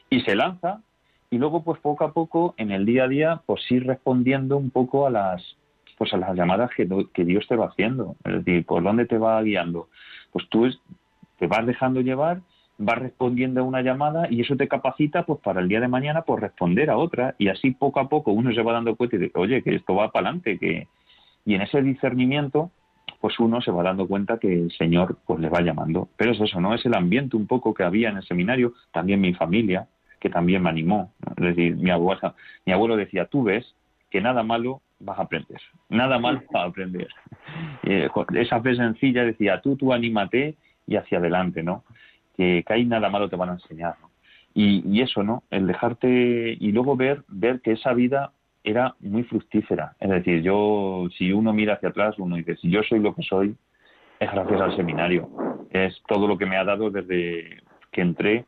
Y 0.09 0.19
se 0.21 0.35
lanza 0.35 0.81
y 1.29 1.37
luego 1.37 1.63
pues 1.63 1.79
poco 1.79 2.03
a 2.03 2.11
poco 2.11 2.55
en 2.57 2.71
el 2.71 2.85
día 2.85 3.05
a 3.05 3.07
día 3.07 3.41
pues 3.45 3.61
ir 3.71 3.87
respondiendo 3.87 4.57
un 4.57 4.69
poco 4.69 5.07
a 5.07 5.09
las 5.09 5.55
pues 5.97 6.13
a 6.13 6.17
las 6.17 6.35
llamadas 6.35 6.71
que, 6.75 6.87
que 7.13 7.23
Dios 7.23 7.47
te 7.47 7.55
va 7.55 7.67
haciendo, 7.67 8.17
es 8.25 8.43
decir, 8.43 8.65
por 8.65 8.83
dónde 8.83 9.05
te 9.05 9.17
va 9.17 9.41
guiando. 9.41 9.87
Pues 10.33 10.49
tú 10.49 10.69
te 11.39 11.47
vas 11.47 11.65
dejando 11.65 12.01
llevar 12.01 12.41
vas 12.77 12.97
respondiendo 12.97 13.61
a 13.61 13.63
una 13.63 13.81
llamada 13.81 14.27
y 14.29 14.41
eso 14.41 14.55
te 14.55 14.67
capacita 14.67 15.23
pues 15.23 15.39
para 15.41 15.61
el 15.61 15.67
día 15.67 15.79
de 15.79 15.87
mañana 15.87 16.23
pues 16.23 16.41
responder 16.41 16.89
a 16.89 16.97
otra 16.97 17.35
y 17.37 17.49
así 17.49 17.71
poco 17.71 17.99
a 17.99 18.09
poco 18.09 18.31
uno 18.31 18.53
se 18.53 18.61
va 18.61 18.73
dando 18.73 18.95
cuenta 18.95 19.15
y 19.15 19.19
dice, 19.19 19.31
oye, 19.35 19.61
que 19.61 19.75
esto 19.75 19.95
va 19.95 20.11
para 20.11 20.29
adelante, 20.29 20.57
que 20.57 20.87
y 21.45 21.55
en 21.55 21.61
ese 21.61 21.81
discernimiento 21.81 22.71
pues 23.23 23.39
uno 23.39 23.61
se 23.61 23.71
va 23.71 23.83
dando 23.83 24.05
cuenta 24.05 24.37
que 24.37 24.51
el 24.51 24.71
Señor 24.73 25.17
pues 25.25 25.39
le 25.39 25.47
va 25.47 25.61
llamando. 25.61 26.09
Pero 26.17 26.31
es 26.31 26.41
eso, 26.41 26.59
¿no? 26.59 26.73
Es 26.73 26.85
el 26.85 26.93
ambiente 26.93 27.37
un 27.37 27.47
poco 27.47 27.73
que 27.73 27.83
había 27.83 28.09
en 28.09 28.17
el 28.17 28.23
seminario, 28.23 28.73
también 28.91 29.21
mi 29.21 29.33
familia, 29.33 29.87
que 30.19 30.29
también 30.29 30.61
me 30.61 30.69
animó. 30.69 31.13
Es 31.37 31.55
decir, 31.55 31.77
mi 31.77 31.89
abuela, 31.89 32.35
mi 32.65 32.73
abuelo 32.73 32.97
decía, 32.97 33.25
tú 33.27 33.43
ves 33.43 33.75
que 34.09 34.19
nada 34.19 34.43
malo 34.43 34.81
vas 34.99 35.19
a 35.19 35.23
aprender, 35.23 35.61
nada 35.87 36.19
malo 36.19 36.41
vas 36.51 36.63
a 36.63 36.67
aprender. 36.67 37.07
Eh, 37.85 38.09
esa 38.35 38.61
fe 38.61 38.75
sencilla 38.75 39.25
decía, 39.25 39.59
tú, 39.61 39.75
tú 39.75 39.91
anímate 39.91 40.55
y 40.87 40.95
hacia 40.95 41.17
adelante, 41.17 41.61
¿no? 41.63 41.83
Que, 42.35 42.63
que 42.65 42.73
ahí 42.73 42.85
nada 42.85 43.09
malo 43.09 43.29
te 43.29 43.35
van 43.35 43.49
a 43.49 43.53
enseñar. 43.53 43.95
Y, 44.55 45.01
eso, 45.01 45.23
¿no? 45.23 45.43
El 45.49 45.65
dejarte 45.65 46.57
y 46.59 46.71
luego 46.71 46.95
ver, 46.95 47.23
ver 47.27 47.61
que 47.61 47.71
esa 47.71 47.93
vida 47.93 48.31
era 48.63 48.95
muy 48.99 49.23
fructífera. 49.23 49.95
Es 49.99 50.09
decir, 50.09 50.43
yo, 50.43 51.07
si 51.17 51.31
uno 51.31 51.53
mira 51.53 51.73
hacia 51.73 51.89
atrás, 51.89 52.15
uno 52.19 52.35
dice, 52.35 52.55
si 52.57 52.69
yo 52.69 52.83
soy 52.83 52.99
lo 52.99 53.15
que 53.15 53.23
soy, 53.23 53.55
es 54.19 54.31
gracias 54.31 54.61
al 54.61 54.75
seminario. 54.75 55.27
es 55.71 55.99
todo 56.07 56.27
lo 56.27 56.37
que 56.37 56.45
me 56.45 56.57
ha 56.57 56.63
dado 56.63 56.91
desde 56.91 57.63
que 57.91 58.01
entré, 58.01 58.45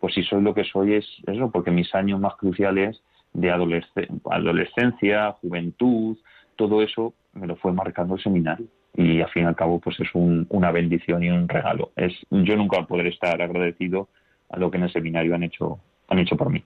pues 0.00 0.14
si 0.14 0.24
soy 0.24 0.42
lo 0.42 0.54
que 0.54 0.64
soy 0.64 0.94
es 0.94 1.06
eso, 1.26 1.50
porque 1.50 1.70
mis 1.70 1.94
años 1.94 2.20
más 2.20 2.34
cruciales 2.34 3.00
de 3.32 3.50
adolescencia, 3.50 5.32
juventud, 5.40 6.18
todo 6.56 6.82
eso 6.82 7.14
me 7.32 7.46
lo 7.46 7.56
fue 7.56 7.72
marcando 7.72 8.16
el 8.16 8.22
seminario 8.22 8.66
y 8.96 9.20
al 9.20 9.30
fin 9.30 9.44
y 9.44 9.46
al 9.46 9.56
cabo 9.56 9.80
pues 9.80 9.98
es 10.00 10.08
una 10.14 10.70
bendición 10.70 11.22
y 11.22 11.30
un 11.30 11.48
regalo. 11.48 11.90
Es 11.96 12.12
yo 12.30 12.56
nunca 12.56 12.82
podré 12.86 13.08
estar 13.08 13.40
agradecido 13.42 14.08
a 14.50 14.58
lo 14.58 14.70
que 14.70 14.76
en 14.76 14.84
el 14.84 14.92
seminario 14.92 15.34
han 15.34 15.42
hecho 15.42 15.78
han 16.08 16.18
hecho 16.18 16.36
por 16.36 16.50
mí. 16.50 16.62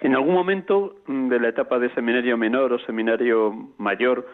En 0.00 0.14
algún 0.14 0.34
momento 0.34 0.96
de 1.08 1.40
la 1.40 1.48
etapa 1.48 1.78
de 1.78 1.92
seminario 1.94 2.36
menor 2.36 2.72
o 2.72 2.78
seminario 2.80 3.72
mayor 3.78 4.26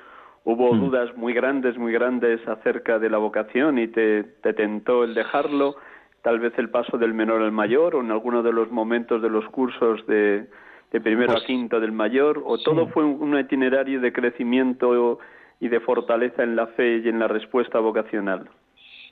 hubo 0.44 0.74
mm. 0.74 0.80
dudas 0.80 1.16
muy 1.16 1.32
grandes, 1.32 1.78
muy 1.78 1.92
grandes 1.92 2.46
acerca 2.46 2.98
de 2.98 3.08
la 3.08 3.16
vocación 3.16 3.78
y 3.78 3.88
te, 3.88 4.24
te 4.24 4.52
tentó 4.52 5.04
el 5.04 5.14
dejarlo, 5.14 5.76
tal 6.20 6.38
vez 6.38 6.52
el 6.58 6.68
paso 6.68 6.98
del 6.98 7.14
menor 7.14 7.40
al 7.40 7.52
mayor 7.52 7.94
o 7.94 8.00
en 8.02 8.10
alguno 8.10 8.42
de 8.42 8.52
los 8.52 8.70
momentos 8.70 9.22
de 9.22 9.30
los 9.30 9.46
cursos 9.46 10.06
de, 10.06 10.46
de 10.92 11.00
primero 11.00 11.32
a 11.32 11.36
pues 11.36 11.46
quinto 11.46 11.80
del 11.80 11.92
mayor, 11.92 12.42
o 12.44 12.58
todo 12.58 12.88
fue 12.88 13.04
un 13.04 13.38
itinerario 13.38 14.02
de 14.02 14.12
crecimiento 14.12 15.18
y 15.60 15.68
de 15.68 15.80
fortaleza 15.80 16.42
en 16.42 16.56
la 16.56 16.66
fe 16.68 16.98
y 17.04 17.08
en 17.08 17.18
la 17.18 17.28
respuesta 17.28 17.78
vocacional? 17.78 18.48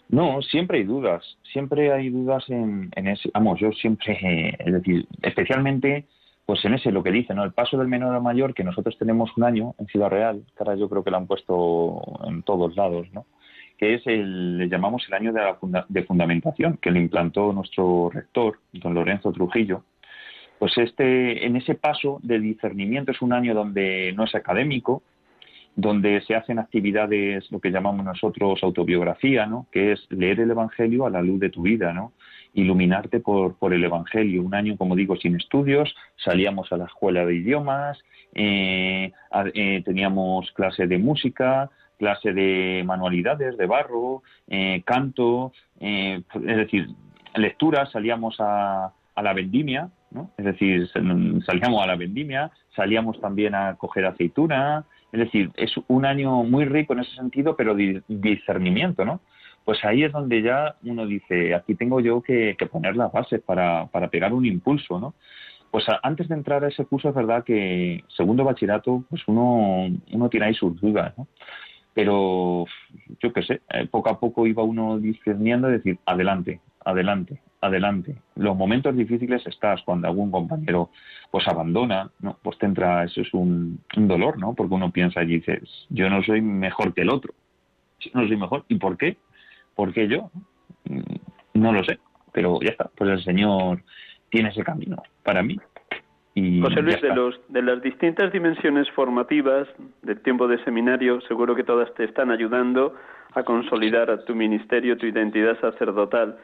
No, 0.08 0.42
siempre 0.42 0.78
hay 0.78 0.84
dudas, 0.84 1.38
siempre 1.52 1.92
hay 1.92 2.10
dudas 2.10 2.48
en, 2.50 2.90
en 2.96 3.08
ese, 3.08 3.30
vamos, 3.32 3.58
yo 3.60 3.72
siempre, 3.72 4.12
eh, 4.22 4.56
es 4.58 4.72
decir, 4.72 5.06
especialmente 5.22 6.06
pues 6.44 6.64
en 6.64 6.74
ese 6.74 6.90
lo 6.90 7.02
que 7.02 7.12
dice, 7.12 7.34
¿no? 7.34 7.44
El 7.44 7.52
paso 7.52 7.78
del 7.78 7.88
menor 7.88 8.14
al 8.14 8.22
mayor, 8.22 8.52
que 8.52 8.64
nosotros 8.64 8.98
tenemos 8.98 9.30
un 9.36 9.44
año 9.44 9.74
en 9.78 9.86
Ciudad 9.86 10.10
Real, 10.10 10.42
que 10.56 10.64
ahora 10.64 10.74
yo 10.74 10.88
creo 10.88 11.04
que 11.04 11.10
lo 11.10 11.16
han 11.16 11.26
puesto 11.26 12.02
en 12.26 12.42
todos 12.42 12.76
lados, 12.76 13.06
¿no? 13.12 13.26
Que 13.78 13.94
es 13.94 14.06
el, 14.06 14.58
le 14.58 14.68
llamamos 14.68 15.04
el 15.08 15.14
año 15.14 15.32
de, 15.32 15.40
la 15.40 15.86
de 15.88 16.04
fundamentación, 16.04 16.78
que 16.78 16.90
lo 16.90 16.98
implantó 16.98 17.52
nuestro 17.52 18.10
rector, 18.12 18.58
don 18.72 18.94
Lorenzo 18.94 19.32
Trujillo, 19.32 19.84
pues 20.58 20.76
este, 20.78 21.46
en 21.46 21.56
ese 21.56 21.74
paso 21.74 22.20
de 22.22 22.38
discernimiento 22.38 23.12
es 23.12 23.22
un 23.22 23.32
año 23.32 23.54
donde 23.54 24.12
no 24.14 24.24
es 24.24 24.34
académico, 24.34 25.02
donde 25.74 26.20
se 26.22 26.34
hacen 26.34 26.58
actividades, 26.58 27.50
lo 27.50 27.60
que 27.60 27.70
llamamos 27.70 28.04
nosotros 28.04 28.62
autobiografía, 28.62 29.46
¿no? 29.46 29.66
que 29.72 29.92
es 29.92 30.06
leer 30.10 30.40
el 30.40 30.50
Evangelio 30.50 31.06
a 31.06 31.10
la 31.10 31.22
luz 31.22 31.40
de 31.40 31.50
tu 31.50 31.62
vida, 31.62 31.92
¿no? 31.92 32.12
iluminarte 32.54 33.20
por, 33.20 33.56
por 33.56 33.72
el 33.72 33.82
Evangelio. 33.84 34.42
Un 34.42 34.54
año, 34.54 34.76
como 34.76 34.94
digo, 34.94 35.16
sin 35.16 35.36
estudios, 35.36 35.94
salíamos 36.16 36.72
a 36.72 36.76
la 36.76 36.84
escuela 36.84 37.24
de 37.24 37.36
idiomas, 37.36 37.98
eh, 38.34 39.12
eh, 39.54 39.82
teníamos 39.84 40.50
clase 40.52 40.86
de 40.86 40.98
música, 40.98 41.70
clase 41.98 42.32
de 42.32 42.82
manualidades, 42.84 43.56
de 43.56 43.66
barro, 43.66 44.22
eh, 44.48 44.82
canto, 44.84 45.52
es 45.80 46.22
decir, 46.32 46.88
lectura, 47.34 47.86
salíamos 47.86 48.36
a, 48.40 48.92
a 49.14 49.22
la 49.22 49.32
vendimia, 49.32 49.88
es 50.36 50.44
decir, 50.44 50.88
salíamos 51.46 51.82
a 51.82 51.86
la 51.86 51.96
vendimia, 51.96 52.50
salíamos 52.74 53.20
también 53.20 53.54
a 53.54 53.76
coger 53.76 54.04
aceituna, 54.06 54.84
es 55.12 55.20
decir, 55.20 55.50
es 55.56 55.72
un 55.88 56.06
año 56.06 56.42
muy 56.42 56.64
rico 56.64 56.94
en 56.94 57.00
ese 57.00 57.14
sentido, 57.14 57.54
pero 57.54 57.74
de 57.74 58.02
discernimiento, 58.08 59.04
¿no? 59.04 59.20
Pues 59.64 59.84
ahí 59.84 60.02
es 60.02 60.12
donde 60.12 60.42
ya 60.42 60.74
uno 60.82 61.06
dice, 61.06 61.54
aquí 61.54 61.74
tengo 61.74 62.00
yo 62.00 62.22
que, 62.22 62.56
poner 62.70 62.96
las 62.96 63.12
bases 63.12 63.40
para, 63.42 63.86
para 63.86 64.08
pegar 64.08 64.32
un 64.32 64.46
impulso, 64.46 64.98
¿no? 64.98 65.14
Pues 65.70 65.84
antes 66.02 66.28
de 66.28 66.34
entrar 66.34 66.64
a 66.64 66.68
ese 66.68 66.84
curso 66.84 67.10
es 67.10 67.14
verdad 67.14 67.44
que 67.44 68.04
segundo 68.08 68.44
bachillerato, 68.44 69.04
pues 69.08 69.22
uno, 69.26 69.88
uno 70.12 70.28
tiene 70.28 70.46
ahí 70.46 70.54
sus 70.54 70.80
dudas, 70.80 71.14
¿no? 71.16 71.26
Pero 71.94 72.64
yo 73.20 73.32
qué 73.32 73.42
sé, 73.42 73.60
eh, 73.70 73.86
poco 73.90 74.10
a 74.10 74.18
poco 74.18 74.46
iba 74.46 74.62
uno 74.62 74.98
discerniendo 74.98 75.68
y 75.68 75.72
decir, 75.72 75.98
adelante, 76.06 76.60
adelante, 76.84 77.40
adelante. 77.60 78.16
Los 78.36 78.56
momentos 78.56 78.96
difíciles 78.96 79.46
estás 79.46 79.82
cuando 79.82 80.08
algún 80.08 80.30
compañero 80.30 80.90
pues 81.30 81.46
abandona, 81.48 82.10
¿no? 82.20 82.38
Pues 82.42 82.58
te 82.58 82.66
entra, 82.66 83.04
eso 83.04 83.20
es 83.20 83.32
un, 83.34 83.80
dolor, 83.94 84.38
¿no? 84.38 84.54
Porque 84.54 84.74
uno 84.74 84.90
piensa 84.90 85.22
y 85.22 85.26
dices, 85.26 85.86
yo 85.90 86.08
no 86.10 86.22
soy 86.22 86.40
mejor 86.40 86.94
que 86.94 87.02
el 87.02 87.10
otro. 87.10 87.34
Yo 88.00 88.10
no 88.14 88.26
soy 88.26 88.36
mejor. 88.36 88.64
¿Y 88.68 88.76
por 88.76 88.96
qué? 88.96 89.16
¿Por 89.74 89.92
qué 89.92 90.08
yo? 90.08 90.30
No 91.54 91.72
lo 91.72 91.84
sé. 91.84 91.98
Pero 92.32 92.60
ya 92.60 92.70
está, 92.70 92.90
pues 92.96 93.10
el 93.10 93.24
Señor 93.24 93.82
tiene 94.30 94.48
ese 94.48 94.64
camino 94.64 95.02
para 95.22 95.42
mí. 95.42 95.58
Y 96.34 96.60
José 96.60 96.80
Luis, 96.80 97.00
de, 97.02 97.14
los, 97.14 97.38
de 97.48 97.62
las 97.62 97.82
distintas 97.82 98.32
dimensiones 98.32 98.90
formativas 98.92 99.68
del 100.02 100.20
tiempo 100.22 100.48
de 100.48 100.62
seminario, 100.64 101.20
seguro 101.22 101.54
que 101.54 101.64
todas 101.64 101.92
te 101.94 102.04
están 102.04 102.30
ayudando 102.30 102.94
a 103.34 103.42
consolidar 103.42 104.10
a 104.10 104.24
tu 104.24 104.34
ministerio, 104.34 104.96
tu 104.96 105.06
identidad 105.06 105.60
sacerdotal 105.60 106.38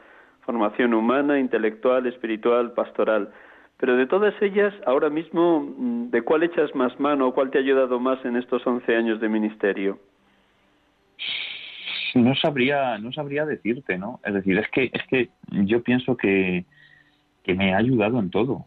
formación 0.49 0.95
humana, 0.95 1.39
intelectual, 1.39 2.07
espiritual, 2.07 2.71
pastoral. 2.71 3.29
Pero 3.77 3.95
de 3.95 4.07
todas 4.07 4.33
ellas, 4.41 4.73
ahora 4.87 5.11
mismo, 5.11 5.59
mm, 5.61 6.09
¿de 6.09 6.23
cuál 6.23 6.41
echas 6.41 6.73
más 6.73 6.99
mano 6.99 7.27
o 7.27 7.33
cuál 7.35 7.51
te 7.51 7.59
ha 7.59 7.61
ayudado 7.61 7.99
más 7.99 8.23
en 8.25 8.35
estos 8.35 8.65
11 8.65 8.95
años 8.95 9.19
de 9.21 9.29
ministerio? 9.29 9.99
No 12.15 12.33
sabría, 12.33 12.97
no 12.97 13.11
sabría 13.11 13.45
decirte, 13.45 13.99
¿no? 13.99 14.19
Es 14.25 14.33
decir, 14.33 14.57
es 14.57 14.67
que, 14.69 14.89
es 14.91 15.03
que 15.07 15.29
yo 15.51 15.83
pienso 15.83 16.17
que, 16.17 16.65
que 17.43 17.53
me 17.53 17.75
ha 17.75 17.77
ayudado 17.77 18.19
en 18.19 18.31
todo, 18.31 18.65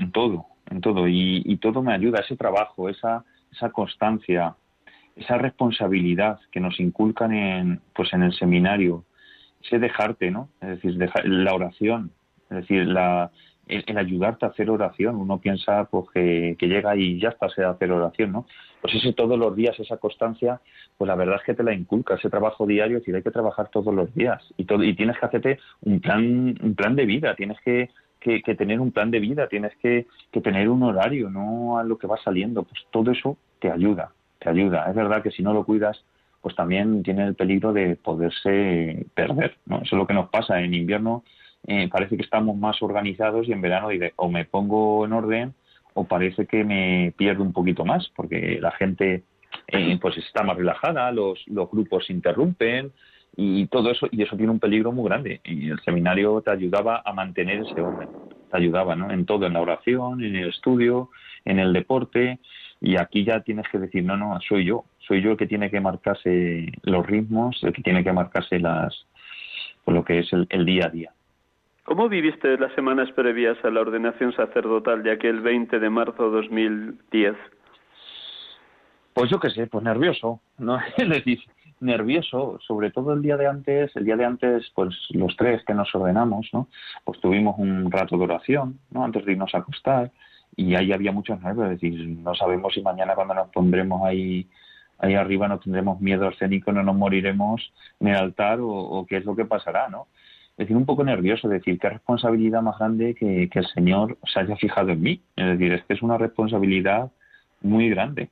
en 0.00 0.12
todo, 0.12 0.46
en 0.70 0.80
todo, 0.80 1.06
y, 1.08 1.42
y 1.44 1.56
todo 1.58 1.82
me 1.82 1.92
ayuda, 1.92 2.20
ese 2.20 2.36
trabajo, 2.36 2.88
esa, 2.88 3.24
esa 3.52 3.70
constancia, 3.70 4.54
esa 5.16 5.38
responsabilidad 5.38 6.40
que 6.50 6.60
nos 6.60 6.80
inculcan 6.80 7.32
en, 7.32 7.80
pues 7.94 8.12
en 8.12 8.22
el 8.22 8.32
seminario, 8.32 9.04
sé 9.62 9.78
dejarte, 9.78 10.30
¿no? 10.30 10.48
Es 10.60 10.82
decir, 10.82 10.96
la 11.24 11.54
oración, 11.54 12.10
es 12.50 12.56
decir, 12.56 12.86
la, 12.86 13.30
el, 13.70 13.98
ayudarte 13.98 14.46
a 14.46 14.50
hacer 14.50 14.70
oración. 14.70 15.16
Uno 15.16 15.38
piensa 15.38 15.84
pues 15.84 16.06
que, 16.12 16.56
llega 16.60 16.96
y 16.96 17.18
ya 17.20 17.30
está, 17.30 17.48
se 17.48 17.64
hacer 17.64 17.92
oración, 17.92 18.32
¿no? 18.32 18.46
Pues 18.80 18.94
ese 18.94 19.12
todos 19.12 19.38
los 19.38 19.54
días, 19.54 19.78
esa 19.78 19.98
constancia, 19.98 20.60
pues 20.96 21.06
la 21.06 21.14
verdad 21.14 21.36
es 21.36 21.42
que 21.44 21.54
te 21.54 21.62
la 21.62 21.74
inculca, 21.74 22.14
ese 22.14 22.30
trabajo 22.30 22.66
diario, 22.66 22.96
es 22.96 23.02
decir, 23.02 23.14
hay 23.14 23.22
que 23.22 23.30
trabajar 23.30 23.68
todos 23.68 23.94
los 23.94 24.14
días 24.14 24.42
y, 24.56 24.64
todo, 24.64 24.82
y 24.82 24.94
tienes 24.94 25.18
que 25.18 25.26
hacerte 25.26 25.58
un 25.82 26.00
plan, 26.00 26.58
un 26.62 26.74
plan 26.74 26.96
de 26.96 27.04
vida, 27.04 27.34
tienes 27.34 27.58
que, 27.60 27.90
que, 28.20 28.40
tener 28.54 28.80
un 28.80 28.92
plan 28.92 29.10
de 29.10 29.18
vida, 29.18 29.48
tienes 29.48 29.74
que, 29.76 30.06
que 30.30 30.40
tener 30.40 30.68
un 30.68 30.82
horario, 30.82 31.30
no 31.30 31.78
a 31.78 31.84
lo 31.84 31.98
que 31.98 32.06
va 32.06 32.18
saliendo, 32.18 32.62
pues 32.62 32.82
todo 32.90 33.10
eso 33.10 33.36
te 33.58 33.70
ayuda, 33.70 34.12
te 34.38 34.50
ayuda. 34.50 34.86
Es 34.88 34.94
verdad 34.94 35.22
que 35.22 35.30
si 35.30 35.42
no 35.42 35.52
lo 35.52 35.64
cuidas, 35.64 36.04
pues 36.40 36.54
también 36.54 37.02
tiene 37.02 37.26
el 37.26 37.34
peligro 37.34 37.72
de 37.72 37.96
poderse 37.96 39.06
perder. 39.14 39.56
¿no? 39.66 39.76
Eso 39.76 39.96
es 39.96 39.98
lo 39.98 40.06
que 40.06 40.14
nos 40.14 40.28
pasa. 40.30 40.60
En 40.60 40.74
invierno 40.74 41.24
eh, 41.66 41.88
parece 41.90 42.16
que 42.16 42.22
estamos 42.22 42.56
más 42.56 42.80
organizados 42.82 43.48
y 43.48 43.52
en 43.52 43.60
verano 43.60 43.88
o 44.16 44.28
me 44.28 44.44
pongo 44.44 45.04
en 45.04 45.12
orden 45.12 45.54
o 45.94 46.04
parece 46.04 46.46
que 46.46 46.64
me 46.64 47.12
pierdo 47.16 47.42
un 47.42 47.52
poquito 47.52 47.84
más 47.84 48.10
porque 48.14 48.58
la 48.60 48.70
gente 48.72 49.24
eh, 49.66 49.98
pues 50.00 50.16
está 50.16 50.42
más 50.42 50.56
relajada, 50.56 51.10
los, 51.10 51.42
los 51.48 51.70
grupos 51.70 52.06
se 52.06 52.12
interrumpen 52.12 52.92
y 53.36 53.66
todo 53.66 53.90
eso 53.90 54.08
y 54.10 54.22
eso 54.22 54.36
tiene 54.36 54.52
un 54.52 54.60
peligro 54.60 54.92
muy 54.92 55.08
grande 55.08 55.40
y 55.44 55.70
el 55.70 55.80
seminario 55.80 56.40
te 56.42 56.50
ayudaba 56.50 57.02
a 57.04 57.12
mantener 57.12 57.60
ese 57.60 57.80
orden 57.80 58.08
te 58.50 58.56
ayudaba 58.56 58.96
¿no? 58.96 59.10
en 59.10 59.24
todo 59.24 59.46
en 59.46 59.52
la 59.52 59.60
oración 59.60 60.22
en 60.22 60.36
el 60.36 60.48
estudio 60.48 61.10
en 61.44 61.58
el 61.58 61.72
deporte 61.72 62.40
y 62.80 62.96
aquí 62.96 63.24
ya 63.24 63.40
tienes 63.40 63.68
que 63.68 63.78
decir, 63.78 64.04
no, 64.04 64.16
no, 64.16 64.40
soy 64.40 64.64
yo, 64.64 64.84
soy 64.98 65.20
yo 65.20 65.32
el 65.32 65.36
que 65.36 65.46
tiene 65.46 65.70
que 65.70 65.80
marcarse 65.80 66.72
los 66.82 67.06
ritmos, 67.06 67.62
el 67.62 67.72
que 67.72 67.82
tiene 67.82 68.02
que 68.02 68.12
marcarse 68.12 68.58
las, 68.58 69.06
por 69.84 69.94
lo 69.94 70.04
que 70.04 70.20
es 70.20 70.32
el, 70.32 70.64
día 70.64 70.86
a 70.86 70.88
día. 70.88 71.12
¿Cómo 71.84 72.08
viviste 72.08 72.56
las 72.56 72.72
semanas 72.74 73.10
previas 73.12 73.62
a 73.64 73.70
la 73.70 73.80
ordenación 73.80 74.32
sacerdotal 74.32 75.02
de 75.02 75.12
aquel 75.12 75.40
20 75.40 75.78
de 75.78 75.90
marzo 75.90 76.30
de 76.30 76.36
2010? 76.36 77.34
Pues 79.12 79.30
yo 79.30 79.38
qué 79.40 79.50
sé, 79.50 79.66
pues 79.66 79.84
nervioso, 79.84 80.40
¿no? 80.58 80.78
es 80.96 81.08
decir, 81.08 81.40
nervioso, 81.80 82.58
sobre 82.66 82.90
todo 82.90 83.12
el 83.12 83.22
día 83.22 83.36
de 83.36 83.46
antes, 83.46 83.94
el 83.96 84.04
día 84.04 84.16
de 84.16 84.24
antes, 84.24 84.70
pues 84.74 84.94
los 85.10 85.36
tres 85.36 85.62
que 85.64 85.74
nos 85.74 85.94
ordenamos, 85.94 86.48
¿no? 86.52 86.68
Pues 87.04 87.20
tuvimos 87.20 87.58
un 87.58 87.90
rato 87.90 88.16
de 88.16 88.24
oración, 88.24 88.78
¿no? 88.90 89.04
Antes 89.04 89.24
de 89.24 89.32
irnos 89.32 89.54
a 89.54 89.58
acostar, 89.58 90.10
y 90.56 90.74
ahí 90.74 90.92
había 90.92 91.12
muchos 91.12 91.40
nervios, 91.40 91.66
es 91.66 91.80
decir, 91.80 92.08
no 92.08 92.34
sabemos 92.34 92.74
si 92.74 92.82
mañana 92.82 93.14
cuando 93.14 93.34
nos 93.34 93.48
pondremos 93.48 94.02
ahí 94.02 94.46
ahí 95.00 95.14
arriba 95.14 95.48
no 95.48 95.58
tendremos 95.58 96.00
miedo 96.00 96.28
escénico, 96.28 96.72
no 96.72 96.82
nos 96.82 96.94
moriremos 96.94 97.72
en 98.00 98.08
el 98.08 98.16
altar 98.16 98.58
o, 98.60 99.06
qué 99.08 99.16
es 99.16 99.24
lo 99.24 99.34
que 99.34 99.44
pasará, 99.44 99.88
¿no? 99.88 100.06
Es 100.52 100.66
decir, 100.66 100.76
un 100.76 100.84
poco 100.84 101.04
nervioso, 101.04 101.46
es 101.46 101.52
decir, 101.52 101.78
qué 101.78 101.88
responsabilidad 101.88 102.60
más 102.60 102.78
grande 102.78 103.14
que, 103.14 103.48
que 103.48 103.60
el 103.60 103.66
Señor 103.68 104.18
se 104.26 104.40
haya 104.40 104.56
fijado 104.56 104.90
en 104.90 105.00
mí. 105.00 105.22
Es 105.36 105.46
decir, 105.46 105.72
es 105.72 105.82
que 105.84 105.94
es 105.94 106.02
una 106.02 106.18
responsabilidad 106.18 107.10
muy 107.62 107.88
grande, 107.88 108.28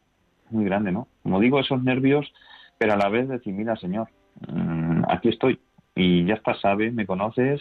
muy 0.51 0.67
grande, 0.67 0.93
¿no? 0.93 1.09
Como 1.23 1.41
digo, 1.41 1.59
esos 1.59 1.83
nervios, 1.83 2.31
pero 2.79 2.95
a 2.95 2.97
la 2.97 3.09
vez 3.09 3.29
decir, 3.29 3.53
mira, 3.53 3.77
Señor, 3.77 4.09
mm, 4.49 5.03
aquí 5.09 5.29
estoy 5.29 5.61
y 5.99 6.25
ya 6.25 6.35
está, 6.35 6.55
sabes, 6.55 6.95
me 6.95 7.07
conoces, 7.07 7.61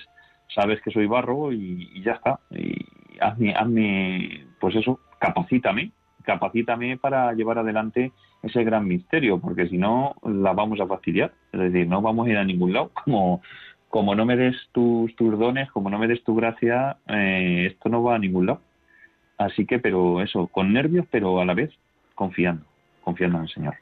sabes 0.54 0.80
que 0.82 0.92
soy 0.92 1.08
barro 1.08 1.52
y, 1.52 2.02
ya 2.04 2.14
está. 2.14 2.40
Y 2.52 2.86
hazme, 3.20 3.56
hazme, 3.56 4.46
pues 4.60 4.76
eso, 4.76 5.00
capacítame, 5.20 5.92
capacítame 6.24 6.98
para 6.98 7.34
llevar 7.34 7.58
adelante 7.58 8.12
ese 8.44 8.64
gran 8.64 8.88
misterio, 8.88 9.40
porque 9.40 9.68
si 9.68 9.78
no, 9.80 10.16
la 10.24 10.54
vamos 10.54 10.80
a 10.80 10.86
fastidiar. 10.86 11.34
Es 11.52 11.60
decir, 11.60 11.88
no 11.88 12.02
vamos 12.04 12.28
a 12.28 12.30
ir 12.30 12.38
a 12.38 12.46
ningún 12.46 12.74
lado. 12.74 12.92
Como, 13.04 13.42
como 13.90 14.16
no 14.16 14.26
me 14.26 14.36
des 14.36 14.56
tus, 14.74 15.16
tus 15.16 15.40
dones, 15.40 15.72
como 15.72 15.90
no 15.90 15.98
me 15.98 16.10
des 16.10 16.22
tu 16.26 16.36
gracia, 16.36 16.98
eh, 17.08 17.70
esto 17.72 17.88
no 17.88 18.04
va 18.04 18.16
a 18.16 18.20
ningún 18.20 18.46
lado. 18.46 18.62
Así 19.38 19.66
que, 19.66 19.80
pero 19.80 20.22
eso, 20.22 20.48
con 20.48 20.74
nervios, 20.74 21.06
pero 21.10 21.40
a 21.40 21.46
la 21.46 21.54
vez 21.54 21.72
confiando, 22.14 22.66
confiando 23.02 23.38
en 23.38 23.44
el 23.46 23.50
Señor. 23.50 23.76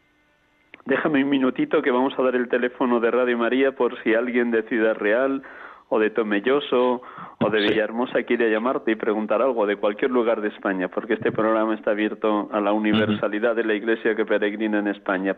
Déjame 0.86 1.24
un 1.24 1.30
minutito 1.32 1.82
que 1.82 1.90
vamos 1.90 2.14
a 2.16 2.22
dar 2.22 2.36
el 2.36 2.48
teléfono 2.48 3.00
de 3.00 3.10
Radio 3.10 3.40
María 3.40 3.72
por 3.72 4.00
si 4.04 4.14
alguien 4.14 4.52
de 4.52 4.62
Ciudad 4.64 4.96
Real 4.96 5.42
o 5.90 5.98
de 5.98 6.12
Tomelloso 6.12 7.02
o 7.40 7.50
de 7.50 7.60
Villahermosa 7.60 8.22
quiere 8.22 8.52
llamarte 8.52 8.92
y 8.92 8.96
preguntar 8.96 9.42
algo 9.42 9.66
de 9.66 9.78
cualquier 9.78 10.12
lugar 10.12 10.42
de 10.42 10.50
España, 10.50 10.88
porque 10.88 11.16
este 11.16 11.32
programa 11.32 11.74
está 11.74 11.90
abierto 11.90 12.50
a 12.52 12.62
la 12.62 12.72
universalidad 12.72 13.56
de 13.56 13.64
la 13.64 13.74
Iglesia 13.74 14.16
que 14.16 14.28
peregrina 14.28 14.78
en 14.78 14.88
España. 14.88 15.36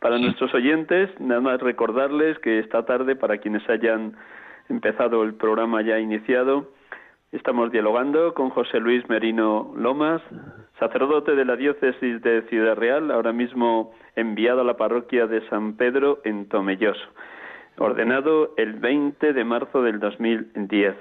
Para 0.00 0.18
nuestros 0.18 0.54
oyentes, 0.54 1.10
nada 1.20 1.42
más 1.42 1.60
recordarles 1.60 2.38
que 2.38 2.58
esta 2.58 2.86
tarde, 2.86 3.16
para 3.16 3.36
quienes 3.36 3.68
hayan 3.68 4.16
empezado 4.70 5.24
el 5.24 5.34
programa 5.34 5.82
ya 5.82 5.98
iniciado, 5.98 6.70
estamos 7.32 7.70
dialogando 7.70 8.32
con 8.32 8.48
José 8.48 8.80
Luis 8.80 9.06
Merino 9.10 9.74
Lomas, 9.76 10.22
sacerdote 10.78 11.34
de 11.34 11.44
la 11.44 11.56
diócesis 11.56 12.20
de 12.22 12.42
Ciudad 12.42 12.76
Real, 12.76 13.10
ahora 13.10 13.32
mismo 13.32 13.94
enviado 14.14 14.60
a 14.60 14.64
la 14.64 14.76
parroquia 14.76 15.26
de 15.26 15.46
San 15.48 15.76
Pedro 15.76 16.20
en 16.24 16.48
Tomelloso 16.48 17.08
ordenado 17.78 18.54
el 18.56 18.74
20 18.74 19.32
de 19.32 19.44
marzo 19.44 19.82
del 19.82 20.00
2010. 20.00 20.94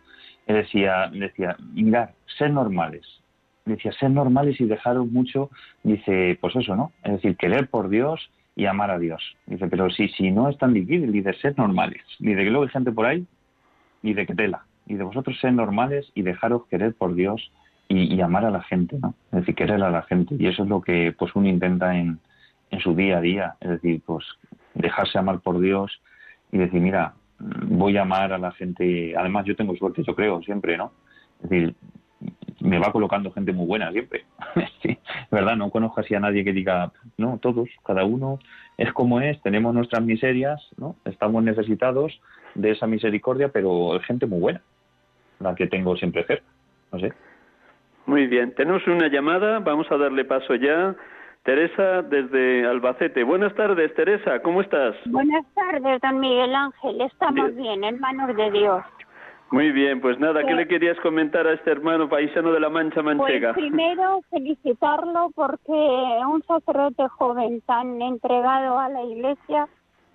decía, 0.46 1.10
decía, 1.12 1.56
mirad, 1.72 2.10
ser 2.38 2.50
normales. 2.50 3.04
Decía, 3.64 3.92
ser 3.92 4.10
normales 4.10 4.60
y 4.60 4.64
dejaros 4.64 5.10
mucho, 5.10 5.50
dice, 5.82 6.38
pues 6.40 6.56
eso, 6.56 6.74
¿no? 6.74 6.92
Es 7.02 7.12
decir, 7.12 7.36
querer 7.36 7.68
por 7.68 7.88
Dios 7.90 8.30
y 8.56 8.64
amar 8.64 8.90
a 8.90 8.98
Dios. 8.98 9.22
Dice, 9.46 9.66
pero 9.68 9.90
si, 9.90 10.08
si 10.08 10.30
no 10.30 10.48
es 10.48 10.56
tan 10.56 10.72
difícil, 10.72 11.12
dice, 11.12 11.34
ser 11.34 11.58
normales. 11.58 12.02
Dice 12.18 12.44
que 12.44 12.50
luego 12.50 12.62
hay 12.62 12.70
gente 12.70 12.92
por 12.92 13.06
ahí, 13.06 13.26
y 14.02 14.14
de 14.14 14.26
tela. 14.26 14.64
Y 14.86 14.94
de 14.94 15.04
vosotros 15.04 15.38
ser 15.40 15.52
normales 15.52 16.10
y 16.14 16.22
dejaros 16.22 16.66
querer 16.66 16.94
por 16.94 17.14
Dios 17.14 17.52
y, 17.88 18.14
y, 18.14 18.20
amar 18.20 18.44
a 18.44 18.50
la 18.50 18.62
gente, 18.62 18.98
¿no? 19.00 19.14
Es 19.32 19.40
decir, 19.40 19.54
querer 19.54 19.82
a 19.82 19.90
la 19.90 20.02
gente. 20.02 20.36
Y 20.38 20.46
eso 20.46 20.62
es 20.62 20.68
lo 20.68 20.80
que 20.80 21.14
pues 21.18 21.34
uno 21.34 21.48
intenta 21.48 21.96
en, 21.96 22.18
en 22.70 22.80
su 22.80 22.94
día 22.94 23.18
a 23.18 23.20
día. 23.20 23.54
Es 23.60 23.70
decir, 23.70 24.02
pues 24.04 24.24
dejarse 24.74 25.18
amar 25.18 25.40
por 25.40 25.60
Dios 25.60 26.00
y 26.52 26.58
decir, 26.58 26.80
mira, 26.80 27.14
voy 27.38 27.96
a 27.96 28.02
amar 28.02 28.32
a 28.32 28.38
la 28.38 28.52
gente. 28.52 29.14
Además, 29.16 29.46
yo 29.46 29.56
tengo 29.56 29.76
suerte, 29.76 30.02
yo 30.04 30.14
creo, 30.14 30.42
siempre, 30.42 30.76
¿no? 30.76 30.92
Es 31.42 31.50
decir, 31.50 31.74
me 32.60 32.78
va 32.78 32.92
colocando 32.92 33.30
gente 33.30 33.52
muy 33.52 33.66
buena 33.66 33.92
siempre. 33.92 34.24
sí, 34.82 34.98
¿verdad? 35.30 35.56
No 35.56 35.70
conozco 35.70 36.00
así 36.00 36.14
a 36.14 36.20
nadie 36.20 36.44
que 36.44 36.52
diga, 36.52 36.92
no, 37.16 37.38
todos, 37.38 37.68
cada 37.84 38.04
uno 38.04 38.38
es 38.76 38.92
como 38.92 39.20
es, 39.20 39.40
tenemos 39.42 39.74
nuestras 39.74 40.02
miserias, 40.02 40.60
¿no? 40.76 40.96
Estamos 41.04 41.42
necesitados 41.42 42.20
de 42.54 42.70
esa 42.72 42.86
misericordia, 42.86 43.48
pero 43.48 43.96
es 43.96 44.04
gente 44.04 44.26
muy 44.26 44.40
buena, 44.40 44.60
la 45.40 45.54
que 45.54 45.66
tengo 45.66 45.96
siempre 45.96 46.24
cerca, 46.24 46.46
no 46.92 46.98
sé. 46.98 47.12
Muy 48.06 48.26
bien, 48.26 48.54
tenemos 48.54 48.86
una 48.86 49.08
llamada, 49.08 49.58
vamos 49.58 49.90
a 49.90 49.96
darle 49.96 50.24
paso 50.24 50.54
ya. 50.54 50.94
Teresa 51.42 52.02
desde 52.02 52.66
Albacete. 52.66 53.22
Buenas 53.22 53.54
tardes, 53.54 53.94
Teresa, 53.94 54.40
¿cómo 54.42 54.60
estás? 54.60 54.96
Buenas 55.06 55.44
tardes, 55.54 56.00
don 56.00 56.20
Miguel 56.20 56.54
Ángel. 56.54 57.00
Estamos 57.00 57.54
bien, 57.54 57.84
en 57.84 57.98
manos 58.00 58.36
de 58.36 58.50
Dios. 58.50 58.82
Muy 59.50 59.72
bien, 59.72 60.02
pues 60.02 60.18
nada, 60.18 60.44
¿qué 60.44 60.52
le 60.52 60.68
querías 60.68 60.98
comentar 61.00 61.46
a 61.46 61.54
este 61.54 61.70
hermano 61.70 62.06
paisano 62.06 62.52
de 62.52 62.60
la 62.60 62.68
Mancha 62.68 63.02
Manchega? 63.02 63.54
Pues 63.54 63.66
primero 63.66 64.20
felicitarlo 64.28 65.30
porque 65.34 65.72
un 65.72 66.42
sacerdote 66.46 67.08
joven 67.08 67.62
tan 67.62 68.02
entregado 68.02 68.78
a 68.78 68.90
la 68.90 69.02
Iglesia 69.04 69.66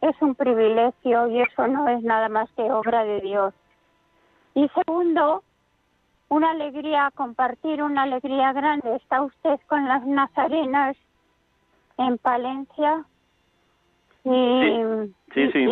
es 0.04 0.22
un 0.22 0.36
privilegio 0.36 1.28
y 1.28 1.42
eso 1.42 1.68
no 1.68 1.88
es 1.88 2.04
nada 2.04 2.28
más 2.28 2.50
que 2.52 2.64
obra 2.64 3.06
de 3.06 3.22
Dios. 3.22 3.54
Y 4.54 4.68
segundo, 4.70 5.44
una 6.28 6.52
alegría 6.52 7.10
compartir, 7.16 7.82
una 7.82 8.04
alegría 8.04 8.52
grande. 8.52 8.98
Está 8.98 9.22
usted 9.22 9.60
con 9.68 9.88
las 9.88 10.06
nazarenas 10.06 10.98
en 11.98 12.18
Palencia. 12.18 13.06
Y, 14.26 14.82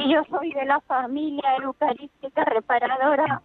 yo 0.10 0.24
soy 0.30 0.54
de 0.54 0.66
la 0.66 0.80
familia 0.82 1.58
eucarística 1.62 2.46
reparadora. 2.46 3.42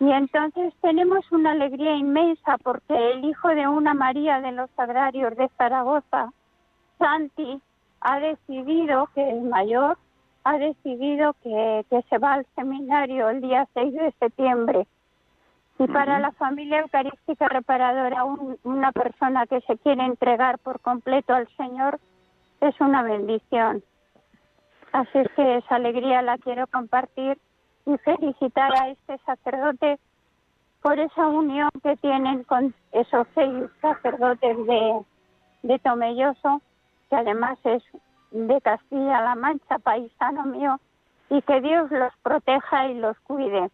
Y 0.00 0.10
entonces 0.10 0.74
tenemos 0.82 1.30
una 1.30 1.52
alegría 1.52 1.94
inmensa 1.94 2.58
porque 2.58 3.12
el 3.12 3.24
hijo 3.24 3.48
de 3.48 3.68
una 3.68 3.94
María 3.94 4.40
de 4.40 4.52
los 4.52 4.68
Sagrarios 4.72 5.34
de 5.36 5.48
Zaragoza, 5.56 6.32
Santi, 6.98 7.60
ha 8.00 8.20
decidido 8.20 9.08
que 9.14 9.28
el 9.28 9.42
mayor 9.42 9.98
ha 10.44 10.58
decidido 10.58 11.34
que, 11.42 11.84
que 11.90 12.02
se 12.08 12.18
va 12.18 12.34
al 12.34 12.46
seminario 12.54 13.28
el 13.28 13.40
día 13.40 13.66
6 13.74 13.92
de 13.92 14.12
septiembre. 14.20 14.86
Y 15.78 15.86
para 15.88 16.18
la 16.18 16.32
familia 16.32 16.80
eucarística 16.80 17.48
reparadora, 17.48 18.24
una 18.64 18.92
persona 18.92 19.46
que 19.46 19.60
se 19.62 19.76
quiere 19.78 20.04
entregar 20.04 20.58
por 20.60 20.80
completo 20.80 21.34
al 21.34 21.48
Señor 21.56 22.00
es 22.60 22.80
una 22.80 23.02
bendición. 23.02 23.82
Así 24.92 25.18
es 25.18 25.28
que 25.36 25.58
esa 25.58 25.74
alegría 25.74 26.22
la 26.22 26.38
quiero 26.38 26.66
compartir 26.68 27.38
y 27.84 27.98
felicitar 27.98 28.72
a 28.74 28.88
este 28.88 29.18
sacerdote 29.26 29.98
por 30.80 30.98
esa 30.98 31.26
unión 31.26 31.68
que 31.82 31.96
tienen 31.96 32.44
con 32.44 32.74
esos 32.92 33.26
seis 33.34 33.64
sacerdotes 33.82 34.56
de, 34.66 35.00
de 35.62 35.78
Tomelloso, 35.80 36.62
que 37.10 37.16
además 37.16 37.58
es 37.64 37.82
de 38.30 38.60
Castilla-La 38.60 39.34
Mancha, 39.34 39.78
paisano 39.78 40.44
mío, 40.44 40.78
y 41.30 41.42
que 41.42 41.60
Dios 41.60 41.90
los 41.90 42.12
proteja 42.22 42.88
y 42.88 42.98
los 42.98 43.18
cuide. 43.20 43.68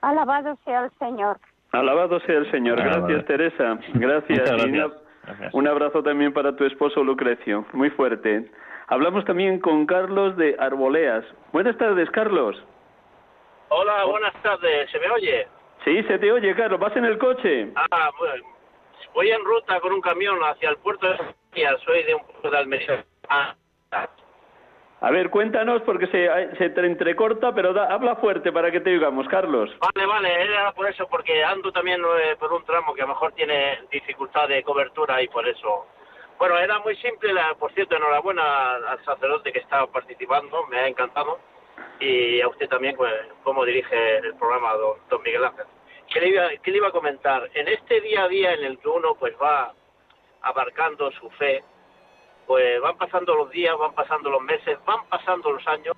Alabado 0.00 0.56
sea 0.64 0.84
el 0.84 0.90
Señor. 0.98 1.38
Alabado 1.72 2.20
sea 2.20 2.38
el 2.38 2.50
Señor. 2.50 2.76
Gracias, 2.76 3.24
Teresa. 3.26 3.78
Gracias. 3.94 4.50
un 5.52 5.66
abrazo 5.66 6.02
también 6.02 6.32
para 6.32 6.54
tu 6.54 6.64
esposo 6.64 7.02
Lucrecio. 7.02 7.64
Muy 7.72 7.90
fuerte. 7.90 8.50
Hablamos 8.88 9.24
también 9.24 9.58
con 9.58 9.86
Carlos 9.86 10.36
de 10.36 10.56
Arboleas. 10.58 11.24
Buenas 11.52 11.76
tardes, 11.76 12.08
Carlos. 12.10 12.56
Hola, 13.68 14.04
buenas 14.04 14.34
tardes. 14.42 14.90
¿Se 14.90 14.98
me 15.00 15.10
oye? 15.10 15.48
Sí, 15.84 16.02
se 16.04 16.18
te 16.18 16.30
oye, 16.30 16.54
Carlos. 16.54 16.78
¿Vas 16.78 16.96
en 16.96 17.04
el 17.04 17.18
coche? 17.18 17.72
Ah, 17.74 18.10
bueno. 18.18 18.44
Voy 19.14 19.30
en 19.30 19.44
ruta 19.44 19.80
con 19.80 19.92
un 19.92 20.00
camión 20.00 20.38
hacia 20.40 20.70
el 20.70 20.76
puerto 20.76 21.08
de 21.08 21.16
soy 21.84 22.02
de 22.04 22.14
un 22.14 22.22
pueblo 22.26 22.50
de 22.50 22.58
Almería. 22.58 23.04
A 25.00 25.10
ver, 25.10 25.28
cuéntanos 25.30 25.82
porque 25.82 26.06
se, 26.06 26.56
se 26.56 26.70
te 26.70 26.80
entrecorta, 26.86 27.52
pero 27.54 27.72
da- 27.74 27.92
habla 27.92 28.16
fuerte 28.16 28.50
para 28.50 28.70
que 28.70 28.80
te 28.80 28.90
oigamos, 28.90 29.28
Carlos. 29.28 29.70
Vale, 29.78 30.06
vale, 30.06 30.42
era 30.42 30.72
por 30.72 30.88
eso, 30.88 31.06
porque 31.08 31.44
ando 31.44 31.70
también 31.70 32.00
eh, 32.02 32.34
por 32.38 32.52
un 32.52 32.64
tramo 32.64 32.94
que 32.94 33.02
a 33.02 33.04
lo 33.04 33.10
mejor 33.10 33.32
tiene 33.32 33.80
dificultad 33.92 34.48
de 34.48 34.62
cobertura 34.62 35.20
y 35.22 35.28
por 35.28 35.46
eso. 35.46 35.86
Bueno, 36.38 36.58
era 36.58 36.78
muy 36.80 36.96
simple, 36.96 37.32
la- 37.34 37.54
por 37.54 37.72
cierto, 37.72 37.94
enhorabuena 37.96 38.74
al 38.76 39.04
sacerdote 39.04 39.52
que 39.52 39.58
estaba 39.60 39.86
participando, 39.86 40.66
me 40.68 40.78
ha 40.78 40.88
encantado, 40.88 41.38
y 42.00 42.40
a 42.40 42.48
usted 42.48 42.68
también, 42.68 42.96
pues, 42.96 43.12
cómo 43.42 43.64
dirige 43.66 44.16
el 44.18 44.34
programa, 44.36 44.72
don, 44.74 44.96
don 45.10 45.22
Miguel 45.22 45.44
Ángel. 45.44 45.66
¿Qué 46.12 46.20
le, 46.20 46.28
iba, 46.28 46.48
¿Qué 46.62 46.70
le 46.70 46.76
iba 46.78 46.88
a 46.88 46.92
comentar? 46.92 47.50
En 47.52 47.68
este 47.68 48.00
día 48.00 48.24
a 48.24 48.28
día 48.28 48.54
en 48.54 48.64
el 48.64 48.78
que 48.78 48.88
uno 48.88 49.14
pues 49.16 49.34
va 49.42 49.72
abarcando 50.46 51.10
su 51.12 51.28
fe, 51.30 51.62
pues 52.46 52.80
van 52.80 52.96
pasando 52.96 53.34
los 53.34 53.50
días, 53.50 53.76
van 53.76 53.92
pasando 53.94 54.30
los 54.30 54.40
meses, 54.42 54.78
van 54.84 55.04
pasando 55.08 55.50
los 55.50 55.66
años 55.66 55.96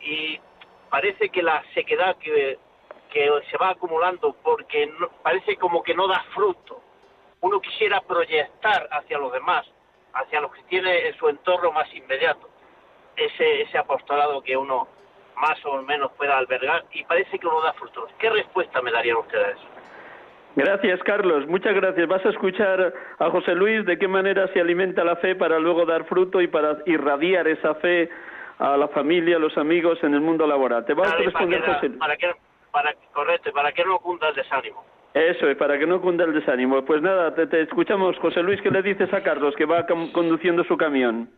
y 0.00 0.40
parece 0.88 1.28
que 1.28 1.42
la 1.42 1.62
sequedad 1.74 2.16
que, 2.16 2.58
que 3.10 3.30
se 3.50 3.58
va 3.58 3.70
acumulando 3.70 4.34
porque 4.42 4.90
parece 5.22 5.56
como 5.56 5.82
que 5.82 5.94
no 5.94 6.08
da 6.08 6.24
fruto. 6.34 6.80
Uno 7.40 7.60
quisiera 7.60 8.00
proyectar 8.00 8.88
hacia 8.90 9.18
los 9.18 9.32
demás, 9.32 9.66
hacia 10.14 10.40
los 10.40 10.52
que 10.54 10.62
tiene 10.62 11.08
en 11.08 11.14
su 11.18 11.28
entorno 11.28 11.70
más 11.72 11.92
inmediato, 11.92 12.48
ese, 13.16 13.62
ese 13.62 13.76
apostolado 13.76 14.42
que 14.42 14.56
uno 14.56 14.88
más 15.36 15.62
o 15.66 15.82
menos 15.82 16.12
pueda 16.12 16.38
albergar 16.38 16.86
y 16.92 17.04
parece 17.04 17.38
que 17.38 17.46
no 17.46 17.60
da 17.60 17.74
frutos. 17.74 18.10
¿Qué 18.18 18.30
respuesta 18.30 18.80
me 18.80 18.92
darían 18.92 19.18
ustedes 19.18 19.46
a 19.46 19.50
eso? 19.50 19.73
Gracias, 20.56 21.02
Carlos. 21.02 21.46
Muchas 21.48 21.74
gracias. 21.74 22.06
Vas 22.06 22.24
a 22.24 22.30
escuchar 22.30 22.94
a 23.18 23.30
José 23.30 23.54
Luis 23.54 23.84
de 23.86 23.98
qué 23.98 24.06
manera 24.06 24.46
se 24.52 24.60
alimenta 24.60 25.04
la 25.04 25.16
fe 25.16 25.34
para 25.34 25.58
luego 25.58 25.84
dar 25.84 26.04
fruto 26.04 26.40
y 26.40 26.46
para 26.46 26.78
irradiar 26.86 27.48
esa 27.48 27.74
fe 27.76 28.08
a 28.58 28.76
la 28.76 28.86
familia, 28.88 29.36
a 29.36 29.40
los 29.40 29.56
amigos 29.58 29.98
en 30.04 30.14
el 30.14 30.20
mundo 30.20 30.46
laboral. 30.46 30.84
Te 30.84 30.94
va 30.94 31.08
a 31.08 31.10
Para, 31.10 31.16
para 31.16 31.24
responder 31.24 31.62
que, 31.62 31.72
José. 31.72 31.90
para 31.98 32.16
que, 32.16 32.32
para, 32.70 32.94
correcto, 33.12 33.52
para 33.52 33.72
que 33.72 33.84
no 33.84 33.98
cunda 33.98 34.28
el 34.28 34.34
desánimo. 34.36 34.84
Eso 35.12 35.48
es, 35.48 35.56
para 35.56 35.78
que 35.78 35.86
no 35.86 36.00
cunda 36.00 36.24
el 36.24 36.34
desánimo. 36.34 36.84
Pues 36.84 37.02
nada, 37.02 37.34
te, 37.34 37.46
te 37.46 37.62
escuchamos, 37.62 38.16
José 38.18 38.42
Luis. 38.42 38.60
¿Qué 38.62 38.70
le 38.70 38.82
dices 38.82 39.12
a 39.12 39.22
Carlos 39.22 39.54
que 39.56 39.64
va 39.64 39.86
conduciendo 39.86 40.62
su 40.64 40.76
camión? 40.76 41.30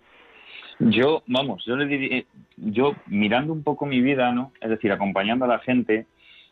Yo, 0.78 1.22
vamos, 1.26 1.64
yo 1.64 1.74
le 1.76 1.86
diría, 1.86 2.22
yo 2.56 2.94
mirando 3.06 3.52
un 3.52 3.62
poco 3.64 3.86
mi 3.86 4.02
vida, 4.02 4.30
¿no? 4.32 4.52
Es 4.60 4.68
decir, 4.68 4.92
acompañando 4.92 5.46
a 5.46 5.48
la 5.48 5.58
gente, 5.60 6.06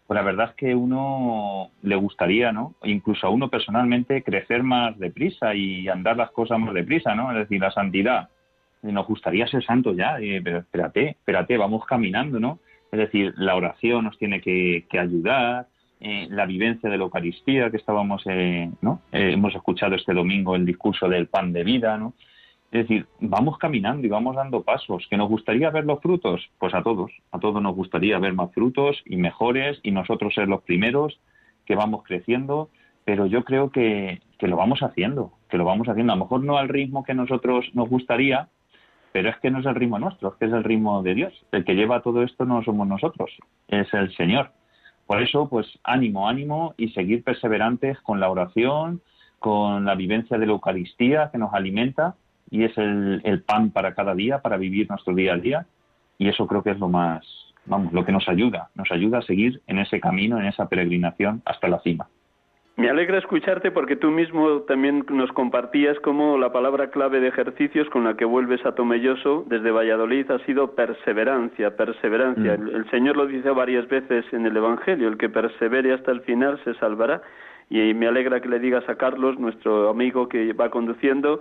pues 0.07 0.17
la 0.17 0.23
verdad 0.23 0.51
es 0.51 0.55
que 0.57 0.75
uno 0.75 1.71
le 1.83 1.97
gustaría, 1.97 2.53
¿no? 2.53 2.75
Incluso 2.85 3.27
a 3.27 3.31
uno 3.31 3.49
personalmente 3.49 4.23
crecer 4.23 4.63
más 4.63 4.99
deprisa 4.99 5.55
y 5.55 5.89
andar 5.89 6.17
las 6.17 6.31
cosas 6.31 6.59
más 6.59 6.75
deprisa, 6.75 7.15
¿no? 7.15 7.31
Es 7.33 7.39
decir, 7.39 7.61
la 7.61 7.71
santidad. 7.71 8.29
Nos 8.83 9.07
gustaría 9.07 9.47
ser 9.47 9.65
santos 9.65 9.97
ya, 9.97 10.19
eh, 10.21 10.41
pero 10.45 10.59
espérate, 10.59 11.11
espérate, 11.11 11.57
vamos 11.57 11.87
caminando, 11.87 12.39
¿no? 12.39 12.59
Es 12.93 12.99
decir, 12.99 13.33
la 13.37 13.57
oración 13.57 14.05
nos 14.05 14.19
tiene 14.19 14.41
que, 14.41 14.87
que 14.91 14.99
ayudar, 14.99 15.67
eh, 16.07 16.27
la 16.29 16.45
vivencia 16.45 16.91
de 16.91 16.99
la 16.99 17.05
Eucaristía 17.05 17.71
que 17.71 17.79
estábamos, 17.79 18.23
eh, 18.27 18.71
¿no? 18.83 19.01
Eh, 19.11 19.33
hemos 19.33 19.55
escuchado 19.55 19.95
este 19.95 20.13
domingo 20.13 20.55
el 20.55 20.67
discurso 20.67 21.09
del 21.09 21.29
pan 21.29 21.51
de 21.53 21.65
vida, 21.65 21.97
¿no? 21.97 22.13
Es 22.75 22.89
decir, 22.89 23.07
vamos 23.21 23.57
caminando 23.59 24.05
y 24.05 24.11
vamos 24.11 24.35
dando 24.35 24.65
pasos. 24.65 25.07
¿Que 25.09 25.17
nos 25.17 25.29
gustaría 25.29 25.71
ver 25.71 25.85
los 25.85 26.01
frutos? 26.01 26.51
Pues 26.59 26.75
a 26.75 26.83
todos. 26.83 27.13
A 27.31 27.39
todos 27.39 27.63
nos 27.63 27.77
gustaría 27.77 28.19
ver 28.19 28.33
más 28.33 28.53
frutos 28.53 29.01
y 29.07 29.15
mejores 29.15 29.79
y 29.85 29.93
nosotros 29.93 30.35
ser 30.35 30.49
los 30.49 30.61
primeros 30.65 31.21
que 31.67 31.77
vamos 31.77 32.03
creciendo. 32.03 32.71
Pero 33.05 33.27
yo 33.27 33.45
creo 33.45 33.71
que, 33.71 34.21
que 34.41 34.49
lo 34.49 34.57
vamos 34.57 34.83
haciendo, 34.83 35.35
que 35.49 35.57
lo 35.57 35.65
vamos 35.65 35.89
haciendo. 35.89 36.13
A 36.13 36.17
lo 36.17 36.25
mejor 36.25 36.43
no 36.43 36.59
al 36.59 36.69
ritmo 36.69 37.05
que 37.05 37.15
nosotros 37.15 37.65
nos 37.75 37.89
gustaría, 37.89 38.49
pero 39.13 39.31
es 39.31 39.37
que 39.37 39.53
no 39.53 39.61
es 39.61 39.67
el 39.67 39.77
ritmo 39.77 40.01
nuestro, 40.01 40.31
es 40.31 40.35
que 40.35 40.47
es 40.47 40.53
el 40.53 40.65
ritmo 40.65 41.01
de 41.05 41.15
Dios. 41.15 41.47
El 41.53 41.65
que 41.65 41.77
lleva 41.77 42.03
todo 42.03 42.25
esto 42.25 42.45
no 42.45 42.65
somos 42.65 42.89
nosotros, 42.89 43.31
es 43.69 43.87
el 43.95 44.13
Señor. 44.17 44.51
Por 45.07 45.23
eso, 45.23 45.49
pues 45.49 45.79
ánimo, 45.85 46.29
ánimo 46.29 46.75
y 46.77 46.89
seguir 46.89 47.23
perseverantes 47.23 48.01
con 48.01 48.19
la 48.19 48.29
oración, 48.29 49.01
con 49.39 49.85
la 49.85 49.95
vivencia 49.95 50.39
de 50.39 50.47
la 50.47 50.55
Eucaristía 50.55 51.31
que 51.31 51.39
nos 51.39 51.55
alimenta 51.55 52.17
y 52.55 52.63
es 52.63 52.79
el, 52.79 53.21
el 53.25 53.43
pan 53.43 53.71
para 53.71 53.95
cada 53.95 54.15
día, 54.15 54.39
para 54.39 54.57
vivir 54.57 54.89
nuestro 54.89 55.13
día 55.13 55.35
a 55.35 55.37
día. 55.37 55.67
Y 56.19 56.29
eso 56.29 56.47
creo 56.47 56.63
que 56.63 56.71
es 56.71 56.79
lo 56.79 56.89
más, 56.89 57.27
vamos, 57.67 57.93
lo 57.93 58.05
que 58.05 58.13
nos 58.13 58.29
ayuda, 58.29 58.69
nos 58.77 58.93
ayuda 58.93 59.19
a 59.19 59.23
seguir 59.23 59.61
en 59.67 59.81
ese 59.81 59.99
camino, 59.99 60.39
en 60.39 60.47
esa 60.47 60.69
peregrinación 60.69 61.43
hasta 61.47 61.67
la 61.67 61.81
cima. 61.81 62.07
Me 62.77 62.89
alegra 62.89 63.19
escucharte 63.19 63.73
porque 63.73 63.97
tú 63.97 64.13
mismo 64.13 64.61
también 64.69 65.05
nos 65.09 65.33
compartías 65.33 65.99
cómo 65.99 66.39
la 66.39 66.53
palabra 66.53 66.91
clave 66.91 67.19
de 67.19 67.27
ejercicios 67.27 67.91
con 67.91 68.05
la 68.05 68.17
que 68.17 68.25
vuelves 68.25 68.65
a 68.65 68.77
Tomelloso 68.77 69.45
desde 69.49 69.73
Valladolid 69.73 70.31
ha 70.31 70.39
sido 70.47 70.77
perseverancia, 70.77 71.77
perseverancia. 71.77 72.57
Mm. 72.57 72.69
El, 72.69 72.75
el 72.77 72.91
Señor 72.91 73.17
lo 73.17 73.27
dice 73.27 73.51
varias 73.51 73.89
veces 73.89 74.25
en 74.33 74.47
el 74.47 74.57
Evangelio, 74.57 75.09
el 75.09 75.19
que 75.19 75.29
persevere 75.29 75.93
hasta 75.93 76.13
el 76.13 76.21
final 76.21 76.61
se 76.63 76.75
salvará. 76.75 77.21
Y 77.69 77.95
me 77.95 78.07
alegra 78.07 78.41
que 78.41 78.49
le 78.49 78.61
digas 78.61 78.89
a 78.89 78.95
Carlos, 78.95 79.41
nuestro 79.41 79.89
amigo 79.89 80.29
que 80.29 80.53
va 80.53 80.71
conduciendo, 80.71 81.41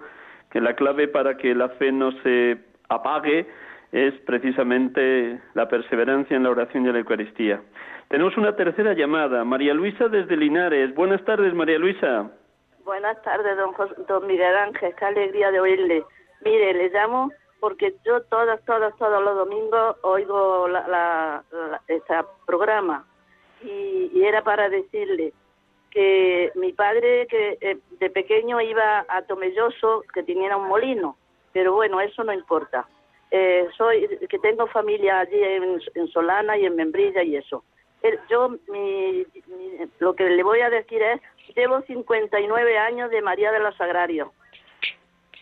que 0.54 0.62
la 0.62 0.76
clave 0.76 1.08
para 1.08 1.36
que 1.36 1.54
la 1.56 1.68
fe 1.70 1.92
no 1.92 2.12
se 2.22 2.58
apague 2.88 3.48
es 3.92 4.14
precisamente 4.26 5.40
la 5.56 5.68
perseverancia 5.68 6.38
en 6.38 6.44
la 6.44 6.52
oración 6.52 6.86
y 6.86 6.92
la 6.92 7.00
Eucaristía. 7.00 7.60
Tenemos 8.08 8.38
una 8.38 8.56
tercera 8.56 8.94
llamada, 8.94 9.44
María 9.44 9.74
Luisa 9.74 10.08
desde 10.08 10.38
Linares. 10.38 10.94
Buenas 10.94 11.24
tardes, 11.26 11.54
María 11.56 11.80
Luisa. 11.80 12.30
Buenas 12.86 13.20
tardes, 13.24 13.58
don, 13.58 13.74
Jos- 13.74 14.08
don 14.08 14.28
Miguel 14.28 14.56
Ángel. 14.56 14.94
Qué 14.98 15.06
alegría 15.06 15.50
de 15.52 15.60
oírle. 15.60 16.04
Mire, 16.46 16.74
le 16.76 16.90
llamo 16.90 17.32
porque 17.60 17.96
yo 18.06 18.22
todos, 18.24 18.64
todos, 18.66 18.96
todos 18.98 19.24
los 19.24 19.36
domingos 19.36 19.96
oigo 20.04 20.68
la, 20.68 20.88
la, 20.88 21.44
la- 21.52 21.82
este 21.88 22.14
programa 22.46 23.06
y 23.64 24.22
era 24.24 24.44
para 24.44 24.70
decirle 24.70 25.34
que 25.94 26.52
mi 26.56 26.74
padre 26.74 27.28
que 27.28 27.58
eh, 27.62 27.78
de 28.00 28.10
pequeño 28.10 28.60
iba 28.60 29.06
a 29.08 29.22
Tomelloso, 29.22 30.04
que 30.12 30.24
tenía 30.24 30.58
un 30.58 30.68
molino, 30.68 31.18
pero 31.52 31.74
bueno, 31.74 32.02
eso 32.02 32.24
no 32.24 32.34
importa. 32.34 32.88
Eh, 33.30 33.68
soy 33.78 34.08
que 34.28 34.40
tengo 34.40 34.68
familia 34.68 35.20
allí 35.20 35.40
en, 35.40 36.08
Solana 36.08 36.58
y 36.58 36.66
en 36.66 36.76
Membrilla 36.76 37.22
y 37.22 37.36
eso. 37.36 37.64
Eh, 38.02 38.18
Yo 38.30 38.50
mi, 38.70 39.26
lo 40.00 40.16
que 40.16 40.30
le 40.30 40.44
voy 40.44 40.62
a 40.62 40.70
decir 40.72 41.02
es 41.02 41.22
llevo 41.56 41.82
59 41.82 42.78
años 42.78 43.12
de 43.12 43.22
María 43.22 43.52
de 43.52 43.60
los 43.60 43.76
Sagrarios 43.78 44.30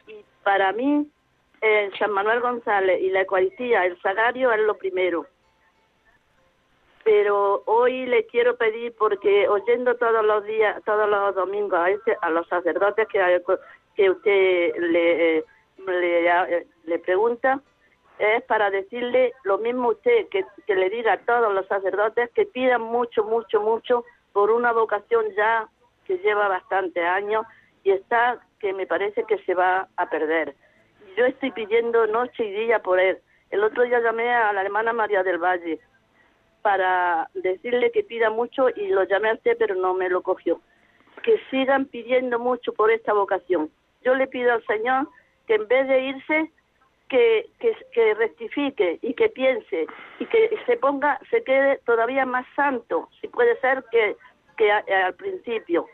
y 0.07 0.15
para 0.43 0.73
mí 0.73 1.07
eh, 1.61 1.91
San 1.97 2.11
Manuel 2.11 2.41
González 2.41 3.01
y 3.01 3.09
la 3.09 3.21
Eucaristía, 3.21 3.85
el 3.85 4.01
Sagrario 4.01 4.51
es 4.51 4.59
lo 4.61 4.77
primero. 4.77 5.27
Pero 7.03 7.63
hoy 7.65 8.05
le 8.05 8.25
quiero 8.27 8.57
pedir 8.57 8.93
porque 8.97 9.47
oyendo 9.49 9.95
todos 9.95 10.23
los 10.23 10.43
días, 10.45 10.81
todos 10.85 11.09
los 11.09 11.33
domingos 11.35 11.79
a, 11.79 11.89
este- 11.89 12.17
a 12.21 12.29
los 12.29 12.47
sacerdotes 12.47 13.07
que, 13.07 14.09
usted 14.09 14.75
le, 14.77 15.43
le, 15.87 16.67
le 16.85 16.99
pregunta, 16.99 17.59
es 18.19 18.43
para 18.43 18.69
decirle 18.69 19.33
lo 19.43 19.57
mismo 19.57 19.89
usted, 19.89 20.27
que, 20.29 20.45
que 20.67 20.75
le 20.75 20.89
diga 20.89 21.13
a 21.13 21.17
todos 21.17 21.51
los 21.53 21.65
sacerdotes 21.67 22.29
que 22.35 22.45
pidan 22.45 22.81
mucho, 22.81 23.23
mucho, 23.23 23.61
mucho 23.61 24.05
por 24.31 24.51
una 24.51 24.71
vocación 24.71 25.25
ya 25.35 25.67
que 26.05 26.17
lleva 26.19 26.47
bastantes 26.47 27.03
años 27.03 27.45
y 27.83 27.91
está 27.91 28.39
que 28.59 28.73
me 28.73 28.85
parece 28.85 29.23
que 29.23 29.39
se 29.39 29.55
va 29.55 29.87
a 29.97 30.09
perder. 30.09 30.55
Yo 31.17 31.25
estoy 31.25 31.51
pidiendo 31.51 32.05
noche 32.07 32.45
y 32.45 32.51
día 32.51 32.79
por 32.79 32.99
él. 32.99 33.17
El 33.49 33.63
otro 33.63 33.83
día 33.83 33.99
llamé 33.99 34.31
a 34.31 34.53
la 34.53 34.61
hermana 34.61 34.93
María 34.93 35.23
del 35.23 35.39
Valle 35.39 35.79
para 36.61 37.29
decirle 37.33 37.91
que 37.91 38.03
pida 38.03 38.29
mucho 38.29 38.69
y 38.69 38.87
lo 38.87 39.03
llamé 39.03 39.29
a 39.29 39.33
usted, 39.33 39.57
pero 39.57 39.75
no 39.75 39.93
me 39.93 40.09
lo 40.09 40.21
cogió. 40.21 40.61
Que 41.23 41.39
sigan 41.49 41.85
pidiendo 41.85 42.39
mucho 42.39 42.73
por 42.73 42.91
esta 42.91 43.13
vocación. 43.13 43.69
Yo 44.03 44.15
le 44.15 44.27
pido 44.27 44.53
al 44.53 44.65
Señor 44.65 45.07
que 45.47 45.55
en 45.55 45.67
vez 45.67 45.87
de 45.87 46.01
irse, 46.01 46.51
que, 47.09 47.49
que, 47.59 47.75
que 47.91 48.13
rectifique 48.13 48.99
y 49.01 49.13
que 49.13 49.29
piense 49.29 49.85
y 50.19 50.25
que 50.25 50.57
se 50.65 50.77
ponga, 50.77 51.19
se 51.29 51.43
quede 51.43 51.79
todavía 51.85 52.25
más 52.25 52.45
santo, 52.55 53.09
si 53.19 53.27
puede 53.27 53.59
ser 53.59 53.83
que, 53.91 54.15
que 54.57 54.71
al 54.71 55.13
principio. 55.15 55.87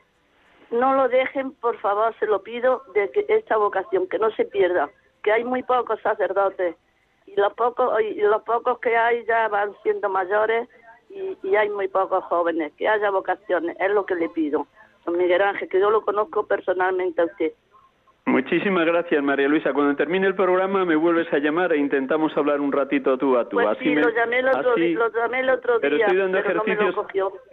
No 0.70 0.94
lo 0.94 1.08
dejen, 1.08 1.54
por 1.54 1.78
favor, 1.80 2.14
se 2.20 2.28
lo 2.28 2.44
pido, 2.44 2.84
de 2.94 3.10
que 3.12 3.26
esta 3.30 3.58
vocación, 3.58 4.08
que 4.08 4.20
no 4.20 4.30
se 4.32 4.46
pierda, 4.46 4.90
que 5.24 5.32
hay 5.32 5.44
muy 5.44 5.64
pocos 5.64 6.00
sacerdotes 6.02 6.76
y 7.28 7.36
los 7.36 7.54
pocos, 7.54 8.02
y 8.02 8.16
los 8.22 8.42
pocos 8.44 8.80
que 8.80 8.96
hay 8.98 9.24
ya 9.26 9.48
van 9.50 9.72
siendo 9.84 10.10
mayores 10.10 10.68
y, 11.10 11.38
y 11.44 11.56
hay 11.56 11.70
muy 11.70 11.88
pocos 11.88 12.24
jóvenes, 12.26 12.74
que 12.78 12.88
haya 12.88 13.10
vocaciones, 13.12 13.78
es 13.80 13.92
lo 13.92 14.06
que 14.06 14.16
le 14.16 14.30
pido. 14.30 14.66
Don 15.06 15.18
Miguel 15.18 15.42
Ángel, 15.42 15.70
que 15.70 15.80
yo 15.80 15.90
lo 15.92 16.02
conozco 16.02 16.46
personalmente 16.48 17.22
a 17.22 17.26
usted. 17.26 17.52
Muchísimas 18.26 18.86
gracias, 18.86 19.24
María 19.24 19.48
Luisa. 19.48 19.72
Cuando 19.72 19.96
termine 19.96 20.28
el 20.28 20.36
programa 20.36 20.84
me 20.84 20.98
vuelves 20.98 21.32
a 21.32 21.38
llamar 21.38 21.72
e 21.72 21.78
intentamos 21.78 22.36
hablar 22.36 22.60
un 22.60 22.74
ratito 22.74 23.18
tú 23.18 23.38
a 23.38 23.48
tú. 23.48 23.56
Pues 23.56 23.78
sí, 23.80 23.96
lo, 23.96 24.10
llamé 24.10 24.40
el 24.40 24.50
otro, 24.50 24.72
así- 24.74 24.94
lo 24.96 25.10
llamé 25.14 25.40
el 25.40 25.50
otro 25.50 25.80
pero 25.80 25.96
día, 25.96 26.06
estoy 26.08 26.20
dando 26.20 26.38
pero 26.44 26.56
no 26.56 26.64
me 26.66 26.76
lo 26.76 27.08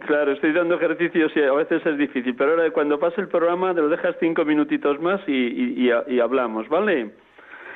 claro, 0.05 0.31
estoy 0.33 0.51
dando 0.51 0.75
ejercicios 0.75 1.31
y 1.37 1.43
a 1.43 1.53
veces 1.53 1.85
es 1.85 1.97
difícil. 1.97 2.35
Pero 2.35 2.51
ahora 2.51 2.69
cuando 2.71 2.99
pase 2.99 3.21
el 3.21 3.29
programa 3.29 3.73
te 3.73 3.79
lo 3.81 3.87
dejas 3.87 4.17
cinco 4.19 4.43
minutitos 4.43 4.99
más 4.99 5.21
y, 5.27 5.31
y- 5.31 5.89
y- 5.89 6.13
y 6.15 6.19
hablamos, 6.19 6.67
¿vale? 6.67 7.11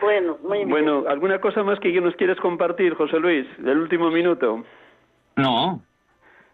Bueno, 0.01 0.37
muy 0.43 0.59
bien. 0.59 0.69
Bueno, 0.69 1.03
¿alguna 1.07 1.39
cosa 1.39 1.63
más 1.63 1.79
que 1.79 1.99
nos 1.99 2.15
quieres 2.15 2.37
compartir, 2.39 2.93
José 2.95 3.19
Luis? 3.19 3.45
Del 3.57 3.79
último 3.79 4.09
minuto. 4.09 4.63
No, 5.35 5.81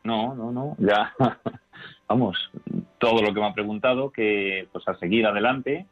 no, 0.03 0.35
no, 0.35 0.51
no. 0.51 0.75
Ya, 0.79 1.13
vamos, 2.07 2.51
todo 2.97 3.21
lo 3.21 3.33
que 3.33 3.39
me 3.39 3.47
ha 3.47 3.53
preguntado, 3.53 4.11
que 4.11 4.67
pues 4.71 4.87
a 4.87 4.95
seguir 4.95 5.25
adelante, 5.25 5.85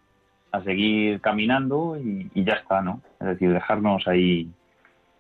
a 0.51 0.61
seguir 0.63 1.21
caminando 1.21 1.97
y, 1.97 2.29
y 2.33 2.43
ya 2.43 2.53
está, 2.53 2.81
¿no? 2.81 3.01
Es 3.19 3.27
decir, 3.27 3.51
dejarnos 3.51 4.07
ahí 4.07 4.49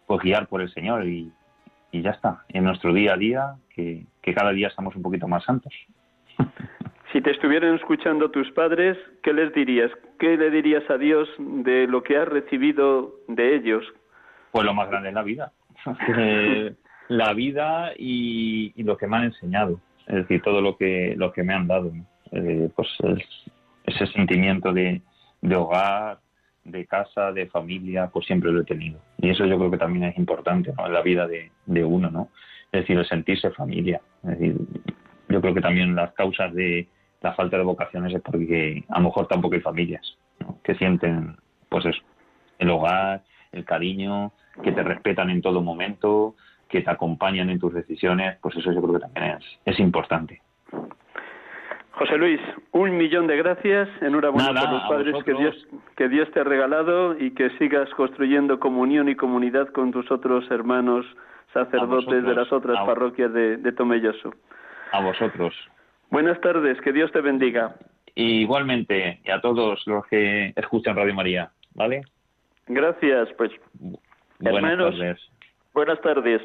pues 0.05 0.21
guiar 0.21 0.47
por 0.47 0.61
el 0.61 0.71
Señor 0.73 1.07
y, 1.07 1.31
y 1.91 2.01
ya 2.01 2.11
está. 2.11 2.43
En 2.49 2.63
nuestro 2.63 2.93
día 2.93 3.13
a 3.13 3.17
día, 3.17 3.55
que, 3.73 4.05
que 4.21 4.33
cada 4.33 4.51
día 4.51 4.67
estamos 4.67 4.95
un 4.95 5.01
poquito 5.01 5.27
más 5.27 5.43
santos. 5.43 5.73
Si 7.13 7.21
te 7.21 7.29
estuvieran 7.29 7.75
escuchando 7.75 8.31
tus 8.31 8.49
padres, 8.53 8.97
¿qué 9.21 9.33
les 9.33 9.53
dirías? 9.53 9.91
¿Qué 10.17 10.35
le 10.35 10.49
dirías 10.49 10.83
a 10.89 10.97
Dios 10.97 11.29
de 11.37 11.85
lo 11.85 12.01
que 12.01 12.17
has 12.17 12.27
recibido 12.27 13.13
de 13.27 13.55
ellos? 13.55 13.85
Pues 14.51 14.65
lo 14.65 14.73
más 14.73 14.89
grande 14.89 15.09
es 15.09 15.15
la 15.15 15.23
vida. 15.23 15.51
Eh, 16.17 16.73
la 17.09 17.33
vida 17.33 17.91
y, 17.97 18.73
lo 18.83 18.97
que 18.97 19.05
me 19.05 19.17
han 19.17 19.25
enseñado. 19.25 19.79
Es 20.07 20.15
decir, 20.15 20.41
todo 20.41 20.59
lo 20.61 20.75
que, 20.75 21.13
lo 21.15 21.31
que 21.31 21.43
me 21.43 21.53
han 21.53 21.67
dado. 21.67 21.91
Eh, 22.31 22.69
pues 22.75 22.87
es- 23.03 23.51
ese 23.85 24.07
sentimiento 24.07 24.71
de, 24.73 25.01
de 25.41 25.55
hogar, 25.55 26.19
de 26.63 26.85
casa, 26.87 27.31
de 27.31 27.45
familia, 27.47 28.09
pues 28.11 28.25
siempre 28.25 28.51
lo 28.51 28.61
he 28.61 28.65
tenido. 28.65 28.99
Y 29.19 29.29
eso 29.29 29.45
yo 29.45 29.57
creo 29.59 29.69
que 29.69 29.77
también 29.77 30.05
es 30.05 30.17
importante 30.17 30.73
¿no? 30.75 30.87
en 30.87 30.93
la 30.93 31.01
vida 31.01 31.27
de, 31.27 31.51
de 31.65 31.83
uno, 31.83 32.09
¿no? 32.09 32.29
Es 32.71 32.81
decir, 32.81 32.97
el 32.97 33.05
sentirse 33.05 33.51
familia. 33.51 34.01
Es 34.23 34.29
decir, 34.39 34.55
yo 35.29 35.41
creo 35.41 35.53
que 35.53 35.61
también 35.61 35.95
las 35.95 36.13
causas 36.13 36.53
de 36.53 36.87
la 37.23 37.33
falta 37.33 37.57
de 37.57 37.63
vocaciones 37.63 38.13
es 38.13 38.21
porque 38.21 38.83
a 38.89 38.99
lo 38.99 39.05
mejor 39.05 39.27
tampoco 39.27 39.55
hay 39.55 39.61
familias 39.61 40.17
¿no? 40.39 40.59
que 40.63 40.75
sienten, 40.75 41.37
pues 41.69 41.85
eso, 41.85 42.01
el 42.59 42.69
hogar, 42.69 43.23
el 43.53 43.63
cariño, 43.63 44.33
que 44.61 44.73
te 44.73 44.83
respetan 44.83 45.29
en 45.29 45.41
todo 45.41 45.61
momento, 45.61 46.35
que 46.67 46.81
te 46.81 46.91
acompañan 46.91 47.49
en 47.49 47.59
tus 47.59 47.73
decisiones, 47.73 48.37
pues 48.41 48.57
eso 48.57 48.71
yo 48.73 48.81
creo 48.81 48.95
que 48.95 48.99
también 48.99 49.37
es, 49.37 49.59
es 49.65 49.79
importante. 49.79 50.41
José 51.91 52.17
Luis, 52.17 52.41
un 52.71 52.97
millón 52.97 53.27
de 53.27 53.37
gracias. 53.37 53.87
Enhorabuena 54.01 54.51
Nada, 54.51 54.69
por 54.69 54.79
los 54.79 54.89
padres 54.89 55.23
que. 55.23 55.33
Dios, 55.35 55.67
que 55.95 56.09
Dios 56.09 56.29
te 56.31 56.39
ha 56.39 56.43
regalado 56.43 57.17
y 57.17 57.31
que 57.31 57.51
sigas 57.59 57.87
construyendo 57.91 58.59
comunión 58.59 59.09
y 59.09 59.15
comunidad 59.15 59.69
con 59.69 59.91
tus 59.91 60.11
otros 60.11 60.49
hermanos 60.49 61.05
sacerdotes 61.53 62.05
vosotros, 62.07 62.23
de 62.23 62.33
las 62.33 62.51
otras 62.51 62.83
parroquias 62.83 63.31
de, 63.31 63.57
de 63.57 63.71
Tomelloso. 63.71 64.33
A 64.91 65.01
vosotros. 65.01 65.53
Buenas 66.13 66.39
tardes, 66.41 66.79
que 66.81 66.93
Dios 66.93 67.11
te 67.11 67.21
bendiga. 67.21 67.73
Y 68.13 68.41
igualmente, 68.41 69.19
y 69.25 69.31
a 69.31 69.41
todos 69.41 69.81
los 69.87 70.05
que 70.05 70.53
escuchan 70.55 70.95
Radio 70.95 71.15
María, 71.15 71.49
¿vale? 71.73 72.03
Gracias, 72.67 73.29
pues 73.35 73.49
Buenas 74.39 74.63
Hermanos. 74.63 74.95
tardes. 74.95 75.19
Buenas 75.73 75.99
tardes. 76.01 76.41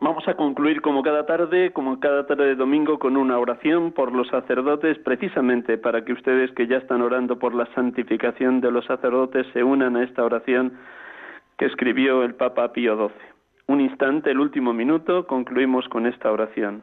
Vamos 0.00 0.26
a 0.26 0.32
concluir 0.32 0.80
como 0.80 1.02
cada 1.02 1.26
tarde, 1.26 1.74
como 1.74 2.00
cada 2.00 2.26
tarde 2.26 2.46
de 2.46 2.54
domingo, 2.54 2.98
con 2.98 3.18
una 3.18 3.38
oración 3.38 3.92
por 3.92 4.12
los 4.12 4.28
sacerdotes, 4.28 4.96
precisamente 5.00 5.76
para 5.76 6.02
que 6.02 6.14
ustedes 6.14 6.50
que 6.52 6.66
ya 6.66 6.78
están 6.78 7.02
orando 7.02 7.38
por 7.38 7.54
la 7.54 7.66
santificación 7.74 8.62
de 8.62 8.70
los 8.70 8.86
sacerdotes 8.86 9.46
se 9.52 9.62
unan 9.62 9.96
a 9.96 10.04
esta 10.04 10.24
oración 10.24 10.72
que 11.58 11.66
escribió 11.66 12.22
el 12.22 12.34
Papa 12.34 12.72
Pío 12.72 12.96
XII. 12.96 13.14
Un 13.66 13.82
instante, 13.82 14.30
el 14.30 14.40
último 14.40 14.72
minuto, 14.72 15.26
concluimos 15.26 15.86
con 15.90 16.06
esta 16.06 16.32
oración. 16.32 16.82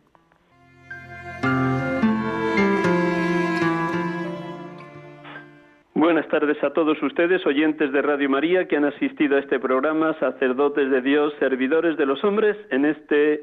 Buenas 6.01 6.27
tardes 6.29 6.57
a 6.63 6.73
todos 6.73 6.99
ustedes, 7.03 7.45
oyentes 7.45 7.91
de 7.91 8.01
Radio 8.01 8.27
María, 8.27 8.67
que 8.67 8.75
han 8.75 8.85
asistido 8.85 9.35
a 9.35 9.39
este 9.39 9.59
programa, 9.59 10.17
sacerdotes 10.17 10.89
de 10.89 10.99
Dios, 10.99 11.31
servidores 11.37 11.95
de 11.95 12.07
los 12.07 12.23
hombres, 12.23 12.57
en 12.71 12.85
este 12.85 13.41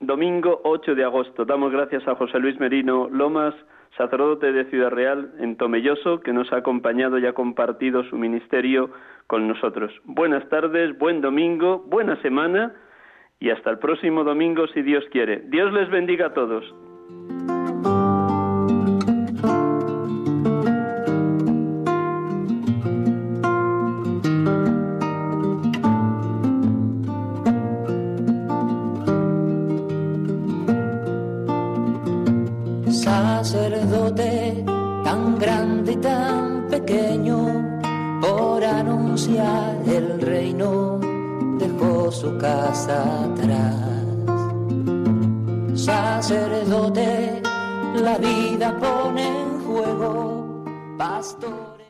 domingo 0.00 0.60
8 0.64 0.94
de 0.94 1.04
agosto. 1.04 1.46
Damos 1.46 1.72
gracias 1.72 2.06
a 2.06 2.14
José 2.14 2.38
Luis 2.38 2.60
Merino 2.60 3.08
Lomas, 3.08 3.54
sacerdote 3.96 4.52
de 4.52 4.66
Ciudad 4.66 4.90
Real, 4.90 5.32
en 5.38 5.56
Tomelloso, 5.56 6.20
que 6.20 6.34
nos 6.34 6.52
ha 6.52 6.58
acompañado 6.58 7.18
y 7.18 7.24
ha 7.24 7.32
compartido 7.32 8.04
su 8.04 8.18
ministerio 8.18 8.90
con 9.26 9.48
nosotros. 9.48 9.90
Buenas 10.04 10.46
tardes, 10.50 10.98
buen 10.98 11.22
domingo, 11.22 11.78
buena 11.78 12.20
semana 12.20 12.74
y 13.40 13.48
hasta 13.48 13.70
el 13.70 13.78
próximo 13.78 14.22
domingo, 14.22 14.66
si 14.66 14.82
Dios 14.82 15.02
quiere. 15.10 15.44
Dios 15.46 15.72
les 15.72 15.88
bendiga 15.88 16.26
a 16.26 16.34
todos. 16.34 16.62
El 39.34 40.20
reino 40.20 41.00
dejó 41.58 42.12
su 42.12 42.38
casa 42.38 43.24
atrás. 43.24 43.74
Sacerdote, 45.74 47.42
la 47.96 48.18
vida 48.18 48.78
pone 48.78 49.26
en 49.26 49.64
juego, 49.64 50.64
pastor. 50.96 51.65